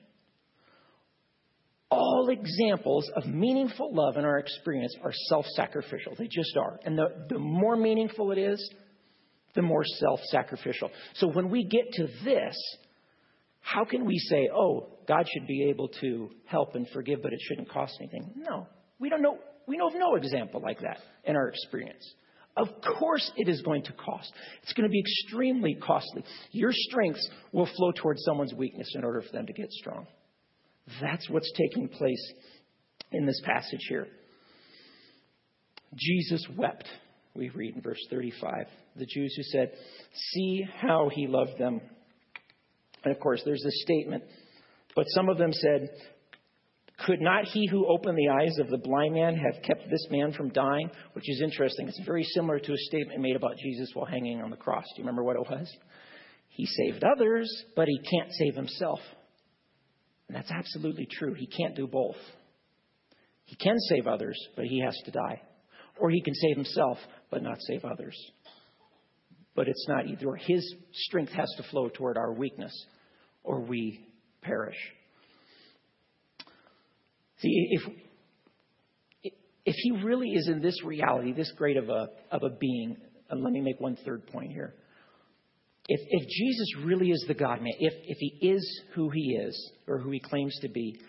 All 1.90 2.30
examples 2.30 3.10
of 3.16 3.26
meaningful 3.26 3.94
love 3.94 4.18
in 4.18 4.26
our 4.26 4.38
experience 4.38 4.96
are 5.04 5.12
self 5.28 5.46
sacrificial. 5.56 6.14
They 6.18 6.28
just 6.28 6.56
are. 6.56 6.80
And 6.86 6.98
the, 6.98 7.08
the 7.30 7.40
more 7.40 7.76
meaningful 7.76 8.32
it 8.32 8.38
is, 8.38 8.74
the 9.56 9.62
more 9.62 9.84
self 9.84 10.20
sacrificial. 10.32 10.91
So 11.16 11.28
when 11.28 11.49
we 11.49 11.64
get 11.66 11.91
to 11.93 12.08
this, 12.24 12.56
how 13.62 13.86
can 13.86 14.06
we 14.06 14.18
say, 14.18 14.49
oh, 14.53 14.89
God 15.08 15.26
should 15.34 15.47
be 15.47 15.70
able 15.70 15.88
to 16.01 16.30
help 16.45 16.76
and 16.76 16.88
forgive, 16.93 17.22
but 17.22 17.34
it 17.34 17.39
shouldn't 17.41 17.70
cost 17.70 17.97
anything? 17.99 18.34
No. 18.36 18.68
We 18.99 19.10
don't 19.10 19.22
know. 19.22 19.39
We 19.68 19.78
know 19.78 19.88
of 19.88 19.95
no 19.95 20.16
example 20.16 20.62
like 20.62 20.80
that 20.82 20.99
in 21.24 21.36
our 21.36 21.49
experience. 21.49 22.06
Of 22.58 22.68
course, 22.99 23.30
it 23.36 23.49
is 23.49 23.62
going 23.64 23.84
to 23.84 23.93
cost. 23.93 24.32
It's 24.64 24.74
going 24.74 24.88
to 24.88 24.91
be 24.91 24.99
extremely 24.99 25.76
costly. 25.76 26.24
Your 26.51 26.72
strengths 26.72 27.28
will 27.51 27.68
flow 27.76 27.91
towards 27.91 28.24
someone's 28.24 28.53
weakness 28.53 28.88
in 28.95 29.03
order 29.03 29.22
for 29.22 29.32
them 29.32 29.45
to 29.47 29.53
get 29.53 29.70
strong. 29.72 30.08
That's 31.01 31.30
what's 31.30 31.51
taking 31.58 31.89
place 31.89 32.34
in 33.12 33.26
this 33.26 33.41
passage 33.43 33.82
here. 33.89 34.08
Jesus 35.95 36.45
wept, 36.56 36.88
we 37.36 37.50
read 37.50 37.76
in 37.76 37.82
verse 37.82 38.00
35. 38.10 38.68
The 38.96 39.06
Jews 39.06 39.34
who 39.36 39.44
said, 39.44 39.72
See 40.34 40.66
how 40.82 41.10
he 41.14 41.28
loved 41.28 41.58
them. 41.58 41.82
And 43.04 43.14
of 43.14 43.20
course, 43.20 43.42
there's 43.46 43.62
this 43.64 43.82
statement, 43.84 44.24
but 44.96 45.06
some 45.10 45.30
of 45.30 45.38
them 45.38 45.52
said, 45.54 45.90
Could 47.06 47.22
not 47.22 47.46
he 47.46 47.68
who 47.68 47.88
opened 47.88 48.18
the 48.18 48.30
eyes 48.30 48.58
of 48.60 48.70
the 48.70 48.78
blind 48.78 49.14
man 49.14 49.36
have 49.36 49.62
kept 49.64 49.90
this 49.90 50.08
man 50.10 50.32
from 50.34 50.50
dying? 50.50 50.90
Which 51.14 51.30
is 51.30 51.42
interesting. 51.42 51.88
It's 51.88 52.02
very 52.06 52.24
similar 52.24 52.60
to 52.60 52.72
a 52.72 52.78
statement 52.78 53.22
made 53.22 53.36
about 53.36 53.58
Jesus 53.58 53.92
while 53.94 54.06
hanging 54.06 54.42
on 54.42 54.50
the 54.50 54.58
cross. 54.58 54.86
Do 54.96 55.02
you 55.02 55.04
remember 55.04 55.24
what 55.24 55.36
it 55.36 55.50
was? 55.50 55.70
He 56.50 56.66
saved 56.66 57.04
others, 57.04 57.50
but 57.76 57.88
he 57.88 58.00
can't 58.00 58.32
save 58.32 58.56
himself. 58.56 59.00
And 60.28 60.36
that's 60.36 60.52
absolutely 60.52 61.08
true. 61.12 61.34
He 61.34 61.48
can't 61.48 61.76
do 61.76 61.86
both. 61.86 62.16
He 63.44 63.56
can 63.58 63.78
save 63.90 64.08
others, 64.08 64.38
but 64.56 64.66
he 64.66 64.80
has 64.80 64.98
to 65.06 65.12
die. 65.12 65.42
Or 66.00 66.10
he 66.10 66.22
can 66.22 66.34
save 66.34 66.56
himself, 66.56 66.98
but 67.30 67.44
not 67.44 67.58
save 67.62 67.86
others. 67.86 68.16
But 69.56 69.68
it's 69.68 69.86
not 69.88 70.08
either. 70.08 70.36
His 70.36 70.76
strength 70.94 71.32
has 71.32 71.50
to 71.58 71.64
flow 71.64 71.90
toward 71.90 72.18
our 72.18 72.34
weakness, 72.34 72.74
or 73.44 73.62
we 73.62 74.06
perish. 74.42 74.76
See, 77.40 77.70
if, 77.72 79.34
if 79.66 79.76
he 79.78 79.92
really 80.04 80.30
is 80.30 80.48
in 80.48 80.62
this 80.62 80.84
reality, 80.84 81.34
this 81.34 81.52
great 81.58 81.78
of 81.78 81.90
a, 81.90 82.08
of 82.32 82.44
a 82.44 82.50
being, 82.50 82.98
and 83.30 83.44
let 83.44 83.54
me 83.54 83.62
make 83.62 83.80
one 83.80 83.98
third 84.06 84.28
point 84.28 84.52
here. 84.52 84.74
If, 85.88 86.00
if 86.10 86.28
Jesus 86.28 86.84
really 86.84 87.12
is 87.12 87.24
the 87.28 87.34
God 87.34 87.62
man, 87.62 87.74
if, 87.80 87.94
if 88.06 88.18
he 88.18 88.48
is 88.50 88.82
who 88.94 89.10
he 89.10 89.36
is, 89.36 89.72
or 89.88 90.00
who 90.00 90.12
he 90.12 90.20
claims 90.20 90.58
to 90.62 90.70
be, 90.70 91.00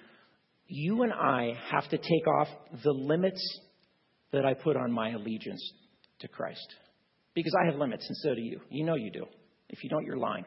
you 0.69 1.03
and 1.03 1.12
I 1.12 1.55
have 1.71 1.89
to 1.91 1.97
take 1.97 2.27
off 2.39 2.49
the 2.85 2.93
limits 2.93 3.41
that 4.33 4.45
I 4.45 4.55
put 4.55 4.77
on 4.77 4.93
my 4.93 5.11
allegiance 5.11 5.62
to 6.21 6.29
Christ. 6.29 6.75
Because 7.35 7.53
I 7.61 7.67
have 7.71 7.79
limits, 7.79 8.07
and 8.09 8.17
so 8.19 8.35
do 8.35 8.41
you. 8.41 8.61
You 8.71 8.85
know 8.85 8.95
you 8.95 9.11
do. 9.11 9.27
If 9.69 9.85
you 9.85 9.91
don't, 9.91 10.05
you're 10.05 10.17
lying. 10.17 10.45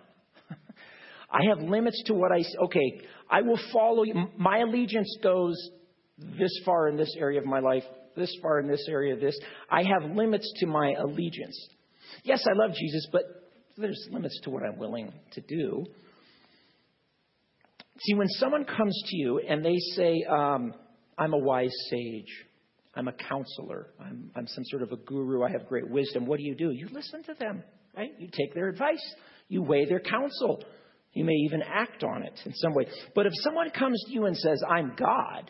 I 1.31 1.41
have 1.49 1.59
limits 1.59 2.01
to 2.07 2.13
what 2.13 2.31
I 2.31 2.43
okay. 2.65 3.01
I 3.29 3.41
will 3.41 3.59
follow 3.71 4.03
you. 4.03 4.15
My 4.37 4.59
allegiance 4.59 5.17
goes 5.21 5.55
this 6.17 6.51
far 6.65 6.89
in 6.89 6.97
this 6.97 7.15
area 7.17 7.39
of 7.39 7.45
my 7.45 7.59
life, 7.59 7.83
this 8.15 8.35
far 8.41 8.59
in 8.59 8.67
this 8.67 8.85
area 8.89 9.13
of 9.13 9.19
this. 9.19 9.37
I 9.69 9.83
have 9.83 10.11
limits 10.15 10.51
to 10.57 10.67
my 10.67 10.93
allegiance. 10.99 11.57
Yes, 12.23 12.43
I 12.47 12.57
love 12.57 12.75
Jesus, 12.75 13.07
but 13.11 13.23
there's 13.77 14.07
limits 14.11 14.39
to 14.43 14.49
what 14.49 14.63
I'm 14.63 14.77
willing 14.77 15.13
to 15.33 15.41
do. 15.41 15.85
See, 18.01 18.15
when 18.15 18.27
someone 18.29 18.65
comes 18.65 18.99
to 19.07 19.17
you 19.17 19.39
and 19.39 19.63
they 19.63 19.77
say, 19.95 20.23
um, 20.29 20.73
I'm 21.17 21.33
a 21.33 21.37
wise 21.37 21.73
sage, 21.89 22.45
I'm 22.99 23.07
a 23.07 23.13
counselor, 23.13 23.87
I'm, 23.97 24.29
I'm 24.35 24.45
some 24.45 24.65
sort 24.65 24.83
of 24.83 24.91
a 24.91 24.97
guru, 24.97 25.41
I 25.41 25.51
have 25.51 25.69
great 25.69 25.89
wisdom, 25.89 26.25
what 26.25 26.37
do 26.37 26.43
you 26.43 26.53
do? 26.53 26.71
You 26.71 26.89
listen 26.91 27.23
to 27.23 27.33
them, 27.33 27.63
right? 27.95 28.11
You 28.19 28.27
take 28.27 28.53
their 28.53 28.67
advice, 28.67 29.15
you 29.47 29.61
weigh 29.61 29.85
their 29.85 30.01
counsel. 30.01 30.61
You 31.13 31.23
may 31.23 31.33
even 31.45 31.61
act 31.61 32.03
on 32.03 32.23
it 32.23 32.37
in 32.45 32.53
some 32.55 32.73
way. 32.73 32.87
But 33.15 33.25
if 33.25 33.31
someone 33.37 33.69
comes 33.71 34.03
to 34.05 34.11
you 34.13 34.25
and 34.25 34.35
says, 34.35 34.61
I'm 34.69 34.95
God, 34.99 35.49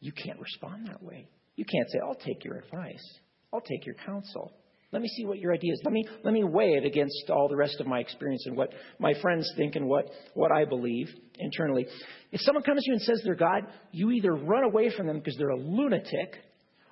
you 0.00 0.10
can't 0.10 0.40
respond 0.40 0.88
that 0.88 1.00
way. 1.02 1.28
You 1.54 1.64
can't 1.64 1.88
say, 1.88 2.00
I'll 2.04 2.16
take 2.16 2.44
your 2.44 2.56
advice, 2.56 3.18
I'll 3.52 3.60
take 3.60 3.86
your 3.86 3.94
counsel. 4.04 4.52
Let 4.92 5.02
me 5.02 5.08
see 5.08 5.24
what 5.24 5.38
your 5.38 5.52
idea 5.52 5.72
is. 5.72 5.80
Let 5.84 5.92
me, 5.92 6.04
let 6.24 6.34
me 6.34 6.42
weigh 6.42 6.72
it 6.72 6.84
against 6.84 7.30
all 7.30 7.48
the 7.48 7.56
rest 7.56 7.76
of 7.78 7.86
my 7.86 8.00
experience 8.00 8.44
and 8.46 8.56
what 8.56 8.72
my 8.98 9.12
friends 9.22 9.50
think 9.56 9.76
and 9.76 9.86
what, 9.86 10.06
what 10.34 10.50
I 10.50 10.64
believe 10.64 11.08
internally. 11.38 11.86
If 12.32 12.40
someone 12.40 12.64
comes 12.64 12.82
to 12.82 12.90
you 12.90 12.94
and 12.94 13.02
says 13.02 13.22
they're 13.24 13.36
God, 13.36 13.66
you 13.92 14.10
either 14.10 14.32
run 14.32 14.64
away 14.64 14.90
from 14.96 15.06
them 15.06 15.18
because 15.18 15.36
they're 15.36 15.50
a 15.50 15.56
lunatic, 15.56 16.34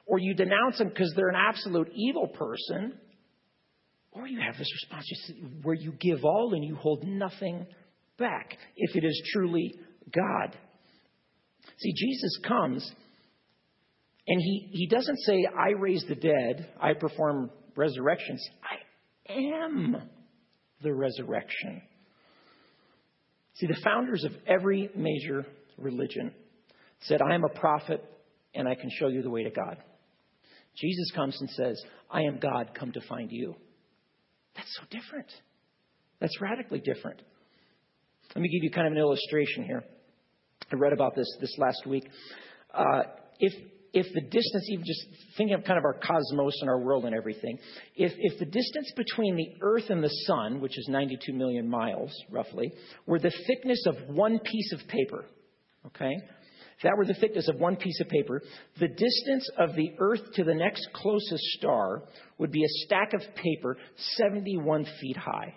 or 0.06 0.18
you 0.18 0.34
denounce 0.34 0.78
them 0.78 0.88
because 0.88 1.12
they're 1.16 1.28
an 1.28 1.36
absolute 1.36 1.90
evil 1.92 2.28
person, 2.28 2.94
or 4.12 4.28
you 4.28 4.40
have 4.40 4.56
this 4.56 4.72
response 4.82 5.06
where 5.62 5.74
you 5.74 5.92
give 6.00 6.24
all 6.24 6.54
and 6.54 6.64
you 6.64 6.76
hold 6.76 7.04
nothing 7.04 7.66
back 8.16 8.56
if 8.76 8.96
it 8.96 9.04
is 9.04 9.30
truly 9.32 9.74
God. 10.14 10.56
See, 11.78 11.92
Jesus 11.94 12.38
comes 12.46 12.92
and 14.26 14.40
he, 14.40 14.68
he 14.72 14.86
doesn't 14.86 15.18
say, 15.20 15.46
I 15.46 15.70
raise 15.70 16.04
the 16.08 16.14
dead, 16.14 16.68
I 16.80 16.94
perform 16.94 17.50
resurrections. 17.78 18.44
I 19.28 19.32
am 19.32 19.96
the 20.82 20.92
resurrection. 20.92 21.80
See, 23.54 23.66
the 23.66 23.80
founders 23.84 24.24
of 24.24 24.32
every 24.46 24.90
major 24.94 25.46
religion 25.78 26.32
said, 27.02 27.22
I 27.22 27.34
am 27.34 27.44
a 27.44 27.48
prophet 27.48 28.04
and 28.54 28.68
I 28.68 28.74
can 28.74 28.90
show 28.98 29.06
you 29.06 29.22
the 29.22 29.30
way 29.30 29.44
to 29.44 29.50
God. 29.50 29.78
Jesus 30.76 31.10
comes 31.14 31.36
and 31.40 31.48
says, 31.50 31.80
I 32.10 32.22
am 32.22 32.38
God, 32.40 32.70
come 32.74 32.92
to 32.92 33.00
find 33.08 33.30
you. 33.30 33.54
That's 34.56 34.76
so 34.76 34.82
different. 34.90 35.28
That's 36.20 36.40
radically 36.40 36.80
different. 36.80 37.22
Let 38.34 38.42
me 38.42 38.48
give 38.48 38.64
you 38.64 38.70
kind 38.70 38.88
of 38.88 38.92
an 38.92 38.98
illustration 38.98 39.64
here. 39.64 39.84
I 40.72 40.76
read 40.76 40.92
about 40.92 41.14
this 41.14 41.26
this 41.40 41.54
last 41.58 41.86
week. 41.86 42.08
Uh, 42.74 43.02
if 43.38 43.52
if 43.92 44.06
the 44.12 44.20
distance, 44.20 44.68
even 44.68 44.84
just 44.84 45.06
thinking 45.36 45.54
of 45.54 45.64
kind 45.64 45.78
of 45.78 45.84
our 45.84 45.94
cosmos 45.94 46.54
and 46.60 46.68
our 46.68 46.78
world 46.78 47.04
and 47.04 47.14
everything, 47.14 47.58
if, 47.96 48.12
if 48.16 48.38
the 48.38 48.44
distance 48.44 48.92
between 48.96 49.36
the 49.36 49.48
Earth 49.62 49.88
and 49.88 50.02
the 50.02 50.10
Sun, 50.26 50.60
which 50.60 50.78
is 50.78 50.88
92 50.88 51.32
million 51.32 51.68
miles 51.68 52.12
roughly, 52.30 52.72
were 53.06 53.18
the 53.18 53.32
thickness 53.46 53.84
of 53.86 54.14
one 54.14 54.38
piece 54.40 54.72
of 54.72 54.80
paper, 54.88 55.24
okay? 55.86 56.14
If 56.76 56.82
that 56.82 56.96
were 56.96 57.06
the 57.06 57.14
thickness 57.14 57.48
of 57.48 57.56
one 57.56 57.76
piece 57.76 58.00
of 58.00 58.08
paper, 58.08 58.42
the 58.78 58.88
distance 58.88 59.50
of 59.58 59.74
the 59.74 59.92
Earth 59.98 60.20
to 60.34 60.44
the 60.44 60.54
next 60.54 60.86
closest 60.92 61.42
star 61.58 62.02
would 62.38 62.52
be 62.52 62.62
a 62.62 62.84
stack 62.84 63.14
of 63.14 63.22
paper 63.34 63.76
71 64.16 64.86
feet 65.00 65.16
high. 65.16 65.54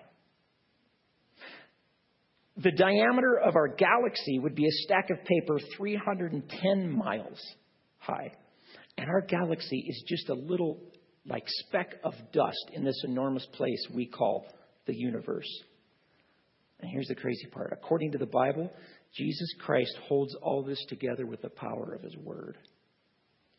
The 2.57 2.71
diameter 2.71 3.39
of 3.39 3.55
our 3.55 3.67
galaxy 3.67 4.39
would 4.39 4.55
be 4.55 4.65
a 4.65 4.71
stack 4.83 5.09
of 5.09 5.17
paper 5.25 5.59
310 5.77 6.91
miles 6.91 7.39
high. 8.01 8.31
And 8.97 9.09
our 9.09 9.21
galaxy 9.21 9.85
is 9.87 10.03
just 10.07 10.29
a 10.29 10.33
little 10.33 10.79
like 11.25 11.43
speck 11.47 11.95
of 12.03 12.13
dust 12.33 12.71
in 12.73 12.83
this 12.83 13.01
enormous 13.05 13.45
place 13.53 13.87
we 13.93 14.07
call 14.07 14.45
the 14.87 14.95
universe. 14.95 15.49
And 16.79 16.89
here's 16.91 17.07
the 17.07 17.15
crazy 17.15 17.47
part. 17.51 17.71
According 17.71 18.11
to 18.13 18.17
the 18.17 18.25
Bible, 18.25 18.71
Jesus 19.15 19.53
Christ 19.59 19.95
holds 20.07 20.35
all 20.41 20.63
this 20.63 20.83
together 20.89 21.25
with 21.25 21.41
the 21.41 21.49
power 21.49 21.93
of 21.93 22.01
his 22.01 22.17
word 22.17 22.57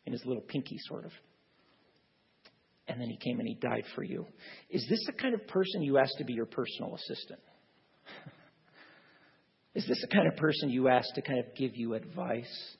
in 0.05 0.11
his 0.11 0.25
little 0.25 0.41
pinky, 0.41 0.77
sort 0.87 1.05
of. 1.05 1.11
And 2.87 2.99
then 2.99 3.07
he 3.07 3.17
came 3.17 3.39
and 3.39 3.47
he 3.47 3.55
died 3.55 3.85
for 3.95 4.03
you. 4.03 4.25
Is 4.69 4.85
this 4.89 4.99
the 5.05 5.13
kind 5.13 5.33
of 5.33 5.47
person 5.47 5.83
you 5.83 5.97
ask 5.97 6.11
to 6.17 6.25
be 6.25 6.33
your 6.33 6.45
personal 6.45 6.95
assistant? 6.95 7.39
Is 9.75 9.87
this 9.87 10.01
the 10.01 10.07
kind 10.13 10.27
of 10.27 10.35
person 10.35 10.69
you 10.69 10.89
ask 10.89 11.07
to 11.15 11.21
kind 11.21 11.39
of 11.39 11.45
give 11.55 11.75
you 11.75 11.93
advice 11.93 12.75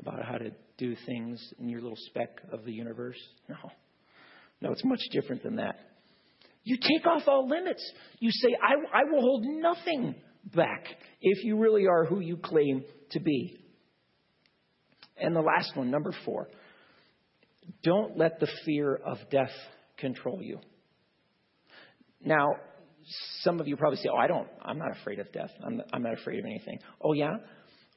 about 0.00 0.24
how 0.24 0.38
to 0.38 0.50
do 0.78 0.96
things 1.06 1.40
in 1.58 1.68
your 1.68 1.80
little 1.80 1.98
speck 2.08 2.40
of 2.52 2.64
the 2.64 2.72
universe? 2.72 3.18
No. 3.48 3.56
No, 4.60 4.72
it's 4.72 4.84
much 4.84 5.00
different 5.12 5.42
than 5.42 5.56
that. 5.56 5.76
You 6.64 6.76
take 6.76 7.06
off 7.06 7.22
all 7.26 7.48
limits. 7.48 7.82
You 8.18 8.30
say, 8.30 8.48
I, 8.62 9.00
I 9.00 9.04
will 9.04 9.20
hold 9.20 9.44
nothing 9.44 10.14
back 10.54 10.84
if 11.20 11.44
you 11.44 11.58
really 11.58 11.86
are 11.86 12.04
who 12.04 12.20
you 12.20 12.36
claim 12.36 12.84
to 13.12 13.20
be. 13.20 13.58
And 15.16 15.34
the 15.34 15.40
last 15.40 15.76
one, 15.76 15.90
number 15.90 16.12
four, 16.24 16.48
don't 17.82 18.16
let 18.16 18.40
the 18.40 18.48
fear 18.64 18.94
of 18.94 19.18
death 19.30 19.52
control 19.98 20.40
you. 20.42 20.58
Now, 22.22 22.48
some 23.42 23.60
of 23.60 23.68
you 23.68 23.76
probably 23.76 23.98
say, 23.98 24.08
"Oh, 24.12 24.16
I 24.16 24.26
don't. 24.26 24.48
I'm 24.62 24.78
not 24.78 24.96
afraid 25.00 25.18
of 25.18 25.32
death. 25.32 25.50
I'm, 25.64 25.80
I'm 25.92 26.02
not 26.02 26.14
afraid 26.14 26.38
of 26.38 26.44
anything." 26.44 26.78
Oh, 27.02 27.12
yeah. 27.12 27.36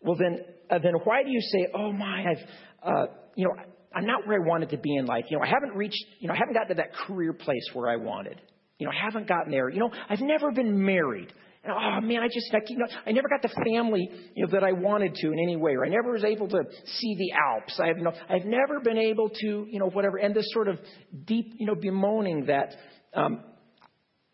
Well, 0.04 0.16
then, 0.18 0.40
uh, 0.70 0.80
then 0.80 0.94
why 1.04 1.24
do 1.24 1.30
you 1.30 1.42
say, 1.42 1.68
"Oh 1.74 1.92
my, 1.92 2.26
I've, 2.30 2.50
uh, 2.84 3.06
you 3.36 3.46
know, 3.46 3.56
I'm 3.96 4.06
not 4.06 4.28
where 4.28 4.42
I 4.42 4.48
wanted 4.48 4.70
to 4.72 4.78
be 4.78 4.96
in 4.96 5.06
life. 5.06 5.26
You 5.30 5.38
know, 5.38 5.44
I 5.44 5.48
haven't 5.48 5.76
reached, 5.76 6.04
you 6.20 6.28
know, 6.28 6.34
I 6.34 6.38
haven't 6.38 6.54
gotten 6.54 6.70
to 6.70 6.82
that 6.82 6.94
career 6.94 7.34
place 7.34 7.64
where 7.74 7.90
I 7.90 7.98
wanted. 7.98 8.42
You 8.80 8.88
know, 8.88 8.92
I 8.92 9.06
haven't 9.06 9.28
gotten 9.28 9.52
there. 9.52 9.70
You 9.70 9.80
know, 9.80 9.92
I've 10.10 10.22
never 10.22 10.52
been 10.52 10.84
married. 10.84 11.32
And, 11.64 11.74
oh 11.74 12.02
man, 12.02 12.22
I 12.22 12.28
just, 12.28 12.54
I, 12.54 12.60
you 12.68 12.78
know, 12.78 12.88
I 13.06 13.12
never 13.12 13.30
got 13.30 13.42
the 13.42 13.56
family, 13.72 14.10
you 14.36 14.46
know, 14.46 14.52
that 14.52 14.64
I 14.64 14.72
wanted 14.72 15.14
to 15.16 15.28
in 15.28 15.40
any 15.40 15.56
way, 15.56 15.74
or 15.74 15.86
I 15.86 15.90
never 15.90 16.12
was 16.12 16.24
able 16.24 16.48
to 16.50 16.64
see 16.86 17.16
the 17.16 17.32
Alps. 17.34 17.80
I 17.80 17.88
have, 17.88 17.98
know, 17.98 18.12
I've 18.30 18.46
never 18.46 18.80
been 18.84 18.98
able 18.98 19.30
to, 19.30 19.68
you 19.70 19.80
know, 19.80 19.90
whatever. 19.90 20.18
And 20.18 20.36
this 20.36 20.50
sort 20.52 20.68
of 20.68 20.80
deep, 21.26 21.54
you 21.58 21.68
know, 21.68 21.76
bemoaning 21.76 22.48
that 22.48 22.76
um, 23.14 23.42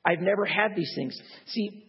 I've 0.05 0.21
never 0.21 0.45
had 0.45 0.75
these 0.75 0.91
things. 0.95 1.15
See, 1.47 1.85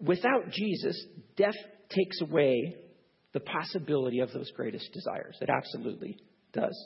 without 0.00 0.50
Jesus, 0.50 1.04
death 1.36 1.54
takes 1.90 2.20
away 2.22 2.76
the 3.32 3.40
possibility 3.40 4.20
of 4.20 4.32
those 4.32 4.50
greatest 4.52 4.92
desires. 4.92 5.36
It 5.40 5.48
absolutely 5.48 6.18
does. 6.52 6.76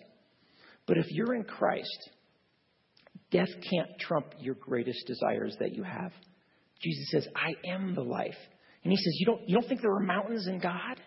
But 0.87 0.99
if 0.99 1.07
you're 1.11 1.35
in 1.35 1.45
Christ, 1.45 2.11
death 3.31 3.49
can't 3.71 3.99
trump 3.99 4.27
your 4.39 4.55
greatest 4.55 5.07
desires 5.07 5.57
that 5.59 5.75
you 5.75 5.83
have. 5.83 6.13
Jesus 6.81 7.11
says, 7.11 7.29
I 7.35 7.55
am 7.69 7.95
the 7.95 8.03
life. 8.03 8.37
And 8.85 8.93
he 8.93 8.97
says, 8.97 9.17
You 9.19 9.27
don't, 9.27 9.49
you 9.49 9.55
don't 9.57 9.69
think 9.69 9.81
there 9.81 9.95
are 9.95 10.01
mountains 10.01 10.47
in 10.47 10.61
God? 10.61 11.01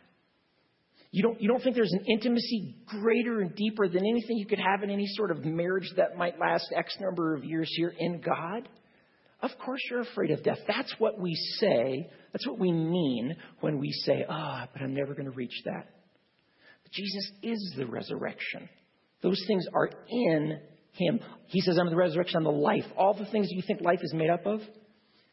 You 1.11 1.23
don't, 1.23 1.41
you 1.41 1.47
don't 1.47 1.63
think 1.63 1.75
there's 1.75 1.93
an 1.93 2.05
intimacy 2.07 2.75
greater 2.85 3.41
and 3.41 3.55
deeper 3.55 3.87
than 3.87 4.05
anything 4.05 4.37
you 4.37 4.45
could 4.45 4.59
have 4.59 4.83
in 4.83 4.91
any 4.91 5.07
sort 5.07 5.31
of 5.31 5.43
marriage 5.43 5.91
that 5.97 6.15
might 6.15 6.39
last 6.39 6.71
X 6.75 6.95
number 6.99 7.35
of 7.35 7.43
years 7.43 7.71
here 7.75 7.93
in 7.97 8.21
God? 8.21 8.67
Of 9.41 9.51
course 9.63 9.81
you're 9.89 10.01
afraid 10.01 10.31
of 10.31 10.43
death. 10.43 10.59
That's 10.67 10.93
what 10.97 11.19
we 11.19 11.33
say. 11.59 12.09
That's 12.33 12.45
what 12.45 12.59
we 12.59 12.71
mean 12.71 13.35
when 13.61 13.79
we 13.79 13.91
say, 13.91 14.25
ah, 14.27 14.63
oh, 14.63 14.69
but 14.73 14.81
I'm 14.81 14.93
never 14.93 15.13
going 15.13 15.29
to 15.29 15.35
reach 15.35 15.61
that. 15.65 15.87
But 16.83 16.91
Jesus 16.91 17.31
is 17.41 17.73
the 17.77 17.85
resurrection. 17.85 18.67
Those 19.21 19.41
things 19.47 19.65
are 19.73 19.89
in 20.09 20.59
him. 20.91 21.19
He 21.47 21.61
says, 21.61 21.77
I'm 21.77 21.89
the 21.89 21.95
resurrection, 21.95 22.37
I'm 22.37 22.43
the 22.43 22.49
life. 22.51 22.85
All 22.97 23.13
the 23.13 23.29
things 23.31 23.47
you 23.49 23.61
think 23.65 23.81
life 23.81 23.99
is 24.01 24.13
made 24.13 24.29
up 24.29 24.45
of, 24.45 24.61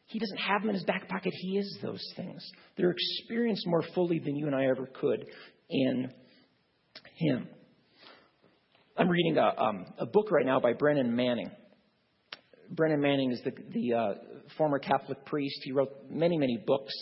he 0.05 0.19
doesn't 0.19 0.37
have 0.37 0.61
them 0.61 0.69
in 0.69 0.75
his 0.75 0.85
back 0.85 1.09
pocket. 1.09 1.33
He 1.35 1.57
is 1.57 1.79
those 1.81 2.03
things. 2.15 2.41
They're 2.77 2.91
experienced 2.91 3.67
more 3.67 3.83
fully 3.93 4.19
than 4.19 4.37
you 4.37 4.47
and 4.47 4.55
I 4.55 4.65
ever 4.67 4.87
could 4.87 5.25
in 5.69 6.11
him. 7.15 7.47
I'm 8.97 9.09
reading 9.09 9.37
a, 9.37 9.61
um, 9.61 9.85
a 9.99 10.05
book 10.05 10.31
right 10.31 10.45
now 10.45 10.61
by 10.61 10.73
Brennan 10.73 11.15
Manning. 11.15 11.51
Brennan 12.69 13.01
Manning 13.01 13.31
is 13.31 13.41
the, 13.43 13.51
the 13.73 13.93
uh, 13.93 14.13
former 14.57 14.79
Catholic 14.79 15.25
priest. 15.25 15.59
He 15.63 15.71
wrote 15.71 15.91
many, 16.09 16.37
many 16.37 16.57
books. 16.65 16.93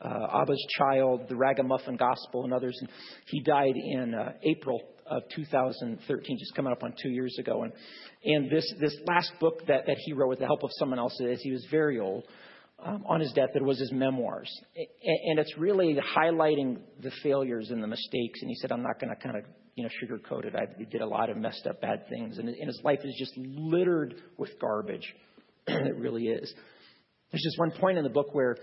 Uh, 0.00 0.42
Abba's 0.42 0.64
Child, 0.78 1.28
The 1.28 1.36
Ragamuffin 1.36 1.96
Gospel, 1.96 2.44
and 2.44 2.52
others. 2.52 2.76
And 2.80 2.90
he 3.26 3.40
died 3.40 3.74
in 3.74 4.14
uh, 4.14 4.32
April 4.42 4.82
of 5.06 5.22
2013, 5.34 6.38
just 6.38 6.54
coming 6.54 6.72
up 6.72 6.82
on 6.82 6.94
two 7.02 7.10
years 7.10 7.36
ago. 7.38 7.62
And, 7.62 7.72
and 8.24 8.50
this, 8.50 8.70
this 8.80 8.96
last 9.06 9.32
book 9.40 9.66
that, 9.66 9.86
that 9.86 9.96
he 9.98 10.12
wrote 10.12 10.28
with 10.28 10.40
the 10.40 10.46
help 10.46 10.62
of 10.62 10.70
someone 10.72 10.98
else, 10.98 11.18
as 11.20 11.40
he 11.40 11.52
was 11.52 11.66
very 11.70 12.00
old, 12.00 12.24
um, 12.84 13.04
on 13.06 13.20
his 13.20 13.32
deathbed 13.32 13.62
was 13.62 13.78
his 13.78 13.92
memoirs. 13.92 14.50
And, 14.76 15.18
and 15.30 15.38
it's 15.38 15.56
really 15.56 15.96
highlighting 16.16 16.78
the 17.00 17.12
failures 17.22 17.70
and 17.70 17.82
the 17.82 17.86
mistakes. 17.86 18.40
And 18.42 18.50
he 18.50 18.56
said, 18.56 18.72
I'm 18.72 18.82
not 18.82 19.00
going 19.00 19.14
to 19.14 19.22
kind 19.22 19.36
of 19.36 19.44
you 19.74 19.82
know, 19.82 19.90
sugarcoat 20.02 20.44
it. 20.44 20.54
I 20.54 20.66
did 20.90 21.00
a 21.00 21.06
lot 21.06 21.30
of 21.30 21.36
messed 21.36 21.66
up 21.66 21.80
bad 21.80 22.08
things. 22.08 22.38
And, 22.38 22.48
and 22.48 22.66
his 22.66 22.80
life 22.84 23.00
is 23.04 23.14
just 23.18 23.32
littered 23.36 24.14
with 24.36 24.50
garbage. 24.60 25.14
it 25.66 25.96
really 25.96 26.24
is. 26.24 26.52
There's 27.32 27.42
just 27.42 27.58
one 27.58 27.72
point 27.72 27.98
in 27.98 28.04
the 28.04 28.10
book 28.10 28.28
where 28.32 28.56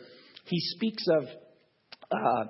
he 0.45 0.59
speaks 0.59 1.03
of 1.09 1.23
uh, 2.11 2.43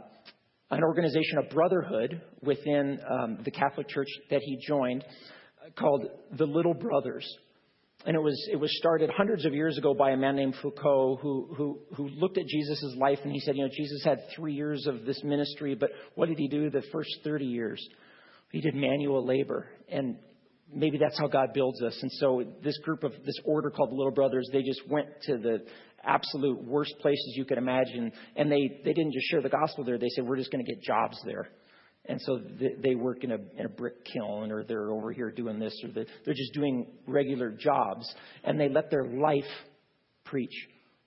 an 0.70 0.84
organization, 0.84 1.39
a 1.39 1.53
brotherhood 1.53 2.22
within 2.41 2.99
um, 3.09 3.39
the 3.43 3.51
Catholic 3.51 3.88
Church 3.88 4.07
that 4.30 4.41
he 4.43 4.59
joined 4.68 5.03
called 5.78 6.05
the 6.38 6.45
Little 6.45 6.74
Brothers. 6.74 7.28
And 8.05 8.16
it 8.16 8.20
was, 8.20 8.49
it 8.51 8.55
was 8.55 8.76
started 8.78 9.12
hundreds 9.16 9.45
of 9.45 9.53
years 9.53 9.78
ago 9.78 9.93
by 9.93 10.12
a 10.12 10.18
man 10.18 10.36
named 10.36 10.55
Foucauld 10.64 11.20
who, 11.22 11.53
who, 11.55 11.80
who 11.95 12.07
looked 12.07 12.38
at 12.38 12.45
Jesus' 12.47 12.95
life 12.97 13.20
and 13.24 13.32
he 13.32 13.39
said, 13.39 13.55
you 13.55 13.64
know, 13.64 13.70
Jesus 13.76 14.03
had 14.03 14.20
three 14.36 14.53
years 14.53 14.88
of 14.88 15.05
this 15.05 15.24
ministry, 15.24 15.76
but 15.76 15.91
what 16.16 16.28
did 16.28 16.39
he 16.39 16.47
do 16.47 16.72
the 16.72 16.82
first 16.91 17.09
30 17.24 17.45
years? 17.45 17.88
He 18.52 18.62
did 18.62 18.76
manual 18.76 19.26
labor. 19.26 19.68
And 19.89 20.18
maybe 20.74 20.97
that's 20.97 21.18
how 21.18 21.28
God 21.28 21.54
builds 21.54 21.82
us. 21.82 21.97
And 22.02 22.12
so 22.14 22.43
this 22.64 22.78
group 22.80 23.04
of 23.04 23.12
this 23.26 23.39
order 23.45 23.70
called 23.70 23.91
the 23.91 23.95
Little 23.95 24.12
Brothers, 24.12 24.49
they 24.52 24.64
just 24.64 24.82
went 24.89 25.08
to 25.24 25.38
the 25.38 25.60
absolute 26.04 26.64
worst 26.64 26.93
places 27.02 27.34
you 27.36 27.45
could 27.45 27.58
imagine. 27.58 28.12
And 28.36 28.52
they, 28.52 28.82
they 28.84 28.93
didn't 28.93 29.14
just 29.14 29.28
share 29.28 29.41
the 29.41 29.49
gospel 29.49 29.84
there. 29.84 29.97
They 29.97 30.10
said, 30.10 30.26
we're 30.26 30.38
just 30.38 30.52
going 30.52 30.64
to 30.66 30.72
get 30.72 30.82
jobs 30.82 31.20
there. 31.26 31.49
And 32.06 32.20
so 32.22 32.39
they, 32.82 32.95
work 32.95 33.24
in 33.24 33.32
a, 33.32 33.38
in 33.58 33.66
a 33.66 33.70
brick 33.70 34.04
kiln 34.06 34.52
or 34.52 34.64
they're 34.64 34.89
over 34.91 35.12
here 35.12 35.30
doing 35.30 35.60
this 35.60 35.80
or 35.84 35.91
they're 35.91 36.34
just 36.34 36.54
doing 36.54 36.88
regular 37.06 37.52
jobs. 37.52 38.12
And 38.43 38.60
they 38.60 38.70
let 38.70 38.89
their 38.89 39.06
life 39.06 39.43
preach 40.26 40.54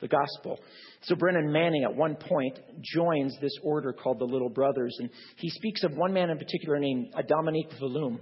the 0.05 0.09
gospel. 0.09 0.61
So 1.02 1.14
Brennan 1.16 1.50
Manning 1.50 1.82
at 1.82 1.96
one 1.96 2.14
point 2.14 2.59
joins 2.94 3.36
this 3.40 3.57
order 3.62 3.92
called 3.92 4.18
the 4.18 4.26
Little 4.26 4.50
Brothers, 4.50 4.94
and 5.00 5.09
he 5.36 5.48
speaks 5.48 5.82
of 5.82 5.96
one 5.96 6.12
man 6.12 6.30
in 6.30 6.38
particular 6.38 6.78
named 6.78 7.09
uh, 7.16 7.22
Dominique 7.26 7.70
Voillaume. 7.80 8.20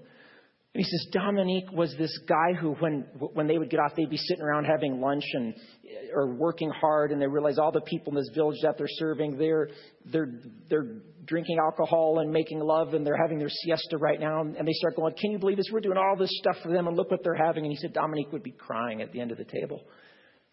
And 0.74 0.82
he 0.82 0.84
says 0.84 1.08
Dominique 1.12 1.70
was 1.72 1.94
this 1.98 2.16
guy 2.26 2.54
who, 2.58 2.72
when 2.74 3.04
when 3.34 3.46
they 3.46 3.58
would 3.58 3.68
get 3.68 3.78
off, 3.78 3.92
they'd 3.94 4.08
be 4.08 4.16
sitting 4.16 4.42
around 4.42 4.64
having 4.64 5.00
lunch 5.00 5.24
and 5.34 5.54
uh, 5.54 6.14
or 6.16 6.34
working 6.34 6.70
hard, 6.70 7.10
and 7.10 7.20
they 7.20 7.26
realize 7.26 7.58
all 7.58 7.72
the 7.72 7.82
people 7.82 8.12
in 8.12 8.16
this 8.16 8.30
village 8.34 8.56
that 8.62 8.78
they're 8.78 8.86
serving, 8.88 9.36
they're 9.36 9.68
they're 10.06 10.40
they're 10.70 10.86
drinking 11.26 11.58
alcohol 11.58 12.20
and 12.20 12.30
making 12.30 12.60
love, 12.60 12.94
and 12.94 13.06
they're 13.06 13.20
having 13.20 13.38
their 13.38 13.50
siesta 13.50 13.98
right 13.98 14.18
now, 14.18 14.40
and 14.40 14.66
they 14.66 14.72
start 14.72 14.96
going, 14.96 15.12
"Can 15.20 15.32
you 15.32 15.38
believe 15.38 15.58
this? 15.58 15.68
We're 15.70 15.80
doing 15.80 15.98
all 15.98 16.16
this 16.16 16.30
stuff 16.38 16.56
for 16.62 16.72
them, 16.72 16.86
and 16.86 16.96
look 16.96 17.10
what 17.10 17.22
they're 17.22 17.34
having." 17.34 17.64
And 17.64 17.72
he 17.72 17.76
said 17.76 17.92
Dominique 17.92 18.32
would 18.32 18.42
be 18.44 18.52
crying 18.52 19.02
at 19.02 19.12
the 19.12 19.20
end 19.20 19.30
of 19.30 19.36
the 19.36 19.44
table, 19.44 19.82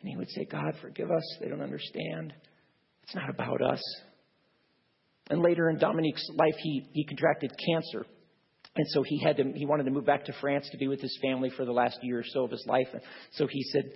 and 0.02 0.10
he 0.10 0.18
would 0.18 0.30
say, 0.30 0.46
"God, 0.46 0.76
forgive 0.82 1.12
us. 1.12 1.38
They 1.40 1.50
don't 1.50 1.62
understand. 1.62 2.34
It's 3.04 3.16
not 3.16 3.30
about 3.30 3.62
us." 3.62 3.82
And 5.30 5.42
later 5.42 5.70
in 5.70 5.78
Dominique's 5.78 6.28
life, 6.36 6.56
he 6.58 6.90
he 6.94 7.06
contracted 7.06 7.52
cancer 7.66 8.06
And 8.76 8.86
so 8.90 9.04
he 9.04 9.20
had 9.20 9.38
to, 9.38 9.52
he 9.56 9.66
wanted 9.66 9.84
to 9.86 9.92
move 9.92 10.06
back 10.06 10.26
to 10.26 10.34
France 10.40 10.70
to 10.72 10.78
be 10.78 10.88
with 10.88 11.02
his 11.02 11.18
family 11.22 11.50
for 11.56 11.66
the 11.66 11.72
last 11.72 11.98
year 12.02 12.20
or 12.20 12.24
so 12.26 12.44
of 12.46 12.52
his 12.52 12.64
life. 12.68 12.88
And 12.94 13.02
so 13.34 13.48
he 13.48 13.64
said, 13.64 13.92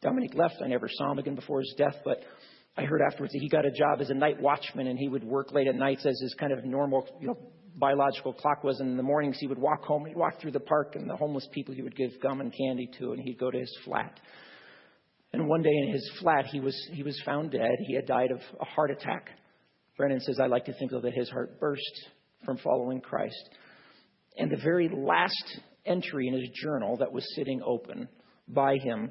Dominique 0.00 0.34
left. 0.34 0.56
I 0.64 0.68
never 0.68 0.88
saw 0.90 1.12
him 1.12 1.18
again 1.18 1.34
before 1.34 1.60
his 1.60 1.74
death, 1.76 1.96
but 2.04 2.18
I 2.76 2.84
heard 2.84 3.02
afterwards 3.02 3.32
that 3.32 3.40
he 3.40 3.48
got 3.48 3.66
a 3.66 3.70
job 3.70 4.00
as 4.00 4.10
a 4.10 4.14
night 4.14 4.40
watchman 4.40 4.86
and 4.86 4.98
he 4.98 5.08
would 5.08 5.24
work 5.24 5.52
late 5.52 5.66
at 5.66 5.74
nights 5.74 6.06
as 6.06 6.18
his 6.20 6.34
kind 6.40 6.52
of 6.52 6.64
normal, 6.64 7.06
you 7.20 7.26
know, 7.26 7.38
biological 7.76 8.32
clock 8.32 8.64
was. 8.64 8.80
And 8.80 8.90
in 8.90 8.96
the 8.96 9.02
mornings 9.02 9.36
he 9.38 9.46
would 9.46 9.58
walk 9.58 9.84
home, 9.84 10.06
he'd 10.06 10.16
walk 10.16 10.40
through 10.40 10.52
the 10.52 10.60
park 10.60 10.94
and 10.94 11.08
the 11.08 11.16
homeless 11.16 11.46
people 11.52 11.74
he 11.74 11.82
would 11.82 11.96
give 11.96 12.10
gum 12.22 12.40
and 12.40 12.52
candy 12.56 12.88
to 12.98 13.12
and 13.12 13.20
he'd 13.20 13.38
go 13.38 13.50
to 13.50 13.58
his 13.58 13.78
flat. 13.84 14.18
And 15.32 15.48
one 15.48 15.62
day 15.62 15.70
in 15.70 15.92
his 15.92 16.10
flat, 16.20 16.46
he 16.46 16.60
was, 16.60 16.76
he 16.92 17.02
was 17.02 17.20
found 17.24 17.52
dead. 17.52 17.76
He 17.86 17.94
had 17.94 18.06
died 18.06 18.30
of 18.30 18.40
a 18.60 18.64
heart 18.64 18.90
attack. 18.90 19.30
Brennan 19.96 20.20
says, 20.20 20.38
I 20.40 20.46
like 20.46 20.66
to 20.66 20.74
think 20.74 20.90
that 20.90 21.12
his 21.14 21.30
heart 21.30 21.58
burst 21.58 22.08
from 22.44 22.58
following 22.58 23.00
Christ. 23.00 23.50
And 24.36 24.50
the 24.50 24.60
very 24.62 24.88
last 24.88 25.60
entry 25.86 26.28
in 26.28 26.34
his 26.34 26.48
journal 26.62 26.98
that 26.98 27.12
was 27.12 27.26
sitting 27.34 27.62
open 27.64 28.08
by 28.48 28.76
him 28.76 29.10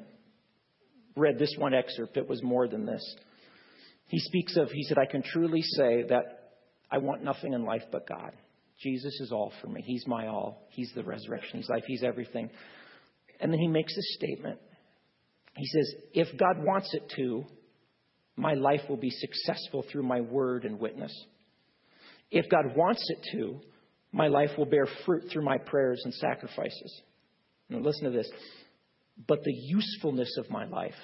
read 1.16 1.38
this 1.38 1.54
one 1.58 1.74
excerpt. 1.74 2.16
It 2.16 2.28
was 2.28 2.42
more 2.42 2.68
than 2.68 2.86
this. 2.86 3.02
He 4.08 4.18
speaks 4.18 4.56
of, 4.56 4.70
he 4.70 4.84
said, 4.84 4.98
I 4.98 5.10
can 5.10 5.22
truly 5.22 5.62
say 5.62 6.04
that 6.08 6.54
I 6.90 6.98
want 6.98 7.24
nothing 7.24 7.52
in 7.52 7.64
life 7.64 7.84
but 7.90 8.08
God. 8.08 8.32
Jesus 8.80 9.18
is 9.20 9.32
all 9.32 9.52
for 9.60 9.68
me. 9.68 9.82
He's 9.84 10.04
my 10.06 10.26
all. 10.26 10.66
He's 10.70 10.92
the 10.94 11.04
resurrection. 11.04 11.58
He's 11.58 11.68
life. 11.68 11.84
He's 11.86 12.02
everything. 12.02 12.50
And 13.40 13.52
then 13.52 13.60
he 13.60 13.68
makes 13.68 13.96
a 13.96 14.02
statement. 14.16 14.58
He 15.56 15.66
says, 15.66 15.94
If 16.12 16.38
God 16.38 16.64
wants 16.64 16.92
it 16.94 17.12
to, 17.16 17.44
my 18.36 18.54
life 18.54 18.80
will 18.88 18.96
be 18.96 19.10
successful 19.10 19.84
through 19.90 20.04
my 20.04 20.20
word 20.20 20.64
and 20.64 20.78
witness. 20.78 21.12
If 22.30 22.48
God 22.48 22.74
wants 22.74 23.04
it 23.10 23.36
to, 23.36 23.60
my 24.10 24.28
life 24.28 24.50
will 24.56 24.66
bear 24.66 24.86
fruit 25.04 25.24
through 25.30 25.44
my 25.44 25.58
prayers 25.58 26.00
and 26.04 26.14
sacrifices. 26.14 27.02
Now, 27.68 27.78
listen 27.78 28.04
to 28.04 28.10
this. 28.10 28.30
But 29.26 29.42
the 29.44 29.52
usefulness 29.52 30.36
of 30.38 30.50
my 30.50 30.64
life, 30.64 30.94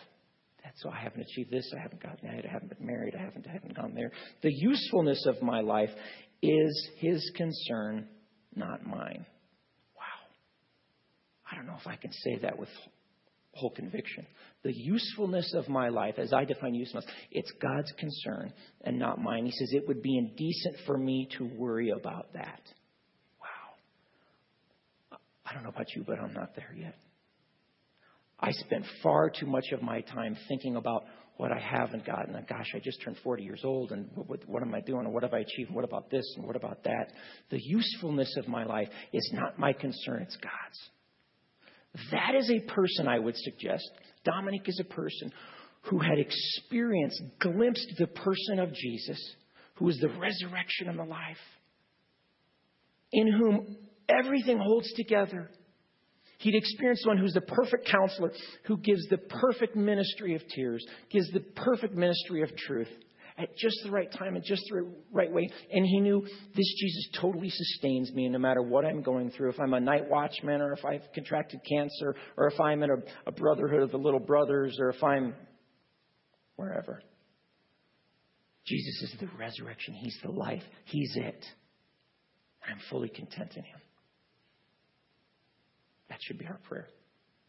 that's 0.65 0.83
so 0.83 0.91
I 0.91 1.01
haven't 1.01 1.21
achieved 1.21 1.51
this, 1.51 1.71
I 1.77 1.83
haven't 1.83 2.03
gotten 2.03 2.27
married, 2.29 2.47
I 2.47 2.53
haven't 2.53 2.77
been 2.77 2.87
married, 2.87 3.15
I 3.15 3.23
haven't, 3.23 3.47
I 3.47 3.53
haven't 3.53 3.77
gone 3.77 3.95
there. 3.95 4.11
The 4.43 4.53
usefulness 4.53 5.27
of 5.27 5.43
my 5.43 5.61
life 5.61 5.91
is 6.43 6.91
his 6.97 7.31
concern, 7.37 8.09
not 8.55 8.87
mine. 8.87 9.27
Wow. 9.95 10.27
I 11.51 11.57
don't 11.57 11.67
know 11.67 11.77
if 11.79 11.87
I 11.87 11.97
can 11.97 12.13
say 12.13 12.39
that 12.43 12.59
with 12.59 12.69
whole 13.55 13.71
conviction. 13.71 14.27
The 14.63 14.73
usefulness 14.73 15.55
of 15.55 15.69
my 15.69 15.89
life, 15.89 16.15
as 16.19 16.33
I 16.33 16.45
define 16.45 16.75
usefulness, 16.75 17.09
it's 17.31 17.51
God's 17.61 17.93
concern 17.99 18.53
and 18.83 18.99
not 18.99 19.21
mine. 19.21 19.47
He 19.47 19.53
says 19.53 19.71
it 19.73 19.87
would 19.89 20.03
be 20.03 20.17
indecent 20.17 20.77
for 20.87 20.97
me 20.97 21.29
to 21.39 21.45
worry 21.45 21.91
about 21.91 22.33
that. 22.35 22.61
Wow. 23.41 25.19
I 25.47 25.55
don't 25.55 25.63
know 25.63 25.71
about 25.71 25.95
you, 25.95 26.05
but 26.07 26.19
I'm 26.19 26.35
not 26.35 26.55
there 26.57 26.75
yet. 26.77 26.97
I 28.41 28.53
spent 28.53 28.85
far 29.03 29.31
too 29.31 29.47
much 29.47 29.73
of 29.73 29.83
my 29.83 30.01
time 30.03 30.37
thinking 30.49 30.77
about 30.77 31.05
what 31.39 31.51
I 31.53 31.59
haven't 31.59 32.05
gotten. 32.05 32.35
And 32.35 32.47
gosh, 32.47 32.67
I 32.75 32.79
just 32.79 33.01
turned 33.03 33.17
40 33.25 33.43
years 33.43 33.63
old, 33.65 33.93
and 33.93 34.11
what, 34.15 34.29
what, 34.29 34.49
what 34.49 34.63
am 34.63 34.75
I 34.75 34.81
doing? 34.81 35.07
And 35.07 35.15
what 35.15 35.23
have 35.23 35.35
I 35.35 35.39
achieved? 35.39 35.69
And 35.69 35.75
what 35.75 35.85
about 35.85 36.11
this? 36.11 36.25
And 36.37 36.47
what 36.47 36.57
about 36.57 36.85
that? 36.85 37.13
The 37.51 37.61
usefulness 37.61 38.37
of 38.37 38.49
my 38.49 38.65
life 38.65 38.89
is 39.13 39.31
not 39.33 39.59
my 39.59 39.73
concern, 39.73 40.23
it's 40.23 40.37
God's. 40.37 40.91
That 42.13 42.35
is 42.37 42.51
a 42.51 42.73
person 42.73 43.09
I 43.09 43.19
would 43.19 43.37
suggest. 43.37 43.89
Dominique 44.25 44.69
is 44.69 44.81
a 44.81 44.95
person 44.95 45.33
who 45.83 45.99
had 45.99 46.19
experienced, 46.19 47.23
glimpsed 47.41 47.95
the 47.99 48.07
person 48.07 48.59
of 48.59 48.73
Jesus, 48.75 49.35
who 49.75 49.89
is 49.89 49.99
the 49.99 50.09
resurrection 50.09 50.89
and 50.89 50.99
the 50.99 51.05
life, 51.05 51.37
in 53.13 53.33
whom 53.33 53.77
everything 54.09 54.59
holds 54.59 54.93
together 54.95 55.51
He'd 56.39 56.55
experienced 56.55 57.07
one 57.07 57.19
who's 57.19 57.33
the 57.33 57.41
perfect 57.41 57.89
counselor, 57.91 58.33
who 58.65 58.77
gives 58.79 59.07
the 59.09 59.19
perfect 59.19 59.75
ministry 59.75 60.37
of 60.37 60.43
tears, 60.49 60.87
gives 61.11 61.29
the 61.33 61.41
perfect 61.41 61.95
ministry 61.95 62.43
of 62.43 62.57
truth 62.57 62.89
at 63.39 63.57
just 63.57 63.77
the 63.85 63.91
right 63.91 64.11
time 64.11 64.35
and 64.35 64.45
just 64.45 64.63
the 64.69 64.91
right 65.13 65.33
way. 65.33 65.49
And 65.73 65.87
he 65.87 66.01
knew 66.01 66.23
this 66.23 66.75
Jesus 66.81 67.09
totally 67.21 67.51
sustains 67.51 68.13
me 68.13 68.29
no 68.29 68.39
matter 68.39 68.63
what 68.63 68.85
I'm 68.85 69.03
going 69.03 69.31
through. 69.31 69.51
If 69.51 69.61
I'm 69.61 69.75
a 69.75 69.81
night 69.81 70.09
watchman 70.09 70.61
or 70.61 70.73
if 70.73 70.85
I've 70.85 71.03
contracted 71.15 71.61
cancer 71.69 72.17
or 72.37 72.49
if 72.49 72.59
I'm 72.59 72.83
in 72.83 72.91
a, 72.91 72.97
a 73.27 73.33
brotherhood 73.33 73.83
of 73.83 73.91
the 73.93 73.99
little 73.99 74.21
brothers 74.21 74.77
or 74.81 74.91
if 74.91 75.03
I'm 75.03 75.35
wherever. 76.57 77.01
Jesus 78.67 79.03
is 79.05 79.21
the 79.21 79.29
resurrection. 79.39 79.95
He's 79.95 80.19
the 80.23 80.33
life. 80.33 80.65
He's 80.85 81.17
it. 81.17 81.45
I'm 82.69 82.79
fully 82.91 83.09
content 83.09 83.53
in 83.57 83.63
him. 83.63 83.81
That 86.11 86.19
should 86.23 86.39
be 86.39 86.47
our 86.47 86.59
prayer. 86.69 86.89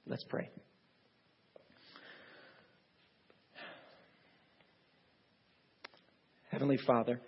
Let's 0.06 0.24
pray. 0.30 0.50
Heavenly 6.50 6.78
Father, 6.86 7.22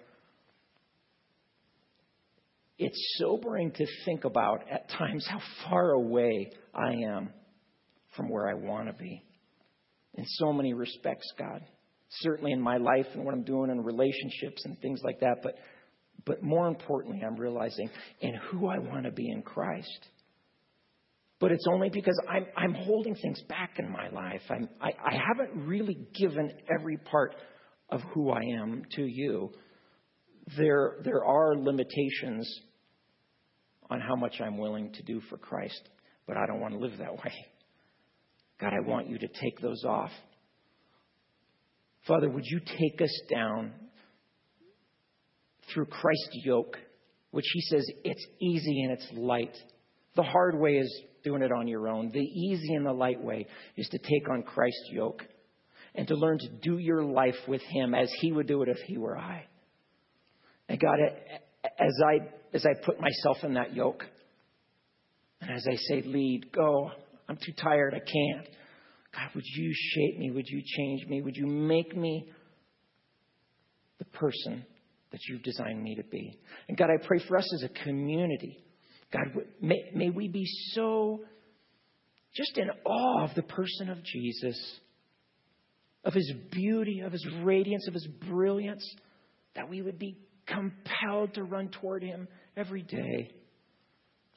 it's 2.78 3.18
sobering 3.18 3.72
to 3.72 3.86
think 4.06 4.26
about 4.26 4.64
at 4.70 4.90
times 4.90 5.26
how 5.30 5.40
far 5.68 5.92
away 5.92 6.52
I 6.74 6.94
am 7.08 7.30
from 8.16 8.30
where 8.30 8.50
I 8.50 8.56
want 8.56 8.88
to 8.88 8.94
be. 8.94 9.24
In 10.16 10.26
so 10.26 10.52
many 10.52 10.74
respects, 10.74 11.32
God. 11.38 11.62
Certainly 12.22 12.52
in 12.52 12.60
my 12.60 12.78
life 12.78 13.06
and 13.14 13.24
what 13.24 13.34
I'm 13.34 13.44
doing 13.44 13.70
in 13.70 13.84
relationships 13.84 14.66
and 14.66 14.78
things 14.82 15.02
like 15.04 15.22
that, 15.22 15.38
but 15.42 15.56
but 16.24 16.44
more 16.44 16.68
importantly, 16.68 17.24
I'm 17.26 17.36
realizing 17.36 17.90
in 18.20 18.36
who 18.52 18.68
I 18.68 18.78
want 18.78 19.06
to 19.06 19.12
be 19.12 19.28
in 19.28 19.42
Christ 19.42 20.08
but 21.42 21.52
it's 21.52 21.66
only 21.68 21.90
because 21.90 22.18
I'm, 22.30 22.46
I'm 22.56 22.74
holding 22.76 23.16
things 23.16 23.42
back 23.50 23.72
in 23.80 23.92
my 23.92 24.10
life. 24.10 24.42
I'm, 24.50 24.70
I, 24.80 24.90
I 24.90 25.16
haven't 25.28 25.66
really 25.66 25.98
given 26.14 26.52
every 26.72 26.98
part 26.98 27.36
of 27.92 28.02
who 28.14 28.32
I 28.32 28.42
am 28.62 28.84
to 28.96 29.04
you. 29.04 29.52
There, 30.58 30.98
there 31.04 31.24
are 31.24 31.56
limitations 31.56 32.50
on 33.90 34.00
how 34.00 34.16
much 34.16 34.40
I'm 34.40 34.58
willing 34.58 34.94
to 34.94 35.04
do 35.04 35.22
for 35.30 35.38
Christ, 35.38 35.82
but 36.26 36.38
I 36.38 36.46
don't 36.48 36.62
want 36.62 36.74
to 36.74 36.80
live 36.80 36.98
that 37.00 37.14
way. 37.14 37.34
God, 38.60 38.74
I 38.74 38.88
want 38.88 39.10
you 39.10 39.18
to 39.18 39.28
take 39.28 39.60
those 39.62 39.84
off. 39.86 40.12
Father, 42.08 42.30
would 42.30 42.46
you 42.46 42.60
take 42.60 43.02
us 43.02 43.22
down 43.30 43.74
through 45.74 45.86
Christ's 45.86 46.40
yoke, 46.44 46.78
which 47.32 47.46
he 47.54 47.62
says 47.62 47.86
it's 48.04 48.26
easy 48.40 48.84
and 48.84 48.92
it's 48.92 49.08
light. 49.14 49.56
The 50.16 50.24
hard 50.24 50.60
way 50.60 50.78
is 50.78 51.02
doing 51.24 51.42
it 51.42 51.52
on 51.52 51.68
your 51.68 51.88
own. 51.88 52.12
The 52.12 52.20
easy 52.20 52.74
and 52.74 52.86
the 52.86 52.94
light 52.94 53.22
way 53.22 53.48
is 53.78 53.88
to 53.90 53.98
take 53.98 54.30
on 54.30 54.44
Christ's 54.44 54.90
yoke 54.92 55.24
and 55.96 56.08
to 56.08 56.16
learn 56.16 56.38
to 56.40 56.50
do 56.62 56.78
your 56.78 57.04
life 57.04 57.36
with 57.48 57.62
Him 57.62 57.94
as 57.94 58.12
He 58.20 58.32
would 58.32 58.48
do 58.48 58.62
it 58.64 58.70
if 58.70 58.78
He 58.88 58.98
were 58.98 59.18
I. 59.18 59.46
And 60.70 60.80
God, 60.80 60.98
as 61.64 61.94
I 62.06 62.30
as 62.54 62.66
I 62.66 62.74
put 62.86 63.00
myself 63.00 63.38
in 63.44 63.54
that 63.54 63.74
yoke, 63.74 64.04
and 65.40 65.52
as 65.52 65.66
I 65.70 65.76
say, 65.76 66.02
lead, 66.06 66.52
go, 66.52 66.92
I'm 67.30 67.38
too 67.38 67.54
tired, 67.62 67.94
I 67.94 68.00
can't. 68.00 68.48
God, 69.14 69.30
would 69.36 69.46
you 69.46 69.74
shape 69.74 70.20
me? 70.20 70.32
Would 70.32 70.48
you 70.48 70.62
change 70.66 71.08
me? 71.08 71.22
Would 71.22 71.36
you 71.36 71.48
make 71.48 71.96
me 71.96 72.30
the 74.00 74.06
person 74.06 74.66
that 75.12 75.20
you've 75.28 75.44
designed 75.44 75.82
me 75.82 75.96
to 75.96 76.04
be? 76.04 76.40
And 76.68 76.78
God, 76.78 76.90
I 76.90 77.06
pray 77.06 77.20
for 77.28 77.38
us 77.38 77.48
as 77.56 77.64
a 77.64 77.84
community 77.84 78.64
God, 79.12 79.24
may, 79.62 79.90
may 79.94 80.10
we 80.10 80.28
be 80.28 80.46
so 80.74 81.22
just 82.36 82.58
in 82.58 82.70
awe 82.86 83.24
of 83.26 83.36
the 83.36 83.42
person 83.44 83.90
of 83.90 84.02
Jesus, 84.04 84.58
of 86.04 86.14
his 86.14 86.32
beauty, 86.52 87.02
of 87.02 87.12
his 87.12 87.26
radiance, 87.44 87.88
of 87.88 87.94
his 87.94 88.08
brilliance, 88.28 88.84
that 89.56 89.70
we 89.70 89.82
would 89.82 90.00
be 90.00 90.18
compelled 90.48 91.34
to 91.36 91.44
run 91.44 91.70
toward 91.70 92.04
him 92.04 92.28
every 92.58 92.82
day. 92.82 93.32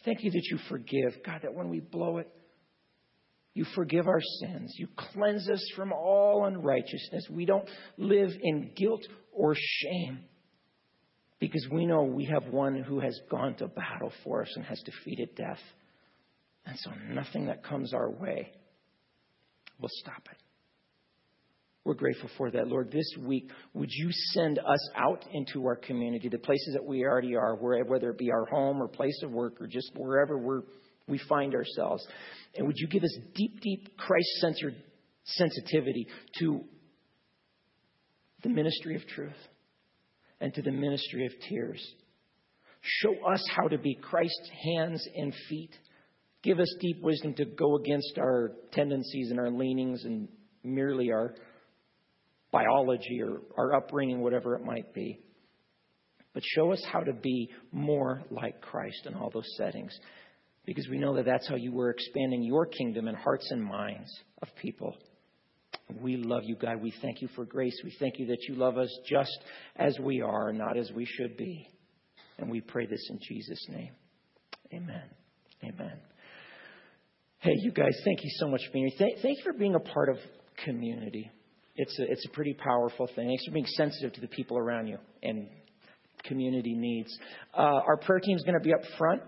Thank 0.05 0.23
you 0.23 0.31
that 0.31 0.45
you 0.51 0.59
forgive, 0.69 1.23
God, 1.25 1.41
that 1.43 1.55
when 1.55 1.71
we 1.71 1.81
blow 1.81 2.19
it, 2.19 2.31
you 3.55 3.65
forgive 3.75 4.07
our 4.09 4.21
sins. 4.41 4.75
You 4.77 4.89
cleanse 4.97 5.49
us 5.49 5.65
from 5.77 5.93
all 5.93 6.45
unrighteousness. 6.45 7.29
We 7.31 7.47
don't 7.47 7.69
live 7.97 8.31
in 8.43 8.73
guilt 8.77 9.03
or 9.33 9.55
shame 9.57 10.25
because 11.39 11.67
we 11.71 11.87
know 11.87 12.03
we 12.03 12.27
have 12.27 12.53
one 12.53 12.83
who 12.83 13.01
has 13.01 13.19
gone 13.31 13.55
to 13.57 13.69
battle 13.69 14.13
for 14.25 14.43
us 14.43 14.53
and 14.57 14.65
has 14.65 14.83
defeated 14.83 15.37
death. 15.37 15.61
And 16.67 16.77
so 16.79 16.91
nothing 17.11 17.47
that 17.47 17.63
comes 17.63 17.95
our 17.95 18.11
way 18.11 18.51
will 19.81 19.91
stop 19.91 20.27
it. 20.31 20.39
We're 21.85 21.95
grateful 21.95 22.31
for 22.39 22.51
that. 22.51 22.67
Lord, 22.69 22.91
this 22.91 23.11
week, 23.21 23.51
would 23.75 23.91
you 23.91 24.09
send 24.33 24.59
us 24.59 24.91
out 24.97 25.25
into 25.33 25.67
our 25.67 25.77
community, 25.77 26.29
the 26.29 26.39
places 26.39 26.75
that 26.75 26.85
we 26.85 27.05
already 27.05 27.37
are, 27.37 27.55
whether 27.57 28.11
it 28.11 28.19
be 28.19 28.31
our 28.31 28.47
home 28.47 28.81
or 28.81 28.89
place 28.89 29.21
of 29.23 29.31
work 29.31 29.61
or 29.61 29.67
just 29.67 29.91
wherever 29.95 30.39
we're, 30.39 30.63
we 31.07 31.19
find 31.29 31.55
ourselves. 31.55 32.07
And 32.57 32.67
would 32.67 32.77
you 32.79 32.89
give 32.89 33.03
us 33.03 33.17
deep, 33.35 33.61
deep 33.61 33.97
Christ 33.99 34.29
centered 34.41 34.77
sensitivity 35.25 36.07
to 36.39 36.65
the 38.43 38.49
ministry 38.49 38.97
of 38.97 39.07
truth? 39.07 39.37
and 40.45 40.53
to 40.55 40.63
the 40.63 40.71
ministry 40.71 41.25
of 41.25 41.33
tears. 41.49 41.83
Show 42.83 43.15
us 43.33 43.43
how 43.57 43.69
to 43.69 43.79
be 43.79 43.95
Christ's 43.95 44.51
hands 44.63 45.09
and 45.17 45.33
feet. 45.49 45.71
Give 46.43 46.61
us 46.61 46.69
deep 46.81 47.03
wisdom 47.03 47.33
to 47.35 47.47
go 47.47 47.77
against 47.77 48.19
our 48.19 48.53
tendencies 48.73 49.31
and 49.31 49.41
our 49.41 49.51
leanings 49.51 50.05
and 50.05 50.29
merely 50.63 51.11
our 51.11 51.35
biology 52.55 53.21
or 53.21 53.41
our 53.59 53.75
upbringing, 53.75 54.21
whatever 54.21 54.55
it 54.55 54.65
might 54.65 54.95
be. 54.95 55.19
But 56.33 56.45
show 56.55 56.73
us 56.73 56.83
how 56.91 57.01
to 57.01 57.13
be 57.13 57.51
more 57.73 58.23
like 58.31 58.61
Christ 58.61 59.07
in 59.07 59.15
all 59.15 59.31
those 59.31 59.49
settings. 59.57 59.93
Because 60.65 60.89
we 60.89 60.99
know 60.99 61.17
that 61.17 61.27
that's 61.27 61.49
how 61.49 61.57
you 61.57 61.73
were 61.73 61.91
expanding 61.91 62.43
your 62.43 62.67
kingdom 62.67 63.09
in 63.09 63.15
hearts 63.15 63.51
and 63.51 63.63
minds 63.63 64.11
of 64.41 64.49
people. 64.63 64.97
We 66.01 66.17
love 66.17 66.43
you, 66.45 66.57
God. 66.57 66.81
We 66.81 66.95
thank 67.03 67.21
you 67.21 67.29
for 67.35 67.45
grace. 67.45 67.79
We 67.85 67.95
thank 67.99 68.19
you 68.19 68.27
that 68.29 68.39
you 68.49 68.55
love 68.55 68.79
us 68.79 68.89
just 69.09 69.37
as 69.77 69.99
we 69.99 70.23
are, 70.23 70.53
not 70.53 70.79
as 70.79 70.91
we 70.93 71.05
should 71.05 71.37
be. 71.37 71.69
And 72.39 72.51
we 72.51 72.61
pray 72.61 72.87
this 72.87 73.07
in 73.11 73.19
Jesus' 73.29 73.67
name. 73.69 73.91
Amen. 74.73 75.05
Amen. 75.63 75.99
Hey, 77.39 77.53
you 77.59 77.73
guys, 77.73 77.95
thank 78.05 78.25
you 78.25 78.31
so 78.37 78.49
much 78.49 78.63
for 78.67 78.73
being 78.73 78.87
here. 78.89 78.97
Thank, 78.99 79.23
thank 79.23 79.39
you 79.39 79.45
for 79.45 79.53
being 79.53 79.75
a 79.75 79.81
part 79.81 80.09
of 80.09 80.17
community. 80.65 81.31
It's 81.77 81.99
a, 81.99 82.03
it's 82.11 82.25
a 82.27 82.31
pretty 82.31 82.55
powerful 82.55 83.07
thing. 83.15 83.29
Thanks 83.29 83.45
for 83.47 83.53
being 83.53 83.67
sensitive 83.67 84.13
to 84.15 84.21
the 84.21 84.29
people 84.29 84.57
around 84.57 84.87
you 84.87 84.99
and 85.23 85.49
community 86.25 86.75
needs. 86.75 87.17
Uh, 87.57 87.61
our 87.61 87.97
prayer 87.97 88.21
team 88.21 88.37
is 88.37 88.43
going 88.43 88.59
to 88.59 88.65
be 88.65 88.73
up 88.73 88.81
front. 88.97 89.23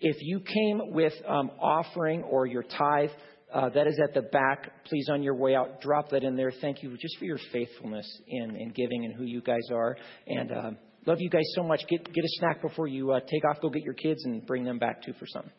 If 0.00 0.16
you 0.20 0.40
came 0.40 0.92
with 0.92 1.12
um, 1.26 1.50
offering 1.60 2.22
or 2.22 2.46
your 2.46 2.62
tithe, 2.62 3.10
uh, 3.52 3.70
that 3.70 3.86
is 3.86 3.98
at 4.02 4.14
the 4.14 4.22
back. 4.22 4.70
Please, 4.84 5.08
on 5.10 5.22
your 5.22 5.34
way 5.34 5.54
out, 5.54 5.80
drop 5.80 6.10
that 6.10 6.22
in 6.22 6.36
there. 6.36 6.52
Thank 6.60 6.82
you 6.82 6.96
just 6.98 7.18
for 7.18 7.24
your 7.24 7.38
faithfulness 7.52 8.06
in, 8.26 8.56
in 8.56 8.70
giving 8.70 9.04
and 9.04 9.14
who 9.14 9.24
you 9.24 9.40
guys 9.40 9.70
are. 9.72 9.96
And 10.26 10.52
uh, 10.52 10.70
love 11.06 11.18
you 11.20 11.30
guys 11.30 11.46
so 11.54 11.62
much. 11.62 11.80
Get, 11.88 12.04
get 12.04 12.24
a 12.24 12.28
snack 12.38 12.60
before 12.60 12.88
you 12.88 13.12
uh, 13.12 13.20
take 13.20 13.44
off. 13.48 13.60
Go 13.62 13.70
get 13.70 13.82
your 13.82 13.94
kids 13.94 14.24
and 14.24 14.44
bring 14.46 14.64
them 14.64 14.78
back 14.78 15.02
too 15.02 15.12
for 15.18 15.26
something. 15.26 15.52